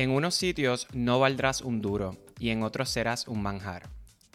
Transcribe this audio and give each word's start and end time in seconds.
En 0.00 0.12
unos 0.12 0.34
sitios 0.34 0.88
no 0.94 1.20
valdrás 1.20 1.60
un 1.60 1.82
duro 1.82 2.16
y 2.38 2.48
en 2.48 2.62
otros 2.62 2.88
serás 2.88 3.28
un 3.28 3.42
manjar. 3.42 3.82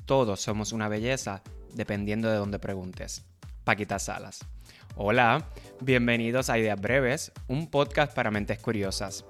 Todos 0.05 0.39
somos 0.39 0.73
una 0.73 0.88
belleza 0.89 1.41
dependiendo 1.73 2.29
de 2.29 2.38
donde 2.38 2.60
preguntes. 2.60 3.26
Paquita 3.63 3.97
Salas. 3.97 4.46
Hola, 4.96 5.49
bienvenidos 5.81 6.51
a 6.51 6.59
Ideas 6.59 6.79
Breves, 6.79 7.31
un 7.47 7.71
podcast 7.71 8.13
para 8.13 8.29
mentes 8.29 8.59
curiosas. 8.59 9.25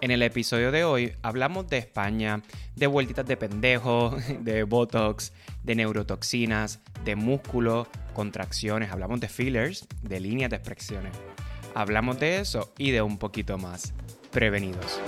En 0.00 0.12
el 0.12 0.22
episodio 0.22 0.70
de 0.70 0.84
hoy 0.84 1.12
hablamos 1.22 1.66
de 1.66 1.78
España, 1.78 2.40
de 2.76 2.86
vueltitas 2.86 3.26
de 3.26 3.36
pendejo, 3.36 4.16
de 4.42 4.62
botox, 4.62 5.32
de 5.64 5.74
neurotoxinas, 5.74 6.78
de 7.04 7.16
músculo, 7.16 7.88
contracciones, 8.14 8.92
hablamos 8.92 9.18
de 9.18 9.28
fillers, 9.28 9.88
de 10.02 10.20
líneas 10.20 10.50
de 10.50 10.56
expresiones. 10.56 11.16
Hablamos 11.74 12.20
de 12.20 12.38
eso 12.38 12.72
y 12.78 12.92
de 12.92 13.02
un 13.02 13.18
poquito 13.18 13.58
más. 13.58 13.92
Prevenidos. 14.30 15.00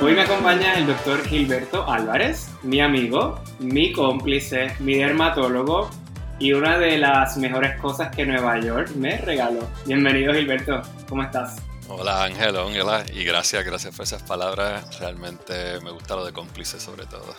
Hoy 0.00 0.14
me 0.14 0.22
acompaña 0.22 0.74
el 0.78 0.86
doctor 0.86 1.22
Gilberto 1.26 1.88
Álvarez, 1.90 2.50
mi 2.62 2.80
amigo, 2.80 3.38
mi 3.58 3.92
cómplice, 3.92 4.72
mi 4.78 4.94
dermatólogo 4.94 5.90
y 6.38 6.54
una 6.54 6.78
de 6.78 6.96
las 6.96 7.36
mejores 7.36 7.78
cosas 7.78 8.14
que 8.16 8.24
Nueva 8.24 8.58
York 8.60 8.92
me 8.96 9.18
regaló. 9.18 9.68
Bienvenido 9.84 10.32
Gilberto, 10.32 10.80
¿cómo 11.06 11.22
estás? 11.22 11.69
Hola 11.92 12.22
Ángel, 12.22 12.56
Ángela, 12.56 13.04
y 13.12 13.24
gracias, 13.24 13.64
gracias 13.64 13.94
por 13.96 14.04
esas 14.04 14.22
palabras. 14.22 14.98
Realmente 15.00 15.80
me 15.82 15.90
gusta 15.90 16.14
lo 16.14 16.24
de 16.24 16.32
cómplice 16.32 16.78
sobre 16.78 17.04
todo. 17.06 17.34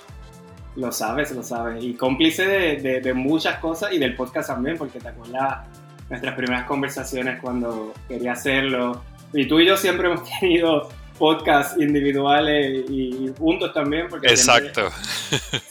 Lo 0.76 0.92
sabes, 0.92 1.32
lo 1.32 1.42
sabes. 1.42 1.82
Y 1.84 1.94
cómplice 1.94 2.46
de, 2.46 3.02
de 3.02 3.14
muchas 3.14 3.60
cosas 3.60 3.94
y 3.94 3.98
del 3.98 4.16
podcast 4.16 4.50
también, 4.50 4.78
porque 4.78 5.00
te 5.00 5.08
acuerdas 5.08 5.66
nuestras 6.10 6.36
primeras 6.36 6.66
conversaciones 6.66 7.40
cuando 7.40 7.94
quería 8.10 8.34
hacerlo. 8.34 9.02
Y 9.34 9.48
tú 9.48 9.60
y 9.62 9.68
yo 9.68 9.78
siempre 9.78 10.08
hemos 10.12 10.30
tenido 10.40 10.90
podcasts 11.18 11.80
individuales 11.80 12.90
y 12.90 13.32
juntos 13.38 13.74
también. 13.74 14.08
Porque 14.10 14.28
Exacto. 14.28 14.90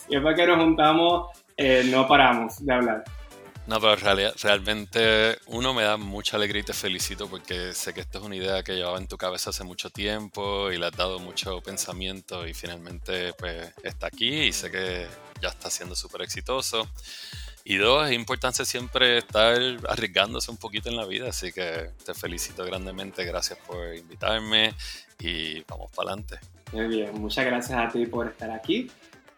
Siempre, 0.09 0.35
que 0.35 0.47
nos 0.47 0.57
juntamos 0.57 1.29
eh, 1.57 1.83
no 1.91 2.09
paramos 2.09 2.65
de 2.65 2.73
hablar. 2.73 3.05
No, 3.67 3.81
pero 3.81 3.95
realmente 4.43 5.39
uno 5.47 5.73
me 5.75 5.85
da 5.85 5.97
mucha 5.97 6.37
alegría 6.37 6.63
y 6.63 6.65
te 6.65 6.73
felicito 6.73 7.29
porque 7.29 7.73
sé 7.73 7.95
que 7.95 8.01
esta 8.01 8.19
es 8.19 8.25
una 8.25 8.35
idea 8.35 8.63
que 8.63 8.75
llevaba 8.75 8.99
en 8.99 9.07
tu 9.07 9.17
cabeza 9.17 9.51
hace 9.51 9.63
mucho 9.63 9.91
tiempo 9.91 10.73
y 10.73 10.79
le 10.79 10.87
has 10.87 10.97
dado 10.97 11.21
mucho 11.21 11.61
pensamiento 11.61 12.47
y 12.49 12.55
finalmente 12.55 13.33
pues 13.35 13.73
está 13.85 14.09
aquí 14.09 14.29
y 14.29 14.53
sé 14.53 14.71
que 14.71 15.07
ya 15.41 15.49
está 15.49 15.71
siendo 15.71 15.95
súper 15.95 16.23
exitoso. 16.23 16.89
Y 17.63 17.77
dos, 17.77 18.09
es 18.09 18.15
importante 18.17 18.65
siempre 18.65 19.19
estar 19.19 19.57
arriesgándose 19.89 20.51
un 20.51 20.57
poquito 20.57 20.89
en 20.89 20.97
la 20.97 21.05
vida, 21.05 21.29
así 21.29 21.53
que 21.53 21.91
te 22.05 22.15
felicito 22.15 22.65
grandemente, 22.65 23.25
gracias 23.25 23.59
por 23.67 23.95
invitarme 23.95 24.75
y 25.19 25.61
vamos 25.69 25.91
para 25.93 26.13
adelante. 26.13 26.39
Muy 26.73 26.87
bien, 26.87 27.21
muchas 27.21 27.45
gracias 27.45 27.79
a 27.79 27.89
ti 27.89 28.07
por 28.07 28.29
estar 28.29 28.51
aquí. 28.51 28.91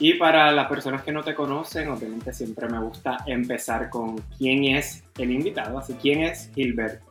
Y 0.03 0.15
para 0.15 0.51
las 0.51 0.67
personas 0.67 1.05
que 1.05 1.13
no 1.13 1.23
te 1.23 1.33
conocen, 1.33 1.89
obviamente 1.89 2.33
siempre 2.33 2.69
me 2.69 2.81
gusta 2.81 3.19
empezar 3.25 3.89
con 3.89 4.19
quién 4.37 4.65
es 4.65 5.05
el 5.17 5.31
invitado, 5.31 5.79
así 5.79 5.95
quién 5.95 6.25
es 6.25 6.51
Gilberto. 6.57 7.07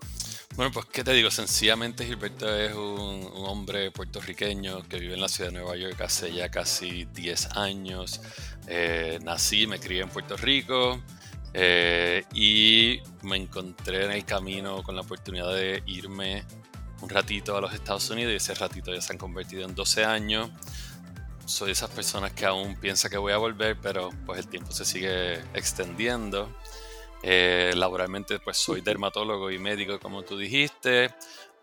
Bueno, 0.57 0.73
pues 0.73 0.87
qué 0.87 1.01
te 1.01 1.13
digo, 1.13 1.31
sencillamente 1.31 2.05
Gilberto 2.05 2.53
es 2.53 2.73
un, 2.73 3.29
hombre 3.45 3.91
puertorriqueño 3.91 4.83
que 4.89 4.99
vive 4.99 5.13
en 5.13 5.21
la 5.21 5.29
ciudad 5.29 5.51
de 5.51 5.59
Nueva 5.59 5.77
York 5.77 6.01
hace 6.01 6.33
ya 6.33 6.49
casi 6.49 7.05
10 7.05 7.55
años. 7.55 8.19
Eh, 8.67 9.19
nací, 9.23 9.67
me 9.67 9.79
crié 9.79 10.01
en 10.01 10.09
Puerto 10.09 10.35
Rico 10.35 11.01
eh, 11.53 12.25
y 12.33 12.99
me 13.21 13.37
encontré 13.37 14.03
en 14.03 14.11
el 14.11 14.25
camino 14.25 14.83
con 14.83 14.95
la 14.95 15.03
oportunidad 15.03 15.55
de 15.55 15.81
irme 15.85 16.43
un 17.01 17.07
ratito 17.07 17.55
a 17.55 17.61
los 17.61 17.73
Estados 17.73 18.09
Unidos 18.09 18.33
y 18.33 18.35
ese 18.35 18.53
ratito 18.53 18.93
ya 18.93 18.99
se 18.99 19.13
han 19.13 19.17
convertido 19.17 19.63
en 19.63 19.75
12 19.75 20.03
años. 20.03 20.51
Soy 21.45 21.67
de 21.67 21.71
esas 21.73 21.89
personas 21.89 22.31
que 22.33 22.45
aún 22.45 22.75
piensa 22.75 23.09
que 23.09 23.17
voy 23.17 23.33
a 23.33 23.37
volver, 23.37 23.77
pero 23.81 24.09
pues 24.25 24.39
el 24.39 24.47
tiempo 24.47 24.71
se 24.71 24.85
sigue 24.85 25.35
extendiendo. 25.53 26.49
Eh, 27.23 27.73
laboralmente 27.75 28.39
pues 28.39 28.57
soy 28.57 28.81
dermatólogo 28.81 29.51
y 29.51 29.59
médico 29.59 29.99
como 29.99 30.23
tú 30.23 30.37
dijiste, 30.37 31.13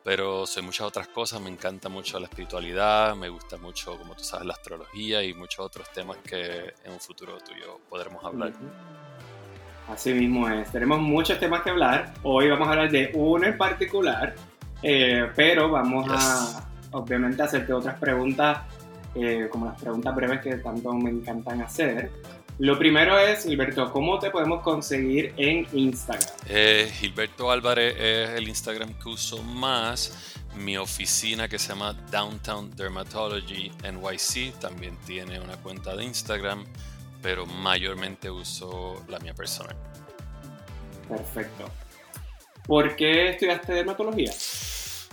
pero 0.04 0.46
soy 0.46 0.62
muchas 0.62 0.86
otras 0.86 1.08
cosas, 1.08 1.40
me 1.40 1.50
encanta 1.50 1.88
mucho 1.88 2.18
la 2.20 2.26
espiritualidad, 2.26 3.16
me 3.16 3.28
gusta 3.28 3.56
mucho, 3.56 3.98
como 3.98 4.14
tú 4.14 4.22
sabes, 4.22 4.46
la 4.46 4.54
astrología 4.54 5.22
y 5.22 5.34
muchos 5.34 5.66
otros 5.66 5.90
temas 5.92 6.18
que 6.18 6.74
en 6.84 6.92
un 6.92 7.00
futuro 7.00 7.38
tuyo 7.38 7.80
podremos 7.88 8.24
hablar. 8.24 8.52
Así 9.88 10.12
mismo 10.12 10.48
es, 10.48 10.70
tenemos 10.70 11.00
muchos 11.00 11.38
temas 11.40 11.62
que 11.62 11.70
hablar, 11.70 12.14
hoy 12.22 12.48
vamos 12.48 12.68
a 12.68 12.70
hablar 12.70 12.90
de 12.90 13.10
uno 13.14 13.46
en 13.46 13.58
particular, 13.58 14.34
eh, 14.82 15.30
pero 15.34 15.70
vamos 15.70 16.06
a 16.08 16.68
obviamente 16.92 17.42
hacerte 17.42 17.72
otras 17.72 17.98
preguntas, 17.98 18.60
eh, 19.18 19.48
como 19.50 19.66
las 19.66 19.80
preguntas 19.80 20.14
breves 20.14 20.40
que 20.40 20.56
tanto 20.56 20.92
me 20.94 21.10
encantan 21.10 21.62
hacer. 21.62 22.10
Lo 22.58 22.76
primero 22.76 23.16
es, 23.18 23.44
Gilberto, 23.44 23.92
¿cómo 23.92 24.18
te 24.18 24.30
podemos 24.30 24.62
conseguir 24.62 25.32
en 25.36 25.66
Instagram? 25.72 26.28
Eh, 26.48 26.90
Gilberto 26.92 27.52
Álvarez 27.52 27.94
es 27.96 28.30
el 28.30 28.48
Instagram 28.48 28.94
que 28.94 29.08
uso 29.08 29.42
más. 29.44 30.34
Mi 30.56 30.76
oficina 30.76 31.48
que 31.48 31.58
se 31.58 31.68
llama 31.68 31.92
Downtown 32.10 32.74
Dermatology 32.74 33.70
NYC 33.84 34.58
también 34.58 34.96
tiene 35.06 35.38
una 35.38 35.56
cuenta 35.58 35.94
de 35.94 36.04
Instagram, 36.04 36.64
pero 37.22 37.46
mayormente 37.46 38.28
uso 38.28 39.04
la 39.08 39.20
mía 39.20 39.34
personal. 39.34 39.76
Perfecto. 41.08 41.70
¿Por 42.66 42.96
qué 42.96 43.30
estudiaste 43.30 43.72
dermatología? 43.72 44.32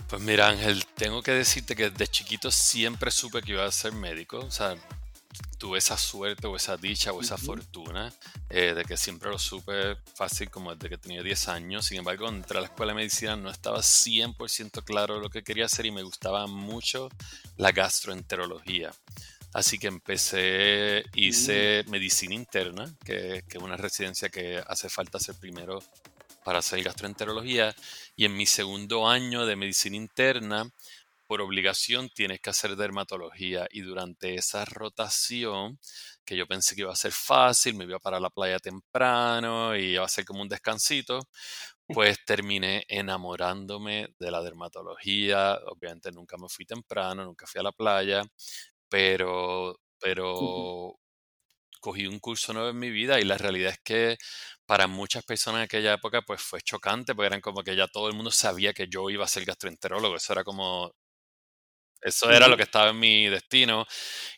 Pues 0.08 0.22
mira 0.22 0.48
Ángel, 0.48 0.84
tengo 0.94 1.20
que 1.20 1.32
decirte 1.32 1.74
que 1.74 1.90
desde 1.90 2.06
chiquito 2.06 2.50
siempre 2.52 3.10
supe 3.10 3.42
que 3.42 3.52
iba 3.52 3.64
a 3.64 3.72
ser 3.72 3.92
médico. 3.92 4.38
O 4.38 4.50
sea, 4.50 4.76
tuve 5.58 5.78
esa 5.78 5.96
suerte 5.96 6.46
o 6.46 6.54
esa 6.54 6.76
dicha 6.76 7.12
o 7.12 7.20
esa 7.20 7.36
fortuna 7.36 8.12
eh, 8.48 8.72
de 8.74 8.84
que 8.84 8.96
siempre 8.96 9.30
lo 9.30 9.38
supe 9.38 9.96
fácil 10.14 10.48
como 10.48 10.74
desde 10.74 10.90
que 10.90 10.98
tenía 10.98 11.22
10 11.22 11.48
años. 11.48 11.86
Sin 11.86 11.98
embargo, 11.98 12.28
entré 12.28 12.58
a 12.58 12.60
la 12.60 12.66
escuela 12.68 12.92
de 12.92 12.96
medicina 12.96 13.34
no 13.34 13.50
estaba 13.50 13.78
100% 13.80 14.84
claro 14.84 15.18
lo 15.18 15.28
que 15.28 15.42
quería 15.42 15.64
hacer 15.64 15.86
y 15.86 15.90
me 15.90 16.04
gustaba 16.04 16.46
mucho 16.46 17.08
la 17.56 17.72
gastroenterología. 17.72 18.92
Así 19.52 19.78
que 19.78 19.88
empecé, 19.88 21.04
hice 21.14 21.82
mm. 21.84 21.90
medicina 21.90 22.34
interna, 22.34 22.94
que, 23.04 23.42
que 23.48 23.58
es 23.58 23.62
una 23.62 23.76
residencia 23.76 24.28
que 24.28 24.62
hace 24.66 24.88
falta 24.88 25.18
hacer 25.18 25.34
primero 25.34 25.82
para 26.44 26.60
hacer 26.60 26.80
gastroenterología. 26.84 27.74
Y 28.16 28.24
en 28.24 28.36
mi 28.36 28.46
segundo 28.46 29.08
año 29.08 29.46
de 29.46 29.56
medicina 29.56 29.96
interna 29.96 30.70
por 31.26 31.40
obligación 31.42 32.08
tienes 32.08 32.40
que 32.40 32.50
hacer 32.50 32.76
dermatología 32.76 33.66
y 33.70 33.82
durante 33.82 34.34
esa 34.36 34.64
rotación, 34.64 35.78
que 36.24 36.36
yo 36.36 36.46
pensé 36.46 36.74
que 36.74 36.82
iba 36.82 36.92
a 36.92 36.96
ser 36.96 37.12
fácil, 37.12 37.74
me 37.76 37.84
iba 37.84 37.98
para 37.98 38.20
la 38.20 38.30
playa 38.30 38.58
temprano 38.58 39.76
y 39.76 39.94
iba 39.94 40.04
a 40.04 40.08
ser 40.08 40.24
como 40.24 40.42
un 40.42 40.48
descansito, 40.48 41.28
pues 41.88 42.18
terminé 42.26 42.84
enamorándome 42.88 44.08
de 44.18 44.30
la 44.30 44.42
dermatología. 44.42 45.58
Obviamente 45.66 46.12
nunca 46.12 46.36
me 46.38 46.48
fui 46.48 46.64
temprano, 46.66 47.24
nunca 47.24 47.46
fui 47.46 47.60
a 47.60 47.64
la 47.64 47.72
playa, 47.72 48.24
pero, 48.88 49.78
pero 50.00 50.98
cogí 51.86 52.06
un 52.08 52.18
curso 52.18 52.52
nuevo 52.52 52.70
en 52.70 52.78
mi 52.80 52.90
vida 52.90 53.20
y 53.20 53.24
la 53.24 53.38
realidad 53.38 53.70
es 53.72 53.78
que 53.78 54.16
para 54.66 54.88
muchas 54.88 55.24
personas 55.24 55.60
en 55.60 55.64
aquella 55.66 55.94
época 55.94 56.22
pues 56.22 56.42
fue 56.42 56.60
chocante 56.60 57.14
porque 57.14 57.28
eran 57.28 57.40
como 57.40 57.62
que 57.62 57.76
ya 57.76 57.86
todo 57.86 58.08
el 58.08 58.14
mundo 58.16 58.32
sabía 58.32 58.72
que 58.72 58.88
yo 58.88 59.08
iba 59.08 59.24
a 59.24 59.28
ser 59.28 59.44
gastroenterólogo, 59.44 60.16
eso 60.16 60.32
era 60.32 60.42
como 60.44 60.92
eso 62.00 62.30
era 62.30 62.48
lo 62.48 62.56
que 62.56 62.64
estaba 62.64 62.90
en 62.90 62.98
mi 62.98 63.28
destino 63.28 63.86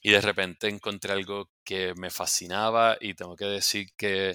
y 0.03 0.11
de 0.11 0.21
repente 0.21 0.69
encontré 0.69 1.13
algo 1.13 1.51
que 1.65 1.95
me 1.97 2.11
fascinaba 2.11 2.97
y 3.01 3.15
tengo 3.15 3.37
que 3.37 3.47
decir 3.47 3.89
que 3.97 4.35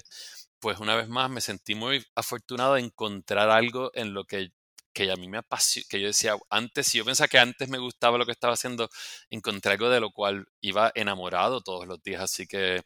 pues 0.60 0.78
una 0.80 0.96
vez 0.96 1.08
más 1.08 1.30
me 1.30 1.40
sentí 1.40 1.74
muy 1.74 2.04
afortunado 2.14 2.74
de 2.74 2.82
encontrar 2.82 3.50
algo 3.50 3.90
en 3.94 4.14
lo 4.14 4.24
que, 4.24 4.50
que 4.94 5.10
a 5.10 5.16
mí 5.16 5.28
me 5.28 5.38
apasiona, 5.38 5.86
que 5.90 6.00
yo 6.00 6.08
decía 6.08 6.36
antes, 6.50 6.86
si 6.88 6.98
yo 6.98 7.04
pensaba 7.04 7.28
que 7.28 7.38
antes 7.38 7.68
me 7.68 7.78
gustaba 7.78 8.18
lo 8.18 8.26
que 8.26 8.32
estaba 8.32 8.54
haciendo, 8.54 8.88
encontré 9.30 9.72
algo 9.72 9.90
de 9.90 10.00
lo 10.00 10.10
cual 10.12 10.46
iba 10.60 10.92
enamorado 10.94 11.60
todos 11.62 11.86
los 11.86 12.02
días, 12.02 12.22
así 12.22 12.46
que 12.46 12.82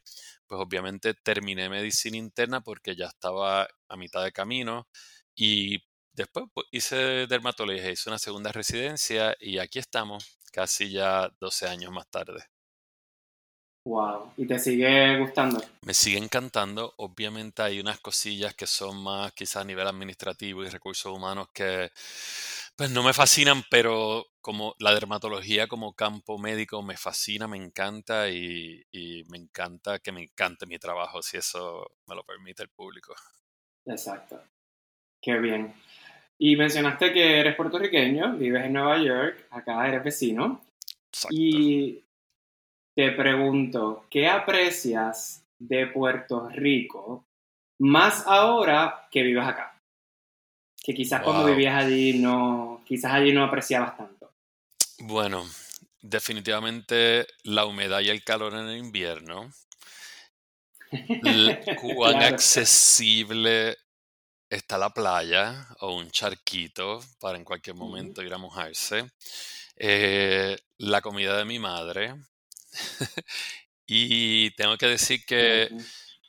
pues 0.47 0.61
obviamente 0.61 1.13
terminé 1.13 1.69
medicina 1.69 2.17
interna 2.17 2.61
porque 2.61 2.95
ya 2.95 3.07
estaba 3.07 3.67
a 3.87 3.97
mitad 3.97 4.23
de 4.23 4.31
camino 4.31 4.87
y 5.35 5.79
Después 6.19 6.47
pues, 6.53 6.67
hice 6.71 7.27
dermatología, 7.27 7.91
hice 7.91 8.09
una 8.09 8.19
segunda 8.19 8.51
residencia 8.51 9.37
y 9.39 9.59
aquí 9.59 9.79
estamos, 9.79 10.37
casi 10.51 10.91
ya 10.91 11.29
12 11.39 11.67
años 11.67 11.93
más 11.93 12.09
tarde. 12.09 12.43
Wow, 13.89 14.33
¿y 14.37 14.45
te 14.45 14.59
sigue 14.59 15.17
gustando? 15.17 15.59
Me 15.81 15.95
sigue 15.95 16.19
encantando. 16.19 16.93
Obviamente 16.97 17.63
hay 17.63 17.79
unas 17.79 17.99
cosillas 17.99 18.53
que 18.53 18.67
son 18.67 19.01
más 19.01 19.31
quizás 19.33 19.63
a 19.63 19.65
nivel 19.65 19.87
administrativo 19.87 20.63
y 20.63 20.69
recursos 20.69 21.11
humanos 21.11 21.47
que 21.53 21.89
Pues 22.75 22.91
no 22.91 23.03
me 23.03 23.13
fascinan, 23.13 23.63
pero 23.69 24.27
como 24.41 24.75
la 24.79 24.93
dermatología 24.93 25.67
como 25.67 25.93
campo 25.93 26.37
médico 26.37 26.83
me 26.83 26.97
fascina, 26.97 27.47
me 27.47 27.57
encanta 27.57 28.29
y, 28.29 28.83
y 28.91 29.23
me 29.29 29.37
encanta 29.37 29.99
que 29.99 30.11
me 30.11 30.23
encante 30.23 30.65
mi 30.67 30.77
trabajo, 30.79 31.21
si 31.23 31.37
eso 31.37 31.91
me 32.07 32.15
lo 32.15 32.23
permite 32.23 32.63
el 32.63 32.69
público. 32.69 33.15
Exacto. 33.85 34.41
Qué 35.21 35.37
bien. 35.39 35.73
Y 36.37 36.55
mencionaste 36.55 37.13
que 37.13 37.39
eres 37.39 37.55
puertorriqueño, 37.55 38.37
vives 38.37 38.65
en 38.65 38.73
Nueva 38.73 38.97
York, 39.03 39.47
acá 39.51 39.87
eres 39.87 40.03
vecino. 40.03 40.61
Exacto. 41.11 41.35
Y 41.35 42.03
te 42.99 43.13
pregunto, 43.13 44.03
¿qué 44.09 44.27
aprecias 44.27 45.45
de 45.57 45.87
Puerto 45.87 46.49
Rico 46.49 47.23
más 47.79 48.27
ahora 48.27 49.07
que 49.09 49.23
vives 49.23 49.45
acá? 49.47 49.81
Que 50.83 50.93
quizás 50.93 51.21
cuando 51.21 51.45
vivías 51.45 51.81
allí 51.81 52.19
no, 52.19 52.83
quizás 52.85 53.13
allí 53.13 53.31
no 53.31 53.45
apreciabas 53.45 53.95
tanto. 53.95 54.33
Bueno, 54.97 55.45
definitivamente 56.01 57.25
la 57.43 57.63
humedad 57.63 58.01
y 58.01 58.09
el 58.09 58.21
calor 58.21 58.53
en 58.55 58.67
el 58.67 58.79
invierno. 58.79 59.49
Cuán 61.81 62.17
Claro. 62.17 62.35
accesible 62.35 63.77
está 64.49 64.77
la 64.77 64.89
playa 64.89 65.69
o 65.79 65.95
un 65.95 66.11
charquito 66.11 66.99
para 67.21 67.37
en 67.37 67.45
cualquier 67.45 67.77
momento 67.77 68.21
ir 68.21 68.33
a 68.33 68.37
mojarse. 68.37 69.09
Eh, 69.77 70.57
la 70.79 70.99
comida 70.99 71.37
de 71.37 71.45
mi 71.45 71.59
madre. 71.59 72.13
Y 73.91 74.51
tengo 74.55 74.77
que 74.77 74.85
decir 74.87 75.25
que, 75.25 75.69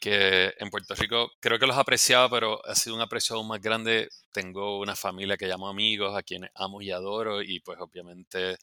que 0.01 0.55
en 0.59 0.71
Puerto 0.71 0.95
Rico 0.95 1.31
creo 1.41 1.59
que 1.59 1.67
los 1.67 1.77
apreciaba, 1.77 2.31
pero 2.31 2.65
ha 2.67 2.75
sido 2.75 2.97
un 2.97 3.03
aprecio 3.03 3.37
aún 3.37 3.49
más 3.49 3.61
grande. 3.61 4.09
Tengo 4.33 4.79
una 4.81 4.97
familia 4.97 5.37
que 5.37 5.47
llamo 5.47 5.69
amigos, 5.69 6.17
a 6.17 6.23
quienes 6.23 6.51
amo 6.55 6.81
y 6.83 6.91
adoro, 6.91 7.43
y 7.43 7.61
pues 7.61 7.79
obviamente 7.81 8.57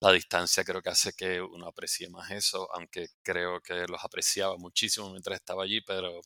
la 0.00 0.12
distancia 0.12 0.64
creo 0.64 0.82
que 0.82 0.90
hace 0.90 1.12
que 1.14 1.40
uno 1.42 1.66
aprecie 1.66 2.08
más 2.10 2.30
eso, 2.30 2.68
aunque 2.74 3.08
creo 3.22 3.60
que 3.60 3.86
los 3.88 4.04
apreciaba 4.04 4.56
muchísimo 4.56 5.10
mientras 5.10 5.36
estaba 5.40 5.64
allí, 5.64 5.80
pero 5.80 6.20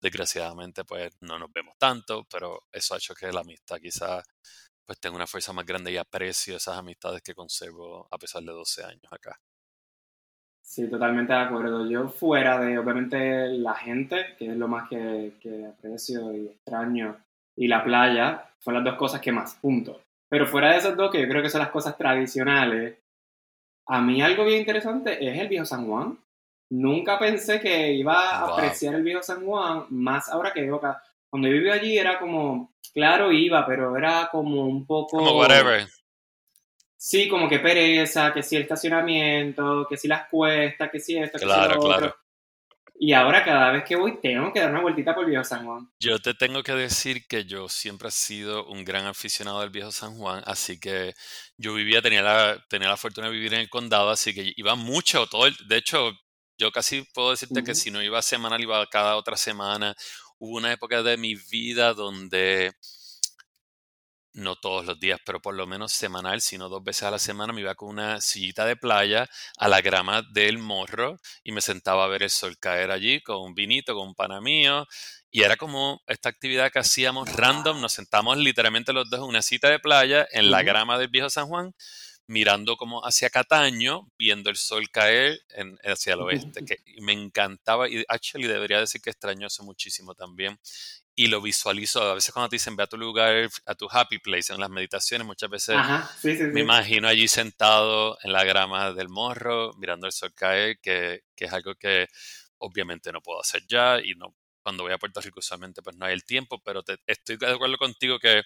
desgraciadamente 0.00 0.84
pues 0.84 1.12
no 1.20 1.38
nos 1.38 1.52
vemos 1.52 1.74
tanto, 1.78 2.24
pero 2.30 2.64
eso 2.72 2.94
ha 2.94 2.98
hecho 2.98 3.14
que 3.14 3.32
la 3.32 3.40
amistad 3.40 3.78
quizás 3.80 4.24
pues 4.86 4.98
tenga 5.00 5.16
una 5.16 5.26
fuerza 5.26 5.52
más 5.52 5.66
grande 5.66 5.92
y 5.92 5.96
aprecio 5.98 6.56
esas 6.56 6.78
amistades 6.78 7.22
que 7.22 7.34
conservo 7.34 8.08
a 8.10 8.18
pesar 8.18 8.42
de 8.42 8.52
12 8.52 8.84
años 8.84 9.12
acá. 9.12 9.38
Sí, 10.68 10.86
totalmente 10.90 11.32
de 11.32 11.38
acuerdo. 11.38 11.88
Yo 11.88 12.10
fuera 12.10 12.60
de, 12.60 12.78
obviamente, 12.78 13.48
la 13.48 13.74
gente, 13.74 14.36
que 14.38 14.48
es 14.50 14.56
lo 14.56 14.68
más 14.68 14.86
que, 14.86 15.32
que 15.40 15.64
aprecio 15.64 16.30
y 16.36 16.46
extraño, 16.48 17.16
y 17.56 17.68
la 17.68 17.82
playa, 17.82 18.50
son 18.58 18.74
las 18.74 18.84
dos 18.84 18.96
cosas 18.96 19.22
que 19.22 19.32
más, 19.32 19.54
punto. 19.54 20.02
Pero 20.28 20.46
fuera 20.46 20.72
de 20.72 20.76
esas 20.76 20.94
dos, 20.94 21.10
que 21.10 21.22
yo 21.22 21.26
creo 21.28 21.42
que 21.42 21.48
son 21.48 21.62
las 21.62 21.70
cosas 21.70 21.96
tradicionales, 21.96 22.98
a 23.86 24.02
mí 24.02 24.20
algo 24.20 24.44
bien 24.44 24.60
interesante 24.60 25.26
es 25.26 25.38
el 25.38 25.48
viejo 25.48 25.64
San 25.64 25.86
Juan. 25.86 26.18
Nunca 26.70 27.18
pensé 27.18 27.60
que 27.60 27.94
iba 27.94 28.38
a 28.38 28.44
Wow. 28.44 28.54
apreciar 28.58 28.94
el 28.94 29.02
viejo 29.02 29.22
San 29.22 29.46
Juan, 29.46 29.86
más 29.88 30.28
ahora 30.28 30.52
que 30.52 30.60
vivo 30.60 30.76
acá. 30.76 31.02
Cuando 31.30 31.48
yo 31.48 31.54
vivía 31.54 31.72
allí 31.74 31.96
era 31.96 32.18
como, 32.18 32.74
claro, 32.92 33.32
iba, 33.32 33.66
pero 33.66 33.96
era 33.96 34.28
como 34.30 34.66
un 34.66 34.84
poco... 34.84 35.16
Como 35.16 35.38
whatever. 35.38 35.88
Sí, 36.98 37.28
como 37.30 37.48
que 37.48 37.60
pereza, 37.60 38.30
que 38.34 38.42
si 38.42 38.56
el 38.56 38.62
estacionamiento, 38.62 39.86
que 39.88 39.96
si 39.96 40.06
las 40.06 40.28
cuestas, 40.28 40.90
que 40.90 41.00
si 41.00 41.16
esto, 41.16 41.38
que 41.38 41.46
Claro, 41.46 41.70
lo 41.70 41.80
claro. 41.80 42.08
otro. 42.08 42.14
Y 42.98 43.12
ahora 43.14 43.44
cada 43.44 43.72
vez 43.72 43.84
que 43.84 43.96
voy 43.96 44.20
tengo 44.20 44.52
que 44.52 44.60
dar 44.60 44.70
una 44.72 44.82
vueltita 44.82 45.14
por 45.14 45.26
Viejo 45.26 45.44
San 45.44 45.66
Juan. 45.66 45.90
Yo 46.00 46.20
te 46.20 46.32
tengo 46.34 46.62
que 46.62 46.72
decir 46.74 47.26
que 47.26 47.44
yo 47.44 47.68
siempre 47.68 48.08
he 48.08 48.12
sido 48.12 48.66
un 48.66 48.84
gran 48.84 49.06
aficionado 49.06 49.60
del 49.60 49.70
viejo 49.70 49.90
San 49.90 50.16
Juan, 50.16 50.42
así 50.46 50.78
que 50.78 51.14
yo 51.56 51.74
vivía, 51.74 52.00
tenía 52.00 52.22
la, 52.22 52.64
tenía 52.68 52.88
la 52.88 52.96
fortuna 52.96 53.26
de 53.26 53.32
vivir 53.32 53.52
en 53.54 53.60
el 53.60 53.68
condado, 53.70 54.10
así 54.10 54.32
que 54.32 54.52
iba 54.56 54.76
mucho, 54.76 55.26
todo 55.26 55.46
el- 55.46 55.56
de 55.66 55.76
hecho, 55.76 56.12
yo 56.56 56.70
casi 56.70 57.02
puedo 57.14 57.30
decirte 57.32 57.64
que 57.64 57.74
Ujú. 57.74 57.74
si 57.74 57.90
no 57.90 58.00
iba 58.02 58.22
semanal, 58.22 58.60
iba 58.60 58.86
cada 58.86 59.16
otra 59.16 59.36
semana. 59.36 59.94
Hubo 60.38 60.56
una 60.58 60.72
época 60.72 61.02
de 61.02 61.16
mi 61.16 61.34
vida 61.34 61.94
donde 61.94 62.72
no 64.38 64.56
todos 64.56 64.86
los 64.86 64.98
días, 64.98 65.20
pero 65.24 65.40
por 65.40 65.54
lo 65.54 65.66
menos 65.66 65.92
semanal, 65.92 66.40
sino 66.40 66.68
dos 66.68 66.82
veces 66.82 67.02
a 67.04 67.10
la 67.10 67.18
semana, 67.18 67.52
me 67.52 67.60
iba 67.60 67.74
con 67.74 67.88
una 67.88 68.20
sillita 68.20 68.64
de 68.64 68.76
playa 68.76 69.28
a 69.56 69.68
la 69.68 69.80
grama 69.80 70.22
del 70.22 70.58
morro 70.58 71.18
y 71.42 71.52
me 71.52 71.60
sentaba 71.60 72.04
a 72.04 72.08
ver 72.08 72.22
el 72.22 72.30
sol 72.30 72.56
caer 72.58 72.90
allí 72.90 73.20
con 73.20 73.38
un 73.38 73.54
vinito, 73.54 73.94
con 73.94 74.08
un 74.08 74.14
pana 74.14 74.40
mío. 74.40 74.86
Y 75.30 75.42
era 75.42 75.56
como 75.56 76.00
esta 76.06 76.28
actividad 76.28 76.72
que 76.72 76.78
hacíamos 76.78 77.30
random, 77.34 77.80
nos 77.80 77.92
sentamos 77.92 78.38
literalmente 78.38 78.92
los 78.92 79.10
dos 79.10 79.20
en 79.20 79.26
una 79.26 79.42
cita 79.42 79.68
de 79.68 79.78
playa 79.78 80.26
en 80.30 80.50
la 80.50 80.62
grama 80.62 80.98
del 80.98 81.08
viejo 81.08 81.28
San 81.28 81.48
Juan, 81.48 81.74
mirando 82.28 82.76
como 82.76 83.02
hacia 83.04 83.30
Cataño, 83.30 84.08
viendo 84.18 84.50
el 84.50 84.56
sol 84.56 84.90
caer 84.90 85.40
en- 85.50 85.78
hacia 85.84 86.14
el 86.14 86.20
oeste, 86.22 86.62
que 86.62 86.78
me 87.00 87.12
encantaba 87.12 87.88
y 87.88 88.04
actually 88.08 88.46
debería 88.46 88.80
decir 88.80 89.00
que 89.02 89.10
extraño 89.10 89.46
eso 89.48 89.64
muchísimo 89.64 90.14
también 90.14 90.58
y 91.14 91.28
lo 91.28 91.40
visualizo. 91.42 92.02
A 92.02 92.14
veces 92.14 92.32
cuando 92.32 92.48
te 92.50 92.56
dicen 92.56 92.76
ve 92.76 92.84
a 92.84 92.86
tu 92.86 92.98
lugar, 92.98 93.48
a 93.66 93.74
tu 93.74 93.88
happy 93.90 94.18
place 94.18 94.52
en 94.52 94.60
las 94.60 94.70
meditaciones, 94.70 95.26
muchas 95.26 95.50
veces 95.50 95.76
Ajá, 95.78 96.06
sí, 96.18 96.36
sí, 96.36 96.44
me 96.50 96.60
sí. 96.60 96.62
imagino 96.62 97.08
allí 97.08 97.28
sentado 97.28 98.18
en 98.22 98.32
la 98.32 98.44
grama 98.44 98.92
del 98.92 99.08
morro, 99.08 99.72
mirando 99.78 100.06
el 100.06 100.12
sol 100.12 100.32
caer, 100.34 100.78
que, 100.80 101.22
que 101.36 101.44
es 101.46 101.52
algo 101.52 101.74
que 101.74 102.06
obviamente 102.58 103.12
no 103.12 103.20
puedo 103.22 103.40
hacer 103.40 103.62
ya 103.68 104.00
y 104.02 104.14
no 104.14 104.34
cuando 104.62 104.82
voy 104.82 104.92
a 104.92 104.98
Puerto 104.98 105.20
Rico 105.20 105.40
usualmente 105.40 105.82
pues 105.82 105.96
no 105.96 106.04
hay 106.06 106.12
el 106.14 106.24
tiempo, 106.24 106.60
pero 106.62 106.82
te- 106.82 106.98
estoy 107.06 107.36
de 107.38 107.46
acuerdo 107.50 107.78
contigo 107.78 108.18
que 108.18 108.42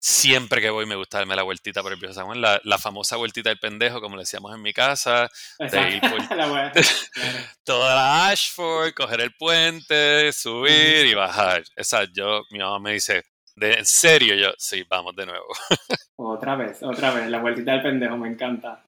siempre 0.00 0.62
que 0.62 0.70
voy 0.70 0.86
me 0.86 0.96
gusta 0.96 1.18
darme 1.18 1.36
la 1.36 1.42
vueltita 1.42 1.82
por 1.82 1.92
el 1.92 1.98
viejo 1.98 2.14
San 2.14 2.24
Juan, 2.24 2.40
la, 2.40 2.60
la 2.64 2.78
famosa 2.78 3.16
vueltita 3.16 3.50
del 3.50 3.58
pendejo, 3.58 4.00
como 4.00 4.16
le 4.16 4.22
decíamos 4.22 4.54
en 4.54 4.62
mi 4.62 4.72
casa, 4.72 5.28
de 5.58 5.90
ir 5.90 6.00
por 6.00 6.12
Exacto. 6.12 6.34
La 6.40 6.48
buena. 6.48 6.72
Claro. 6.72 7.38
toda 7.62 7.94
la 7.94 8.28
Ashford, 8.30 8.94
coger 8.94 9.20
el 9.20 9.34
puente, 9.34 10.32
subir 10.32 11.06
y 11.06 11.14
bajar. 11.14 11.62
Esa, 11.76 12.04
yo, 12.04 12.42
mi 12.50 12.58
mamá 12.58 12.78
me 12.78 12.92
dice, 12.94 13.24
¿de, 13.54 13.74
¿en 13.74 13.84
serio? 13.84 14.34
Yo, 14.34 14.52
sí, 14.56 14.84
vamos 14.88 15.14
de 15.14 15.26
nuevo. 15.26 15.46
Otra 16.16 16.56
vez, 16.56 16.82
otra 16.82 17.12
vez, 17.14 17.28
la 17.30 17.40
vueltita 17.40 17.72
del 17.72 17.82
pendejo, 17.82 18.16
me 18.16 18.28
encanta. 18.28 18.84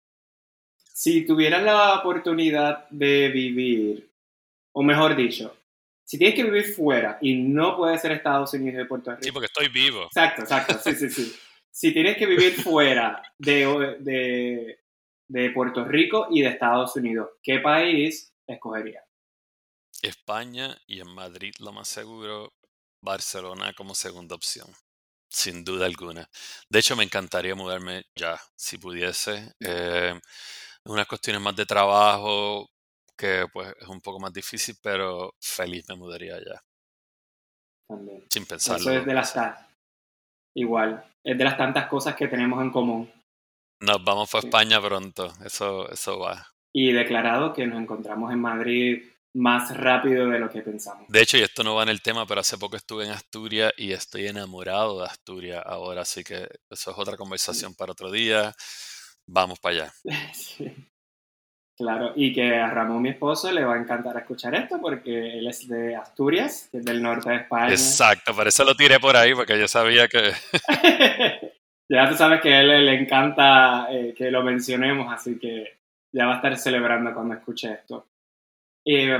Si 0.76 1.24
tuvieras 1.24 1.62
la 1.62 1.94
oportunidad 1.94 2.86
de 2.90 3.28
vivir, 3.28 4.12
o 4.72 4.82
mejor 4.82 5.16
dicho, 5.16 5.56
si 6.04 6.18
tienes 6.18 6.34
que 6.36 6.44
vivir 6.44 6.64
fuera 6.74 7.18
y 7.20 7.36
no 7.36 7.76
puede 7.76 7.98
ser 7.98 8.12
Estados 8.12 8.52
Unidos 8.54 8.84
y 8.84 8.88
Puerto 8.88 9.10
Sí, 9.12 9.16
Rico. 9.26 9.34
porque 9.34 9.46
estoy 9.46 9.68
vivo. 9.68 10.04
Exacto, 10.04 10.42
exacto, 10.42 10.78
sí, 10.78 10.94
sí, 10.94 11.10
sí. 11.10 11.34
Si 11.70 11.92
tienes 11.92 12.16
que 12.16 12.26
vivir 12.26 12.52
fuera 12.54 13.22
de, 13.38 13.96
de, 14.00 14.78
de 15.28 15.50
Puerto 15.50 15.84
Rico 15.84 16.28
y 16.30 16.42
de 16.42 16.48
Estados 16.48 16.94
Unidos, 16.96 17.30
¿qué 17.42 17.60
país 17.60 18.34
escogerías? 18.46 19.04
España 20.02 20.76
y 20.86 21.00
en 21.00 21.08
Madrid, 21.08 21.54
lo 21.60 21.72
más 21.72 21.88
seguro, 21.88 22.52
Barcelona 23.00 23.72
como 23.74 23.94
segunda 23.94 24.34
opción. 24.34 24.68
Sin 25.30 25.64
duda 25.64 25.86
alguna. 25.86 26.28
De 26.68 26.78
hecho, 26.80 26.94
me 26.96 27.04
encantaría 27.04 27.54
mudarme 27.54 28.04
ya, 28.14 28.38
si 28.56 28.76
pudiese. 28.78 29.52
Eh, 29.60 30.14
unas 30.84 31.06
cuestiones 31.06 31.40
más 31.42 31.56
de 31.56 31.64
trabajo, 31.66 32.68
que 33.16 33.46
pues 33.52 33.74
es 33.80 33.88
un 33.88 34.00
poco 34.00 34.20
más 34.20 34.32
difícil, 34.32 34.76
pero 34.82 35.34
feliz 35.40 35.84
me 35.88 35.96
mudaría 35.96 36.38
ya, 36.38 36.62
También. 37.88 38.24
sin 38.30 38.42
Eso 38.42 38.48
pensarlo. 38.48 38.90
es 38.92 39.06
de 39.06 39.14
las 39.14 39.34
igual, 40.54 41.04
es 41.24 41.36
de 41.38 41.44
las 41.44 41.56
tantas 41.56 41.86
cosas 41.88 42.14
que 42.16 42.28
tenemos 42.28 42.60
en 42.62 42.70
común. 42.70 43.10
Nos 43.80 44.02
vamos 44.04 44.30
para 44.30 44.42
Sí. 44.42 44.46
España 44.48 44.80
pronto, 44.80 45.32
eso, 45.44 45.90
eso 45.90 46.18
va. 46.18 46.46
Y 46.74 46.92
declarado 46.92 47.52
que 47.52 47.66
nos 47.66 47.80
encontramos 47.80 48.32
en 48.32 48.40
Madrid 48.40 49.02
más 49.34 49.76
rápido 49.76 50.28
de 50.28 50.38
lo 50.38 50.50
que 50.50 50.60
pensamos. 50.62 51.06
De 51.08 51.22
hecho, 51.22 51.38
y 51.38 51.42
esto 51.42 51.64
no 51.64 51.74
va 51.74 51.82
en 51.82 51.88
el 51.88 52.02
tema, 52.02 52.26
pero 52.26 52.40
hace 52.42 52.58
poco 52.58 52.76
estuve 52.76 53.04
en 53.06 53.10
Asturias 53.12 53.72
y 53.78 53.92
estoy 53.92 54.26
enamorado 54.26 55.00
de 55.00 55.06
Asturias 55.06 55.62
ahora, 55.66 56.02
así 56.02 56.22
que 56.22 56.48
eso 56.70 56.90
es 56.90 56.98
otra 56.98 57.16
conversación 57.16 57.74
para 57.74 57.92
otro 57.92 58.10
día. 58.10 58.54
Vamos 59.26 59.58
para 59.58 59.74
allá. 59.86 59.94
Sí. 60.34 60.91
Claro, 61.76 62.12
y 62.14 62.32
que 62.34 62.54
a 62.56 62.70
Ramón, 62.70 63.02
mi 63.02 63.08
esposo, 63.08 63.50
le 63.50 63.64
va 63.64 63.74
a 63.74 63.78
encantar 63.78 64.16
escuchar 64.16 64.54
esto 64.54 64.78
porque 64.80 65.38
él 65.38 65.46
es 65.48 65.66
de 65.68 65.96
Asturias, 65.96 66.68
que 66.70 66.78
es 66.78 66.84
del 66.84 67.02
norte 67.02 67.30
de 67.30 67.36
España. 67.36 67.70
Exacto, 67.70 68.34
por 68.34 68.46
eso 68.46 68.62
lo 68.64 68.74
tiré 68.74 69.00
por 69.00 69.16
ahí, 69.16 69.34
porque 69.34 69.58
yo 69.58 69.66
sabía 69.66 70.06
que... 70.06 70.32
ya 71.88 72.08
tú 72.08 72.14
sabes 72.14 72.40
que 72.40 72.54
a 72.54 72.60
él 72.60 72.84
le 72.86 72.94
encanta 72.94 73.88
eh, 73.90 74.14
que 74.16 74.30
lo 74.30 74.42
mencionemos, 74.42 75.12
así 75.12 75.38
que 75.38 75.78
ya 76.12 76.26
va 76.26 76.34
a 76.34 76.36
estar 76.36 76.56
celebrando 76.56 77.12
cuando 77.14 77.34
escuche 77.34 77.72
esto. 77.72 78.06
Eh, 78.84 79.18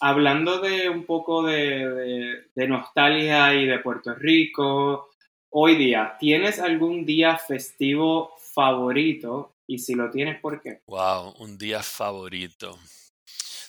hablando 0.00 0.60
de 0.60 0.88
un 0.88 1.04
poco 1.04 1.42
de, 1.42 1.88
de- 1.88 2.44
de 2.54 2.68
nostalgia 2.68 3.52
y 3.54 3.66
de 3.66 3.78
Puerto 3.80 4.14
Rico, 4.14 5.10
hoy 5.50 5.74
día, 5.76 6.16
¿tienes 6.20 6.60
algún 6.60 7.04
día 7.04 7.36
festivo 7.36 8.32
favorito? 8.38 9.54
Y 9.70 9.78
si 9.78 9.94
lo 9.94 10.10
tienes, 10.10 10.40
¿por 10.40 10.60
qué? 10.60 10.82
Wow, 10.88 11.36
un 11.38 11.56
día 11.56 11.80
favorito. 11.80 12.76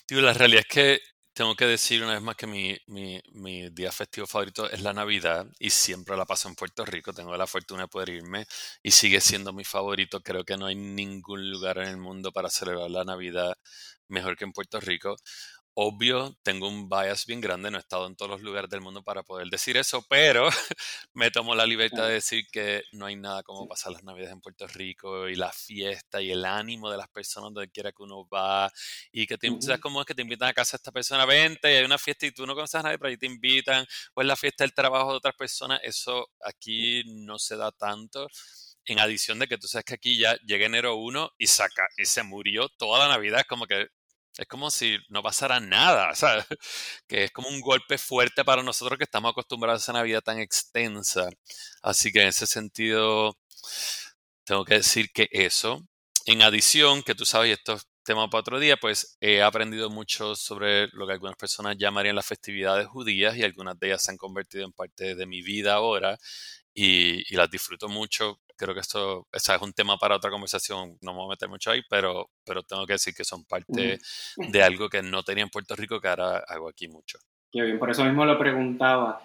Tío, 0.08 0.20
la 0.20 0.34
realidad 0.34 0.64
es 0.68 0.74
que 0.74 1.00
tengo 1.32 1.56
que 1.56 1.68
decir 1.68 2.02
una 2.02 2.14
vez 2.14 2.24
más 2.24 2.36
que 2.36 2.48
mi, 2.48 2.76
mi, 2.88 3.22
mi, 3.34 3.70
día 3.70 3.92
festivo 3.92 4.26
favorito 4.26 4.68
es 4.68 4.82
la 4.82 4.94
Navidad 4.94 5.46
y 5.60 5.70
siempre 5.70 6.18
la 6.18 6.26
paso 6.26 6.50
en 6.50 6.56
Puerto 6.56 6.84
Rico. 6.86 7.14
Tengo 7.14 7.38
la 7.38 7.46
fortuna 7.46 7.84
de 7.84 7.88
poder 7.88 8.10
irme 8.10 8.48
y 8.82 8.90
sigue 8.90 9.22
siendo 9.22 9.54
mi 9.54 9.64
favorito. 9.64 10.22
Creo 10.22 10.44
que 10.44 10.58
no 10.58 10.66
hay 10.66 10.76
ningún 10.76 11.52
lugar 11.52 11.78
en 11.78 11.90
el 11.90 11.98
mundo 11.98 12.32
para 12.32 12.50
celebrar 12.50 12.90
la 12.90 13.04
Navidad 13.04 13.54
mejor 14.08 14.36
que 14.36 14.46
en 14.46 14.54
Puerto 14.54 14.80
Rico. 14.80 15.18
Obvio, 15.74 16.38
tengo 16.44 16.68
un 16.68 16.90
bias 16.90 17.26
bien 17.26 17.40
grande, 17.40 17.72
no 17.72 17.78
he 17.78 17.80
estado 17.80 18.06
en 18.06 18.18
todos 18.18 18.30
los 18.30 18.42
lugares 18.42 18.70
del 18.70 18.82
mundo 18.82 19.04
para 19.04 19.24
poder 19.24 19.48
decir 19.48 19.78
eso, 19.78 20.06
pero 20.10 20.50
me 21.14 21.32
tomo 21.32 21.56
la 21.56 21.66
libertad 21.66 22.08
de 22.08 22.16
decir 22.16 22.46
que 22.52 22.84
no 22.92 23.06
hay 23.06 23.16
nada 23.16 23.42
como 23.42 23.70
pasar 23.70 23.94
las 23.94 24.04
navidades 24.04 24.34
en 24.34 24.42
Puerto 24.42 24.68
Rico 24.68 25.30
y 25.30 25.36
la 25.36 25.50
fiesta 25.54 26.22
y 26.22 26.30
el 26.30 26.44
ánimo 26.44 26.92
de 26.92 26.98
las 26.98 27.08
personas 27.08 27.54
donde 27.54 27.72
quiera 27.72 27.94
que 27.94 28.04
uno 28.04 28.28
va 28.28 28.70
y 29.14 29.26
que 29.26 29.38
te, 29.38 29.50
¿sabes 29.62 29.80
cómo 29.80 30.02
es 30.02 30.06
que 30.06 30.14
te 30.14 30.22
invitan 30.24 30.50
a 30.50 30.54
casa 30.54 30.76
a 30.76 30.80
esta 30.80 30.92
persona? 30.92 31.26
Vente 31.26 31.72
y 31.72 31.78
hay 31.78 31.86
una 31.86 31.98
fiesta 31.98 32.26
y 32.26 32.32
tú 32.32 32.46
no 32.46 32.54
conoces 32.54 32.76
a 32.76 32.84
nadie, 32.84 32.98
pero 32.98 33.10
ahí 33.10 33.18
te 33.18 33.28
invitan, 33.28 33.86
o 34.14 34.22
es 34.22 34.28
la 34.28 34.36
fiesta 34.36 34.66
del 34.66 34.74
trabajo 34.74 35.12
de 35.12 35.18
otras 35.18 35.36
personas, 35.36 35.80
eso 35.84 36.28
aquí 36.44 37.04
no 37.06 37.40
se 37.40 37.56
da 37.56 37.72
tanto 37.72 38.28
en 38.86 39.00
adición 39.00 39.40
de 39.40 39.48
que 39.48 39.58
tú 39.58 39.68
sabes 39.68 39.86
que 39.86 39.94
aquí 39.94 40.18
ya 40.18 40.36
llega 40.46 40.66
enero 40.66 40.96
1 40.98 41.32
y 41.38 41.48
saca 41.48 41.88
y 41.98 42.06
se 42.06 42.24
murió 42.24 42.68
toda 42.78 43.00
la 43.00 43.14
Navidad, 43.14 43.40
es 43.40 43.48
como 43.48 43.68
que 43.68 43.88
es 44.38 44.48
como 44.48 44.72
si 44.72 44.98
no 45.10 45.22
pasara 45.24 45.60
nada, 45.60 46.16
¿sabes? 46.16 46.46
Que 47.08 47.26
es 47.26 47.32
como 47.32 47.50
un 47.50 47.62
golpe 47.62 47.98
fuerte 47.98 48.44
para 48.44 48.64
nosotros 48.64 48.98
que 48.98 49.04
estamos 49.06 49.32
acostumbrados 49.32 49.82
a 49.82 49.84
esa 49.86 49.94
Navidad 49.94 50.22
tan 50.22 50.40
extensa. 50.40 51.30
Así 51.82 52.12
que 52.12 52.22
en 52.22 52.28
ese 52.28 52.48
sentido, 52.48 53.38
tengo 54.44 54.66
que 54.66 54.76
decir 54.76 55.12
que 55.12 55.28
eso. 55.32 55.82
En 56.26 56.42
adición, 56.42 57.04
que 57.04 57.16
tú 57.16 57.26
sabes, 57.26 57.52
esto 57.58 57.74
es 57.74 57.88
tema 58.04 58.30
para 58.30 58.42
otro 58.42 58.60
día, 58.60 58.78
pues 58.78 59.18
he 59.22 59.42
aprendido 59.42 59.90
mucho 59.90 60.36
sobre 60.36 60.88
lo 60.94 61.06
que 61.08 61.14
algunas 61.14 61.36
personas 61.36 61.78
llamarían 61.78 62.16
las 62.16 62.26
festividades 62.26 62.88
judías 62.88 63.36
y 63.38 63.44
algunas 63.44 63.80
de 63.80 63.88
ellas 63.88 64.04
se 64.04 64.12
han 64.12 64.18
convertido 64.18 64.66
en 64.66 64.72
parte 64.74 65.16
de 65.16 65.26
mi 65.28 65.42
vida 65.42 65.74
ahora 65.76 66.18
y 66.74 67.36
las 67.36 67.50
disfruto 67.50 67.90
mucho 67.90 68.40
creo 68.62 68.76
que 68.76 68.82
esto 68.82 69.28
es 69.34 69.50
un 69.62 69.74
tema 69.74 69.98
para 69.98 70.16
otra 70.16 70.30
conversación, 70.30 70.96
no 71.02 71.14
me 71.14 71.18
voy 71.18 71.26
a 71.26 71.30
meter 71.30 71.50
mucho 71.50 71.72
ahí, 71.72 71.82
pero, 71.90 72.30
pero 72.46 72.62
tengo 72.62 72.86
que 72.86 72.94
decir 72.94 73.14
que 73.14 73.24
son 73.24 73.44
parte 73.46 73.98
de 74.38 74.64
algo 74.64 74.88
que 74.88 75.02
no 75.02 75.24
tenía 75.24 75.44
en 75.44 75.50
Puerto 75.50 75.76
Rico, 75.76 76.00
que 76.00 76.08
ahora 76.08 76.44
hago 76.48 76.70
aquí 76.70 76.88
mucho. 76.88 77.18
Qué 77.52 77.64
bien, 77.64 77.80
por 77.80 77.90
eso 77.90 78.06
mismo 78.06 78.24
lo 78.24 78.38
preguntaba. 78.38 79.24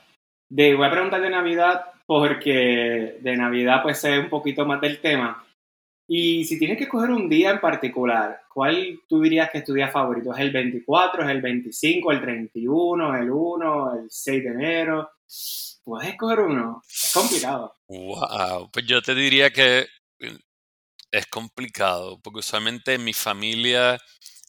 De, 0.49 0.75
voy 0.75 0.87
a 0.87 0.90
preguntar 0.90 1.21
de 1.21 1.28
Navidad 1.28 1.85
porque 2.07 3.19
de 3.21 3.37
Navidad 3.37 3.83
pues 3.83 3.99
sé 3.99 4.19
un 4.19 4.31
poquito 4.31 4.64
más 4.64 4.81
del 4.81 5.00
tema. 5.00 5.45
Y 6.09 6.45
si 6.45 6.59
tienes 6.59 6.78
que 6.78 6.85
escoger 6.85 7.11
un 7.11 7.28
día 7.28 7.50
en 7.50 7.61
particular, 7.61 8.43
¿cuál 8.52 9.00
tú 9.09 9.21
dirías 9.21 9.50
que 9.50 9.59
es 9.59 9.64
tu 9.64 9.75
día 9.75 9.88
favorito? 9.88 10.33
¿Es 10.33 10.40
el 10.40 10.52
24, 10.52 11.25
es 11.25 11.31
el 11.31 11.43
25, 11.43 12.12
el 12.12 12.21
31, 12.21 13.16
el 13.16 13.31
1, 13.31 14.00
el 14.00 14.07
6 14.09 14.45
de 14.45 14.50
enero? 14.50 15.11
Puedes 15.87 16.09
escoger 16.09 16.40
uno. 16.40 16.83
Es 16.93 17.12
complicado. 17.14 17.76
Wow, 17.87 18.71
pues 18.73 18.85
yo 18.87 19.00
te 19.00 19.14
diría 19.14 19.52
que 19.52 19.87
eh, 20.19 20.38
es 21.12 21.26
complicado, 21.28 22.21
porque 22.21 22.40
usualmente 22.40 22.95
en 22.95 23.05
mi 23.05 23.12
familia 23.12 23.97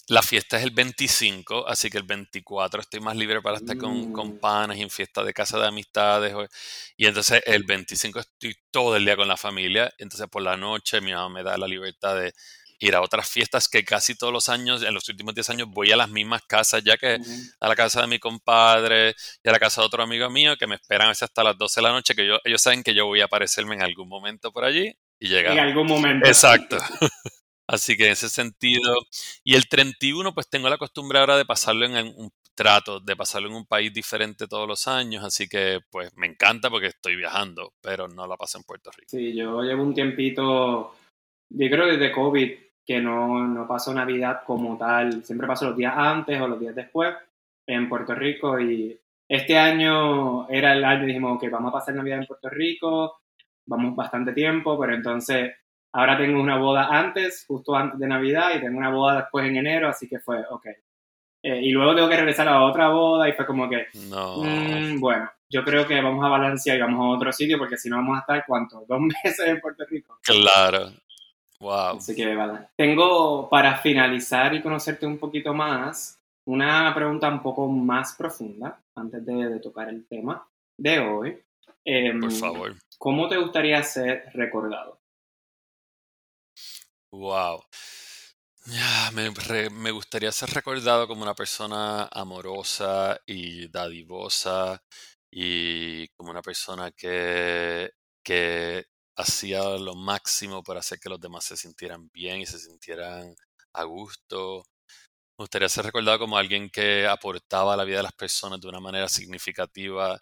la 0.07 0.23
fiesta 0.23 0.57
es 0.57 0.63
el 0.63 0.71
25, 0.71 1.67
así 1.67 1.89
que 1.91 1.97
el 1.99 2.05
24 2.05 2.81
estoy 2.81 3.01
más 3.01 3.15
libre 3.15 3.41
para 3.41 3.57
estar 3.57 3.77
con, 3.77 4.11
con 4.13 4.29
mm. 4.29 4.39
panas 4.39 4.77
y 4.77 4.81
en 4.81 4.89
fiesta 4.89 5.23
de 5.23 5.33
casa 5.33 5.59
de 5.59 5.67
amistades. 5.67 6.33
Y 6.95 7.05
entonces 7.05 7.43
el 7.45 7.63
25 7.65 8.19
estoy 8.19 8.55
todo 8.71 8.95
el 8.95 9.05
día 9.05 9.15
con 9.15 9.27
la 9.27 9.37
familia. 9.37 9.93
Entonces 9.99 10.27
por 10.29 10.41
la 10.41 10.57
noche 10.57 11.01
mi 11.01 11.13
mamá 11.13 11.29
me 11.29 11.43
da 11.43 11.57
la 11.57 11.67
libertad 11.67 12.15
de 12.15 12.33
ir 12.79 12.95
a 12.95 13.01
otras 13.01 13.29
fiestas 13.29 13.67
que 13.67 13.83
casi 13.83 14.15
todos 14.15 14.31
los 14.31 14.49
años, 14.49 14.83
en 14.83 14.93
los 14.93 15.07
últimos 15.09 15.33
10 15.33 15.49
años, 15.49 15.67
voy 15.69 15.91
a 15.91 15.95
las 15.95 16.09
mismas 16.09 16.43
casas, 16.47 16.83
ya 16.83 16.97
que 16.97 17.17
a 17.59 17.67
la 17.67 17.75
casa 17.75 18.01
de 18.01 18.07
mi 18.07 18.19
compadre 18.19 19.15
y 19.43 19.49
a 19.49 19.51
la 19.51 19.59
casa 19.59 19.81
de 19.81 19.87
otro 19.87 20.03
amigo 20.03 20.29
mío 20.29 20.55
que 20.57 20.67
me 20.67 20.75
esperan 20.75 21.09
hasta 21.09 21.43
las 21.43 21.57
12 21.57 21.79
de 21.79 21.83
la 21.83 21.91
noche, 21.91 22.15
que 22.15 22.27
yo, 22.27 22.39
ellos 22.43 22.61
saben 22.61 22.83
que 22.83 22.93
yo 22.93 23.05
voy 23.05 23.21
a 23.21 23.25
aparecerme 23.25 23.75
en 23.75 23.81
algún 23.81 24.07
momento 24.07 24.51
por 24.51 24.63
allí 24.63 24.93
y 25.19 25.27
llegar. 25.27 25.53
En 25.53 25.59
algún 25.59 25.87
momento. 25.87 26.27
Exacto. 26.27 26.77
Así 27.67 27.97
que 27.97 28.05
en 28.05 28.11
ese 28.13 28.29
sentido, 28.29 28.95
y 29.43 29.55
el 29.55 29.67
31 29.67 30.33
pues 30.33 30.49
tengo 30.49 30.69
la 30.69 30.77
costumbre 30.77 31.19
ahora 31.19 31.37
de 31.37 31.43
pasarlo 31.43 31.85
en 31.85 32.07
un 32.15 32.31
trato, 32.55 33.01
de 33.01 33.15
pasarlo 33.15 33.49
en 33.49 33.55
un 33.55 33.65
país 33.65 33.93
diferente 33.93 34.47
todos 34.47 34.67
los 34.67 34.87
años, 34.87 35.23
así 35.23 35.47
que 35.47 35.79
pues 35.91 36.11
me 36.15 36.27
encanta 36.27 36.69
porque 36.69 36.87
estoy 36.87 37.15
viajando, 37.15 37.73
pero 37.81 38.07
no 38.07 38.25
la 38.25 38.37
paso 38.37 38.57
en 38.57 38.63
Puerto 38.63 38.89
Rico. 38.91 39.09
Sí, 39.09 39.35
yo 39.35 39.61
llevo 39.61 39.83
un 39.83 39.93
tiempito, 39.93 40.95
yo 41.49 41.69
creo 41.69 41.87
desde 41.87 42.11
COVID, 42.11 42.51
que 42.87 43.01
no, 43.01 43.45
no 43.45 43.67
paso 43.67 43.93
Navidad 43.93 44.43
como 44.45 44.77
tal, 44.77 45.21
siempre 45.25 45.45
paso 45.45 45.65
los 45.65 45.75
días 45.75 45.93
antes 45.95 46.39
o 46.39 46.47
los 46.47 46.59
días 46.59 46.73
después 46.73 47.13
en 47.67 47.89
Puerto 47.89 48.15
Rico 48.15 48.57
y 48.57 48.97
este 49.27 49.57
año 49.57 50.47
era 50.47 50.71
el 50.71 50.85
año, 50.85 51.05
dijimos 51.05 51.39
que 51.39 51.49
vamos 51.49 51.69
a 51.69 51.79
pasar 51.79 51.95
Navidad 51.95 52.19
en 52.19 52.27
Puerto 52.27 52.49
Rico, 52.49 53.19
vamos 53.65 53.93
bastante 53.93 54.31
tiempo, 54.31 54.79
pero 54.79 54.95
entonces 54.95 55.53
ahora 55.91 56.17
tengo 56.17 56.39
una 56.39 56.57
boda 56.57 56.87
antes, 56.97 57.43
justo 57.45 57.75
antes 57.75 57.99
de 57.99 58.07
Navidad, 58.07 58.51
y 58.55 58.61
tengo 58.61 58.77
una 58.77 58.89
boda 58.89 59.17
después 59.17 59.45
en 59.45 59.57
enero, 59.57 59.89
así 59.89 60.07
que 60.07 60.19
fue, 60.19 60.45
ok. 60.49 60.67
Eh, 61.43 61.61
y 61.61 61.71
luego 61.71 61.93
tengo 61.93 62.09
que 62.09 62.15
regresar 62.15 62.47
a 62.47 62.63
otra 62.63 62.87
boda 62.87 63.27
y 63.27 63.33
fue 63.33 63.45
como 63.45 63.69
que, 63.69 63.87
no. 64.09 64.37
Mm, 64.37 64.99
bueno, 64.99 65.29
yo 65.49 65.63
creo 65.63 65.85
que 65.85 66.01
vamos 66.01 66.23
a 66.25 66.29
balancear 66.29 66.77
y 66.77 66.81
vamos 66.81 67.01
a 67.01 67.17
otro 67.17 67.33
sitio 67.33 67.57
porque 67.57 67.77
si 67.77 67.89
no 67.89 67.97
vamos 67.97 68.17
a 68.17 68.21
estar, 68.21 68.45
¿cuánto? 68.47 68.85
¿Dos 68.87 68.99
meses 69.23 69.45
en 69.45 69.59
Puerto 69.59 69.83
Rico? 69.89 70.17
Claro, 70.23 70.91
Wow. 71.59 71.97
Así 71.97 72.15
que 72.15 72.35
vale. 72.35 72.67
Tengo 72.75 73.49
para 73.49 73.77
finalizar 73.77 74.53
y 74.53 74.61
conocerte 74.61 75.05
un 75.05 75.17
poquito 75.17 75.53
más 75.53 76.17
una 76.45 76.93
pregunta 76.95 77.27
un 77.27 77.41
poco 77.41 77.67
más 77.67 78.15
profunda 78.15 78.81
antes 78.95 79.25
de, 79.25 79.59
tocar 79.59 79.89
el 79.89 80.07
tema 80.07 80.47
de 80.77 80.99
hoy. 80.99 81.43
Em, 81.83 82.19
Por 82.19 82.31
favor. 82.31 82.75
¿Cómo 82.97 83.27
te 83.27 83.37
gustaría 83.37 83.83
ser 83.83 84.29
recordado? 84.33 84.99
Wow. 87.11 87.63
Me, 89.13 89.31
me, 89.69 89.91
gustaría 89.91 90.31
ser 90.31 90.49
recordado 90.49 91.07
como 91.07 91.23
una 91.23 91.33
persona 91.33 92.09
amorosa 92.11 93.17
y 93.25 93.69
dadivosa 93.69 94.83
y 95.31 96.07
como 96.09 96.31
una 96.31 96.41
persona 96.41 96.91
que, 96.91 97.91
que 98.23 98.85
hacía 99.17 99.63
lo 99.77 99.95
máximo 99.95 100.63
para 100.63 100.79
hacer 100.79 100.99
que 100.99 101.09
los 101.09 101.19
demás 101.19 101.43
se 101.43 101.57
sintieran 101.57 102.09
bien 102.13 102.41
y 102.41 102.45
se 102.45 102.59
sintieran 102.59 103.35
a 103.73 103.83
gusto. 103.83 104.63
Me 105.37 105.43
gustaría 105.43 105.69
ser 105.69 105.85
recordado 105.85 106.19
como 106.19 106.37
alguien 106.37 106.69
que 106.69 107.07
aportaba 107.07 107.73
a 107.73 107.77
la 107.77 107.83
vida 107.83 107.97
de 107.97 108.03
las 108.03 108.13
personas 108.13 108.61
de 108.61 108.67
una 108.67 108.79
manera 108.79 109.09
significativa, 109.09 110.19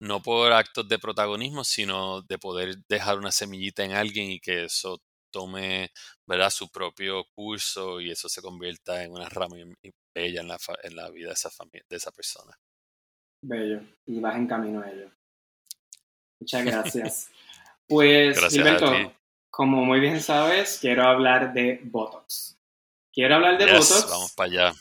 no 0.00 0.22
por 0.22 0.52
actos 0.52 0.88
de 0.88 0.98
protagonismo, 0.98 1.64
sino 1.64 2.22
de 2.22 2.38
poder 2.38 2.76
dejar 2.88 3.18
una 3.18 3.32
semillita 3.32 3.84
en 3.84 3.92
alguien 3.92 4.30
y 4.30 4.40
que 4.40 4.64
eso 4.64 4.98
tome 5.32 5.90
¿verdad? 6.26 6.50
su 6.50 6.70
propio 6.70 7.24
curso 7.34 8.00
y 8.00 8.10
eso 8.10 8.28
se 8.28 8.42
convierta 8.42 9.02
en 9.02 9.12
una 9.12 9.28
rama 9.28 9.56
bella 10.14 10.40
en 10.42 10.48
la, 10.48 10.58
en 10.82 10.96
la 10.96 11.10
vida 11.10 11.28
de 11.28 11.34
esa, 11.34 11.50
familia, 11.50 11.84
de 11.88 11.96
esa 11.96 12.10
persona. 12.10 12.54
Bello, 13.44 13.80
y 14.06 14.20
vas 14.20 14.36
en 14.36 14.46
camino 14.46 14.82
a 14.82 14.90
ello. 14.90 15.10
Muchas 16.40 16.64
gracias. 16.66 17.30
Pues, 17.88 18.38
Gilberto, 18.48 18.92
como 19.50 19.84
muy 19.84 20.00
bien 20.00 20.20
sabes, 20.20 20.78
quiero 20.80 21.04
hablar 21.04 21.52
de 21.52 21.80
Botox. 21.84 22.58
Quiero 23.12 23.34
hablar 23.34 23.58
de 23.58 23.66
Botox. 23.66 24.06
Vamos 24.08 24.32
para 24.32 24.50
allá. 24.50 24.72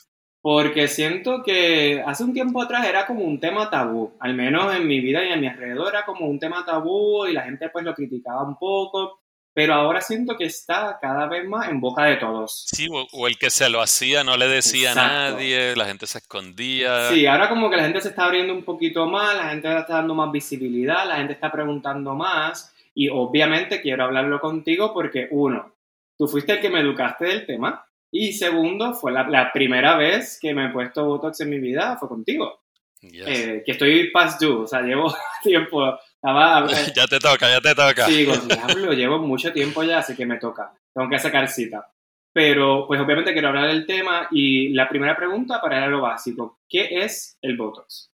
Porque 0.41 0.87
siento 0.87 1.43
que 1.43 2.01
hace 2.05 2.23
un 2.23 2.33
tiempo 2.33 2.61
atrás 2.61 2.87
era 2.87 3.05
como 3.05 3.23
un 3.25 3.39
tema 3.39 3.69
tabú, 3.69 4.13
al 4.19 4.33
menos 4.33 4.73
en 4.73 4.87
mi 4.87 4.99
vida 4.99 5.23
y 5.23 5.31
en 5.31 5.41
mi 5.41 5.47
alrededor 5.47 5.89
era 5.89 6.05
como 6.05 6.25
un 6.25 6.39
tema 6.39 6.65
tabú 6.65 7.27
y 7.27 7.33
la 7.33 7.43
gente 7.43 7.69
pues 7.69 7.85
lo 7.85 7.93
criticaba 7.93 8.43
un 8.43 8.57
poco, 8.57 9.21
pero 9.53 9.75
ahora 9.75 10.01
siento 10.01 10.37
que 10.37 10.45
está 10.45 10.97
cada 10.99 11.27
vez 11.27 11.45
más 11.45 11.69
en 11.69 11.79
boca 11.79 12.05
de 12.05 12.15
todos. 12.15 12.65
Sí, 12.65 12.87
o, 12.89 13.27
el 13.27 13.37
que 13.37 13.51
se 13.51 13.69
lo 13.69 13.81
hacía 13.81 14.23
no 14.23 14.35
le 14.35 14.47
decía 14.47 14.93
a 14.93 14.95
nadie, 14.95 15.75
la 15.75 15.85
gente 15.85 16.07
se 16.07 16.19
escondía. 16.19 17.09
Sí, 17.09 17.27
ahora 17.27 17.49
como 17.49 17.69
que 17.69 17.75
la 17.75 17.83
gente 17.83 18.01
se 18.01 18.09
está 18.09 18.25
abriendo 18.25 18.53
un 18.53 18.63
poquito 18.63 19.05
más, 19.05 19.35
la 19.35 19.49
gente 19.49 19.67
está 19.77 19.95
dando 19.95 20.15
más 20.15 20.31
visibilidad, 20.31 21.05
la 21.07 21.17
gente 21.17 21.33
está 21.33 21.51
preguntando 21.51 22.15
más 22.15 22.70
y 22.93 23.09
obviamente 23.09 23.81
quiero 23.81 24.03
hablarlo 24.03 24.39
contigo 24.39 24.93
porque, 24.93 25.27
uno, 25.31 25.75
tú 26.17 26.27
fuiste 26.27 26.53
el 26.53 26.59
que 26.59 26.69
me 26.69 26.81
educaste 26.81 27.25
del 27.25 27.45
tema. 27.45 27.85
Y 28.11 28.33
segundo, 28.33 28.93
fue 28.93 29.11
la, 29.11 29.51
primera 29.53 29.95
vez 29.95 30.37
que 30.41 30.53
me 30.53 30.65
he 30.65 30.69
puesto 30.69 31.05
Botox 31.05 31.39
en 31.41 31.49
mi 31.49 31.59
vida, 31.59 31.97
fue 31.97 32.09
contigo. 32.09 32.61
Eh, 33.01 33.63
que 33.65 33.71
estoy 33.71 34.11
past 34.11 34.39
due, 34.39 34.63
o 34.63 34.67
sea, 34.67 34.81
llevo 34.81 35.13
tiempo. 35.43 35.97
ya 36.95 37.07
te 37.09 37.19
toca, 37.19 37.49
ya 37.49 37.61
te 37.61 37.73
toca. 37.73 38.05
Sí, 38.05 38.25
con 38.25 38.47
diablo, 38.47 38.93
llevo 38.93 39.19
mucho 39.19 39.51
tiempo 39.51 39.83
ya, 39.83 39.99
así 39.99 40.15
que 40.15 40.25
me 40.25 40.37
toca. 40.37 40.73
Tengo 40.93 41.09
que 41.09 41.17
sacar 41.17 41.47
cita. 41.47 41.89
Pero, 42.33 42.85
pues 42.87 43.01
obviamente 43.01 43.33
quiero 43.33 43.49
hablar 43.49 43.67
del 43.67 43.85
tema 43.85 44.27
y 44.31 44.69
la 44.69 44.87
primera 44.87 45.15
pregunta 45.15 45.59
para 45.59 45.87
lo 45.87 46.01
básico, 46.01 46.59
¿qué 46.69 47.03
es 47.03 47.37
el 47.41 47.57
Botox? 47.57 48.10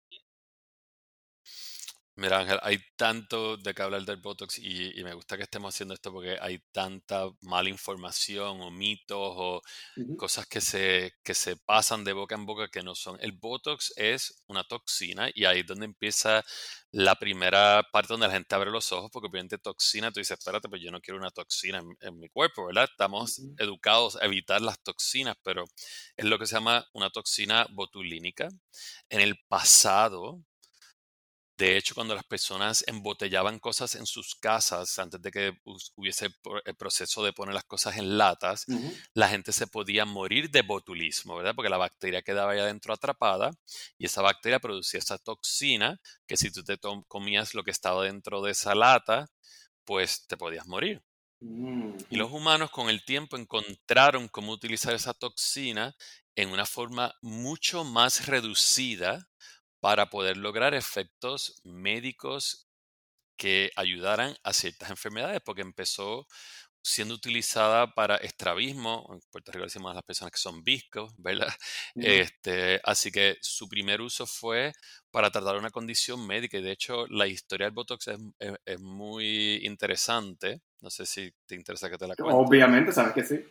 Mira, 2.17 2.39
Ángel, 2.39 2.60
hay 2.62 2.79
tanto 2.95 3.57
de 3.57 3.74
qué 3.74 3.81
hablar 3.81 4.03
del 4.03 4.17
Botox 4.17 4.57
y, 4.60 4.98
y 4.98 5.03
me 5.03 5.13
gusta 5.13 5.36
que 5.36 5.43
estemos 5.43 5.75
haciendo 5.75 5.93
esto 5.93 6.13
porque 6.13 6.38
hay 6.39 6.60
tanta 6.72 7.29
mala 7.41 7.67
información 7.67 8.62
o 8.62 8.72
mitos 8.72 9.17
o 9.19 9.62
cosas 10.15 10.45
que 10.48 10.62
se, 10.62 11.12
que 11.24 11.34
se 11.36 11.57
pasan 11.57 12.05
de 12.05 12.13
boca 12.13 12.36
en 12.36 12.45
boca 12.45 12.69
que 12.69 12.84
no 12.84 12.95
son. 12.95 13.17
El 13.19 13.34
Botox 13.34 13.91
es 13.98 14.43
una 14.48 14.63
toxina 14.63 15.29
y 15.34 15.43
ahí 15.43 15.60
es 15.60 15.65
donde 15.67 15.86
empieza 15.86 16.45
la 16.91 17.15
primera 17.15 17.84
parte 17.91 18.13
donde 18.13 18.27
la 18.27 18.34
gente 18.34 18.55
abre 18.55 18.72
los 18.72 18.93
ojos 18.93 19.10
porque 19.12 19.27
obviamente 19.27 19.57
toxina, 19.57 20.10
tú 20.12 20.22
dices, 20.22 20.38
espérate, 20.39 20.69
pues 20.69 20.81
yo 20.81 20.91
no 20.91 21.01
quiero 21.01 21.19
una 21.19 21.31
toxina 21.31 21.79
en, 21.79 21.98
en 22.00 22.17
mi 22.17 22.29
cuerpo, 22.29 22.67
¿verdad? 22.67 22.88
Estamos 22.89 23.41
educados 23.57 24.15
a 24.22 24.25
evitar 24.25 24.62
las 24.62 24.81
toxinas, 24.81 25.36
pero 25.43 25.65
es 26.15 26.25
lo 26.25 26.39
que 26.39 26.45
se 26.45 26.55
llama 26.55 26.86
una 26.93 27.10
toxina 27.10 27.67
botulínica. 27.72 28.48
En 29.10 29.19
el 29.19 29.38
pasado, 29.50 30.41
de 31.57 31.77
hecho, 31.77 31.95
cuando 31.95 32.15
las 32.15 32.25
personas 32.25 32.83
embotellaban 32.88 33.59
cosas 33.59 33.95
en 33.95 34.05
sus 34.05 34.35
casas, 34.35 35.00
antes 35.00 35.21
de 35.21 35.31
que 35.31 35.53
hubiese 35.95 36.29
el 36.65 36.75
proceso 36.75 37.24
de 37.24 37.33
poner 37.33 37.53
las 37.55 37.63
cosas 37.63 37.97
en 37.97 38.17
latas, 38.17 38.67
la 39.13 39.29
gente 39.29 39.51
se 39.53 39.67
podía 39.67 40.05
morir 40.05 40.50
de 40.51 40.63
botulismo, 40.63 41.38
¿verdad? 41.38 41.55
Porque 41.55 41.69
la 41.69 41.77
bacteria 41.77 42.21
quedaba 42.21 42.51
ahí 42.51 42.59
adentro 42.59 42.93
atrapada 42.93 43.51
y 43.97 44.05
esa 44.05 44.21
bacteria 44.21 44.59
producía 44.59 45.00
esa 45.00 45.17
toxina 45.17 46.00
que 46.27 46.38
si 46.38 46.51
tú 46.51 46.63
te 46.63 46.77
comías 47.07 47.53
lo 47.53 47.63
que 47.63 47.71
estaba 47.71 48.03
dentro 48.03 48.41
de 48.41 48.51
esa 48.51 48.75
lata, 48.75 49.27
pues 49.85 50.27
te 50.27 50.38
podías 50.38 50.67
morir. 50.67 51.03
Y 52.09 52.17
ujú, 52.17 52.17
los 52.17 52.31
humanos 52.31 52.71
con 52.71 52.89
el 52.89 53.03
tiempo 53.05 53.38
encontraron 53.38 54.27
cómo 54.27 54.51
utilizar 54.51 54.93
esa 54.93 55.13
toxina 55.13 55.95
en 56.35 56.50
una 56.50 56.65
forma 56.65 57.13
mucho 57.21 57.83
más 57.83 58.25
reducida 58.27 59.29
para 59.85 60.09
poder 60.09 60.37
lograr 60.37 60.73
efectos 60.73 61.61
médicos 61.63 62.67
que 63.37 63.71
ayudaran 63.75 64.35
a 64.43 64.53
ciertas 64.53 64.89
enfermedades, 64.89 65.41
porque 65.45 65.61
empezó 65.61 66.27
siendo 66.83 67.15
utilizada 67.15 67.93
para 67.93 68.17
estrabismo, 68.17 69.07
en 69.13 69.19
Puerto 69.31 69.51
Rico 69.51 69.65
decimos 69.65 69.91
a 69.91 69.95
las 69.95 70.03
personas 70.03 70.31
que 70.33 70.39
son 70.39 70.63
viscos, 70.63 71.13
¿verdad? 71.19 71.53
Este, 71.99 72.81
así 72.83 73.11
que 73.11 73.37
su 73.41 73.69
primer 73.69 74.01
uso 74.01 74.27
fue 74.27 74.73
para 75.11 75.31
tratar 75.31 75.57
una 75.57 75.71
condición 75.71 76.25
médica 76.27 76.57
y 76.57 76.63
de 76.63 76.71
hecho 76.73 77.07
la 77.09 77.27
historia 77.27 77.67
del 77.67 77.75
Botox 77.75 78.07
es, 78.09 78.19
es- 78.39 78.55
es 78.65 78.81
muy 78.81 79.59
interesante, 79.65 80.61
no 80.81 80.89
sé 80.91 81.05
si 81.05 81.31
te 81.47 81.55
interesa 81.55 81.89
que 81.91 81.97
te 81.99 82.07
la 82.07 82.17
cuente. 82.17 82.43
Obviamente, 82.47 82.91
sabes 82.91 83.13
que 83.13 83.23
sí. 83.23 83.45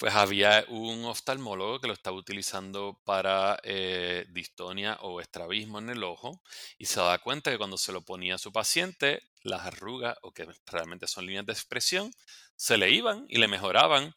Pues 0.00 0.14
había 0.14 0.64
un 0.68 1.04
oftalmólogo 1.04 1.78
que 1.78 1.86
lo 1.86 1.92
estaba 1.92 2.16
utilizando 2.16 2.98
para 3.04 3.60
eh, 3.62 4.24
distonia 4.30 4.96
o 5.02 5.20
estrabismo 5.20 5.78
en 5.78 5.90
el 5.90 6.02
ojo 6.04 6.40
y 6.78 6.86
se 6.86 7.00
daba 7.00 7.18
cuenta 7.18 7.50
que 7.50 7.58
cuando 7.58 7.76
se 7.76 7.92
lo 7.92 8.00
ponía 8.00 8.36
a 8.36 8.38
su 8.38 8.50
paciente, 8.50 9.20
las 9.42 9.60
arrugas, 9.60 10.16
o 10.22 10.32
que 10.32 10.46
realmente 10.64 11.06
son 11.06 11.26
líneas 11.26 11.44
de 11.44 11.52
expresión, 11.52 12.10
se 12.56 12.78
le 12.78 12.88
iban 12.90 13.26
y 13.28 13.36
le 13.36 13.46
mejoraban. 13.46 14.14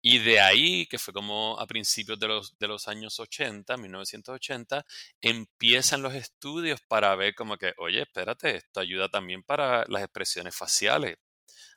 Y 0.00 0.20
de 0.20 0.40
ahí, 0.40 0.86
que 0.86 0.98
fue 0.98 1.12
como 1.12 1.60
a 1.60 1.66
principios 1.66 2.18
de 2.18 2.28
los, 2.28 2.56
de 2.58 2.68
los 2.68 2.88
años 2.88 3.20
80, 3.20 3.76
1980, 3.76 4.86
empiezan 5.20 6.00
los 6.00 6.14
estudios 6.14 6.80
para 6.88 7.14
ver 7.14 7.34
como 7.34 7.58
que, 7.58 7.74
oye, 7.76 8.00
espérate, 8.00 8.56
esto 8.56 8.80
ayuda 8.80 9.10
también 9.10 9.42
para 9.42 9.84
las 9.88 10.02
expresiones 10.02 10.56
faciales. 10.56 11.16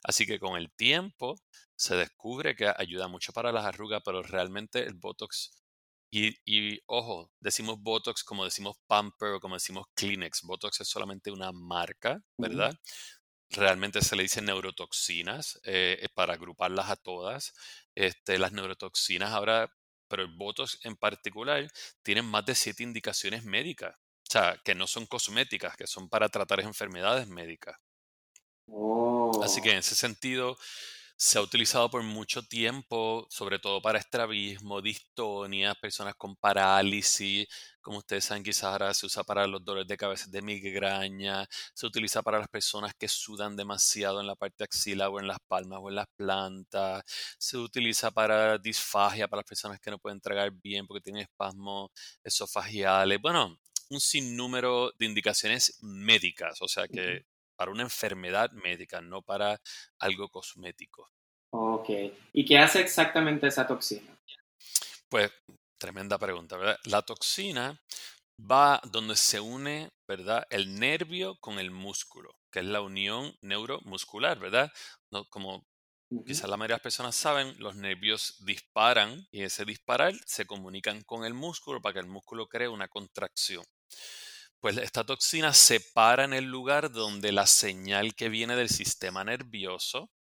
Así 0.03 0.25
que 0.25 0.39
con 0.39 0.57
el 0.57 0.71
tiempo 0.71 1.35
se 1.75 1.95
descubre 1.95 2.55
que 2.55 2.71
ayuda 2.75 3.07
mucho 3.07 3.31
para 3.33 3.51
las 3.51 3.65
arrugas, 3.65 4.01
pero 4.03 4.21
realmente 4.21 4.83
el 4.83 4.95
Botox, 4.95 5.51
y, 6.11 6.35
y 6.45 6.81
ojo, 6.87 7.31
decimos 7.39 7.77
Botox 7.79 8.23
como 8.23 8.43
decimos 8.43 8.77
Pamper 8.87 9.33
o 9.33 9.39
como 9.39 9.55
decimos 9.55 9.85
Kleenex. 9.95 10.41
Botox 10.43 10.81
es 10.81 10.87
solamente 10.89 11.31
una 11.31 11.51
marca, 11.51 12.21
¿verdad? 12.37 12.73
Realmente 13.51 14.01
se 14.01 14.15
le 14.15 14.23
dice 14.23 14.41
neurotoxinas 14.41 15.59
eh, 15.63 15.99
eh, 16.01 16.09
para 16.13 16.33
agruparlas 16.33 16.89
a 16.89 16.95
todas. 16.95 17.53
Este, 17.95 18.37
las 18.39 18.51
neurotoxinas 18.51 19.31
ahora, 19.31 19.71
pero 20.07 20.23
el 20.23 20.35
Botox 20.35 20.79
en 20.83 20.95
particular, 20.95 21.67
tienen 22.03 22.25
más 22.25 22.45
de 22.45 22.55
siete 22.55 22.83
indicaciones 22.83 23.43
médicas. 23.43 23.95
O 23.95 24.31
sea, 24.31 24.59
que 24.63 24.75
no 24.75 24.85
son 24.85 25.07
cosméticas, 25.07 25.75
que 25.75 25.87
son 25.87 26.09
para 26.09 26.29
tratar 26.29 26.59
enfermedades 26.59 27.27
médicas. 27.27 27.77
Así 29.39 29.61
que 29.61 29.71
Oh. 29.71 29.73
en 29.73 29.77
ese 29.79 29.95
sentido 29.95 30.57
se 31.17 31.37
ha 31.37 31.41
utilizado 31.41 31.89
por 31.89 32.03
mucho 32.03 32.43
tiempo, 32.43 33.27
sobre 33.29 33.59
todo 33.59 33.81
para 33.81 33.99
estrabismo, 33.99 34.81
distonia, 34.81 35.75
personas 35.75 36.15
con 36.15 36.35
parálisis. 36.37 37.47
Como 37.81 37.97
ustedes 37.99 38.25
saben, 38.25 38.43
quizás 38.43 38.65
ahora 38.65 38.93
se 38.93 39.05
usa 39.05 39.23
para 39.23 39.45
los 39.47 39.63
dolores 39.65 39.87
de 39.87 39.97
cabeza 39.97 40.27
de 40.29 40.41
migraña, 40.41 41.45
se 41.73 41.85
utiliza 41.87 42.21
para 42.23 42.39
las 42.39 42.47
personas 42.49 42.93
que 42.97 43.07
sudan 43.09 43.55
demasiado 43.57 44.21
en 44.21 44.27
la 44.27 44.35
parte 44.35 44.63
axilar 44.63 45.09
o 45.09 45.19
en 45.19 45.27
las 45.27 45.39
palmas 45.47 45.79
o 45.81 45.89
en 45.89 45.95
las 45.95 46.07
plantas, 46.15 47.03
se 47.37 47.57
utiliza 47.57 48.11
para 48.11 48.57
disfagia, 48.57 49.27
para 49.27 49.41
las 49.41 49.49
personas 49.49 49.79
que 49.81 49.91
no 49.91 49.99
pueden 49.99 50.21
tragar 50.21 50.51
bien 50.51 50.87
porque 50.87 51.01
tienen 51.01 51.23
espasmos 51.23 51.89
esofagiales. 52.23 53.19
Bueno, 53.21 53.57
un 53.89 53.99
sinnúmero 54.01 54.91
de 54.97 55.05
indicaciones 55.05 55.77
médicas, 55.81 56.61
o 56.61 56.67
sea 56.67 56.87
que 56.87 57.23
para 57.59 57.71
una 57.71 57.83
enfermedad 57.83 58.51
médica, 58.53 59.01
no 59.01 59.21
para 59.21 59.59
algo 59.99 60.29
cosmético. 60.29 61.11
Ok. 61.51 61.89
¿Y 62.31 62.45
qué 62.45 62.57
hace 62.57 62.79
exactamente 62.79 63.47
esa 63.47 63.67
toxina? 63.67 64.17
Pues, 65.09 65.29
tremenda 65.77 66.17
pregunta, 66.17 66.55
¿verdad? 66.55 66.79
La 66.85 67.01
toxina 67.01 67.77
va 68.39 68.79
donde 68.85 69.17
se 69.17 69.41
une, 69.41 69.91
¿verdad? 70.07 70.47
El 70.49 70.79
nervio 70.79 71.35
con 71.41 71.59
el 71.59 71.69
músculo, 71.69 72.31
que 72.49 72.59
es 72.59 72.65
la 72.65 72.79
unión 72.79 73.35
neuromuscular, 73.41 74.39
¿verdad? 74.39 74.71
No, 75.11 75.25
como 75.25 75.65
quizás 76.25 76.49
la 76.49 76.55
mayoría 76.55 76.75
de 76.75 76.77
las 76.77 76.83
personas 76.83 77.15
saben, 77.17 77.55
los 77.59 77.75
nervios 77.75 78.37
disparan 78.45 79.27
y 79.31 79.43
ese 79.43 79.65
disparar 79.65 80.13
se 80.25 80.45
comunican 80.45 81.01
con 81.01 81.25
el 81.25 81.33
músculo 81.33 81.81
para 81.81 81.95
que 81.95 81.99
el 81.99 82.07
músculo 82.07 82.47
cree 82.47 82.69
una 82.69 82.87
contracción. 82.87 83.65
Pues 84.61 84.75
esta 84.75 85.05
toxina 85.05 85.53
se 85.53 85.79
para 85.79 86.25
en 86.25 86.33
el 86.33 86.43
lugar 86.43 86.91
donde 86.91 87.31
la 87.31 87.47
señal 87.47 88.13
que 88.13 88.27
viene 88.27 88.57
del 88.57 88.67
sistema 88.67 89.23
nervioso 89.23 90.11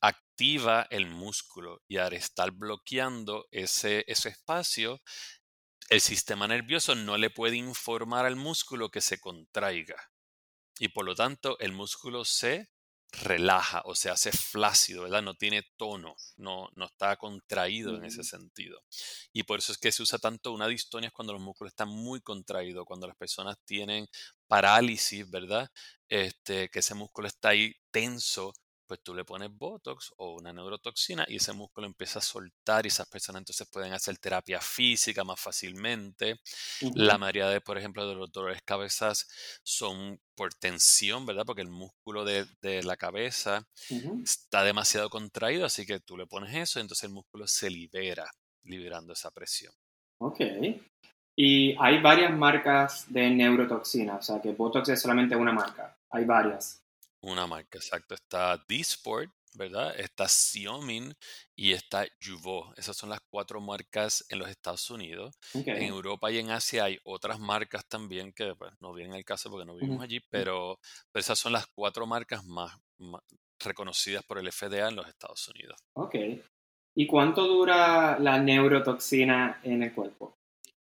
activa 0.00 0.88
el 0.90 1.06
músculo 1.06 1.80
y 1.86 1.98
al 1.98 2.12
estar 2.12 2.50
bloqueando 2.50 3.46
ese, 3.52 4.04
ese 4.08 4.30
espacio, 4.30 5.00
el 5.90 6.00
sistema 6.00 6.48
nervioso 6.48 6.96
no 6.96 7.16
le 7.16 7.30
puede 7.30 7.54
informar 7.56 8.26
al 8.26 8.34
músculo 8.34 8.90
que 8.90 9.00
se 9.00 9.20
contraiga. 9.20 10.10
Y 10.80 10.88
por 10.88 11.04
lo 11.04 11.14
tanto 11.14 11.56
el 11.60 11.70
músculo 11.72 12.24
se 12.24 12.71
relaja 13.12 13.82
o 13.84 13.94
se 13.94 14.10
hace 14.10 14.32
flácido, 14.32 15.02
¿verdad? 15.02 15.22
No 15.22 15.34
tiene 15.34 15.62
tono, 15.76 16.16
no, 16.36 16.70
no 16.74 16.86
está 16.86 17.16
contraído 17.16 17.96
en 17.96 18.04
ese 18.04 18.24
sentido. 18.24 18.82
Y 19.32 19.42
por 19.42 19.58
eso 19.58 19.72
es 19.72 19.78
que 19.78 19.92
se 19.92 20.02
usa 20.02 20.18
tanto 20.18 20.52
una 20.52 20.66
distonia 20.66 21.08
es 21.08 21.12
cuando 21.12 21.34
los 21.34 21.42
músculos 21.42 21.72
están 21.72 21.88
muy 21.88 22.20
contraídos, 22.20 22.86
cuando 22.86 23.06
las 23.06 23.16
personas 23.16 23.56
tienen 23.64 24.08
parálisis, 24.46 25.28
¿verdad? 25.30 25.70
Este, 26.08 26.68
que 26.68 26.78
ese 26.78 26.94
músculo 26.94 27.28
está 27.28 27.50
ahí 27.50 27.74
tenso, 27.90 28.52
pues 28.92 29.02
tú 29.02 29.14
le 29.14 29.24
pones 29.24 29.48
Botox 29.50 30.12
o 30.18 30.34
una 30.34 30.52
neurotoxina 30.52 31.24
y 31.26 31.36
ese 31.36 31.54
músculo 31.54 31.86
empieza 31.86 32.18
a 32.18 32.22
soltar 32.22 32.84
y 32.84 32.88
esas 32.88 33.08
personas 33.08 33.40
entonces 33.40 33.66
pueden 33.72 33.94
hacer 33.94 34.18
terapia 34.18 34.60
física 34.60 35.24
más 35.24 35.40
fácilmente 35.40 36.38
la 36.94 37.16
mayoría 37.16 37.48
de, 37.48 37.62
por 37.62 37.78
ejemplo, 37.78 38.06
de 38.06 38.14
los 38.14 38.30
dolores 38.30 38.58
de 38.58 38.64
cabezas 38.66 39.26
son 39.62 40.20
por 40.34 40.52
tensión, 40.52 41.24
¿verdad? 41.24 41.44
Porque 41.46 41.62
el 41.62 41.70
músculo 41.70 42.26
de, 42.26 42.44
de 42.60 42.82
la 42.82 42.98
cabeza 42.98 43.66
está 44.22 44.62
demasiado 44.62 45.08
contraído, 45.08 45.64
así 45.64 45.86
que 45.86 45.98
tú 46.00 46.18
le 46.18 46.26
pones 46.26 46.54
eso, 46.54 46.78
y 46.78 46.82
entonces 46.82 47.04
el 47.04 47.14
músculo 47.14 47.46
se 47.46 47.70
libera, 47.70 48.30
liberando 48.64 49.14
esa 49.14 49.30
presión. 49.30 49.72
Ok. 50.18 50.40
Y 51.34 51.74
hay 51.78 52.02
varias 52.02 52.36
marcas 52.36 53.10
de 53.10 53.30
neurotoxina, 53.30 54.16
o 54.16 54.22
sea 54.22 54.42
que 54.42 54.52
Botox 54.52 54.90
es 54.90 55.00
solamente 55.00 55.34
una 55.34 55.52
marca. 55.52 55.96
Hay 56.10 56.26
varias. 56.26 56.81
Una 57.22 57.46
marca, 57.46 57.78
exacto. 57.78 58.14
Está 58.14 58.62
D-Sport, 58.68 59.30
¿verdad? 59.54 59.98
Está 59.98 60.28
Xiaomi 60.28 61.12
y 61.54 61.72
está 61.72 62.04
Jeuveau. 62.20 62.72
Esas 62.76 62.96
son 62.96 63.10
las 63.10 63.20
cuatro 63.30 63.60
marcas 63.60 64.24
en 64.28 64.38
los 64.38 64.48
Estados 64.48 64.90
Unidos. 64.90 65.34
En 65.54 65.82
Europa 65.82 66.30
y 66.32 66.38
en 66.38 66.50
Asia 66.50 66.84
hay 66.84 66.98
otras 67.04 67.38
marcas 67.38 67.86
también 67.86 68.32
que 68.32 68.54
pues, 68.56 68.72
no 68.80 68.92
vienen 68.92 69.14
al 69.14 69.24
caso 69.24 69.50
porque 69.50 69.66
no 69.66 69.76
vivimos 69.76 70.02
allí, 70.02 70.20
pero, 70.30 70.78
pero 71.12 71.20
esas 71.20 71.38
son 71.38 71.52
las 71.52 71.66
cuatro 71.68 72.06
marcas 72.06 72.44
más, 72.44 72.76
más 72.98 73.22
reconocidas 73.60 74.24
por 74.24 74.38
el 74.38 74.50
FDA 74.50 74.88
en 74.88 74.96
los 74.96 75.06
Estados 75.06 75.48
Unidos. 75.48 75.78
Ok. 75.94 76.16
¿Y 76.94 77.06
cuánto 77.06 77.46
dura 77.46 78.18
la 78.18 78.38
neurotoxina 78.38 79.60
en 79.62 79.82
el 79.82 79.94
cuerpo? 79.94 80.41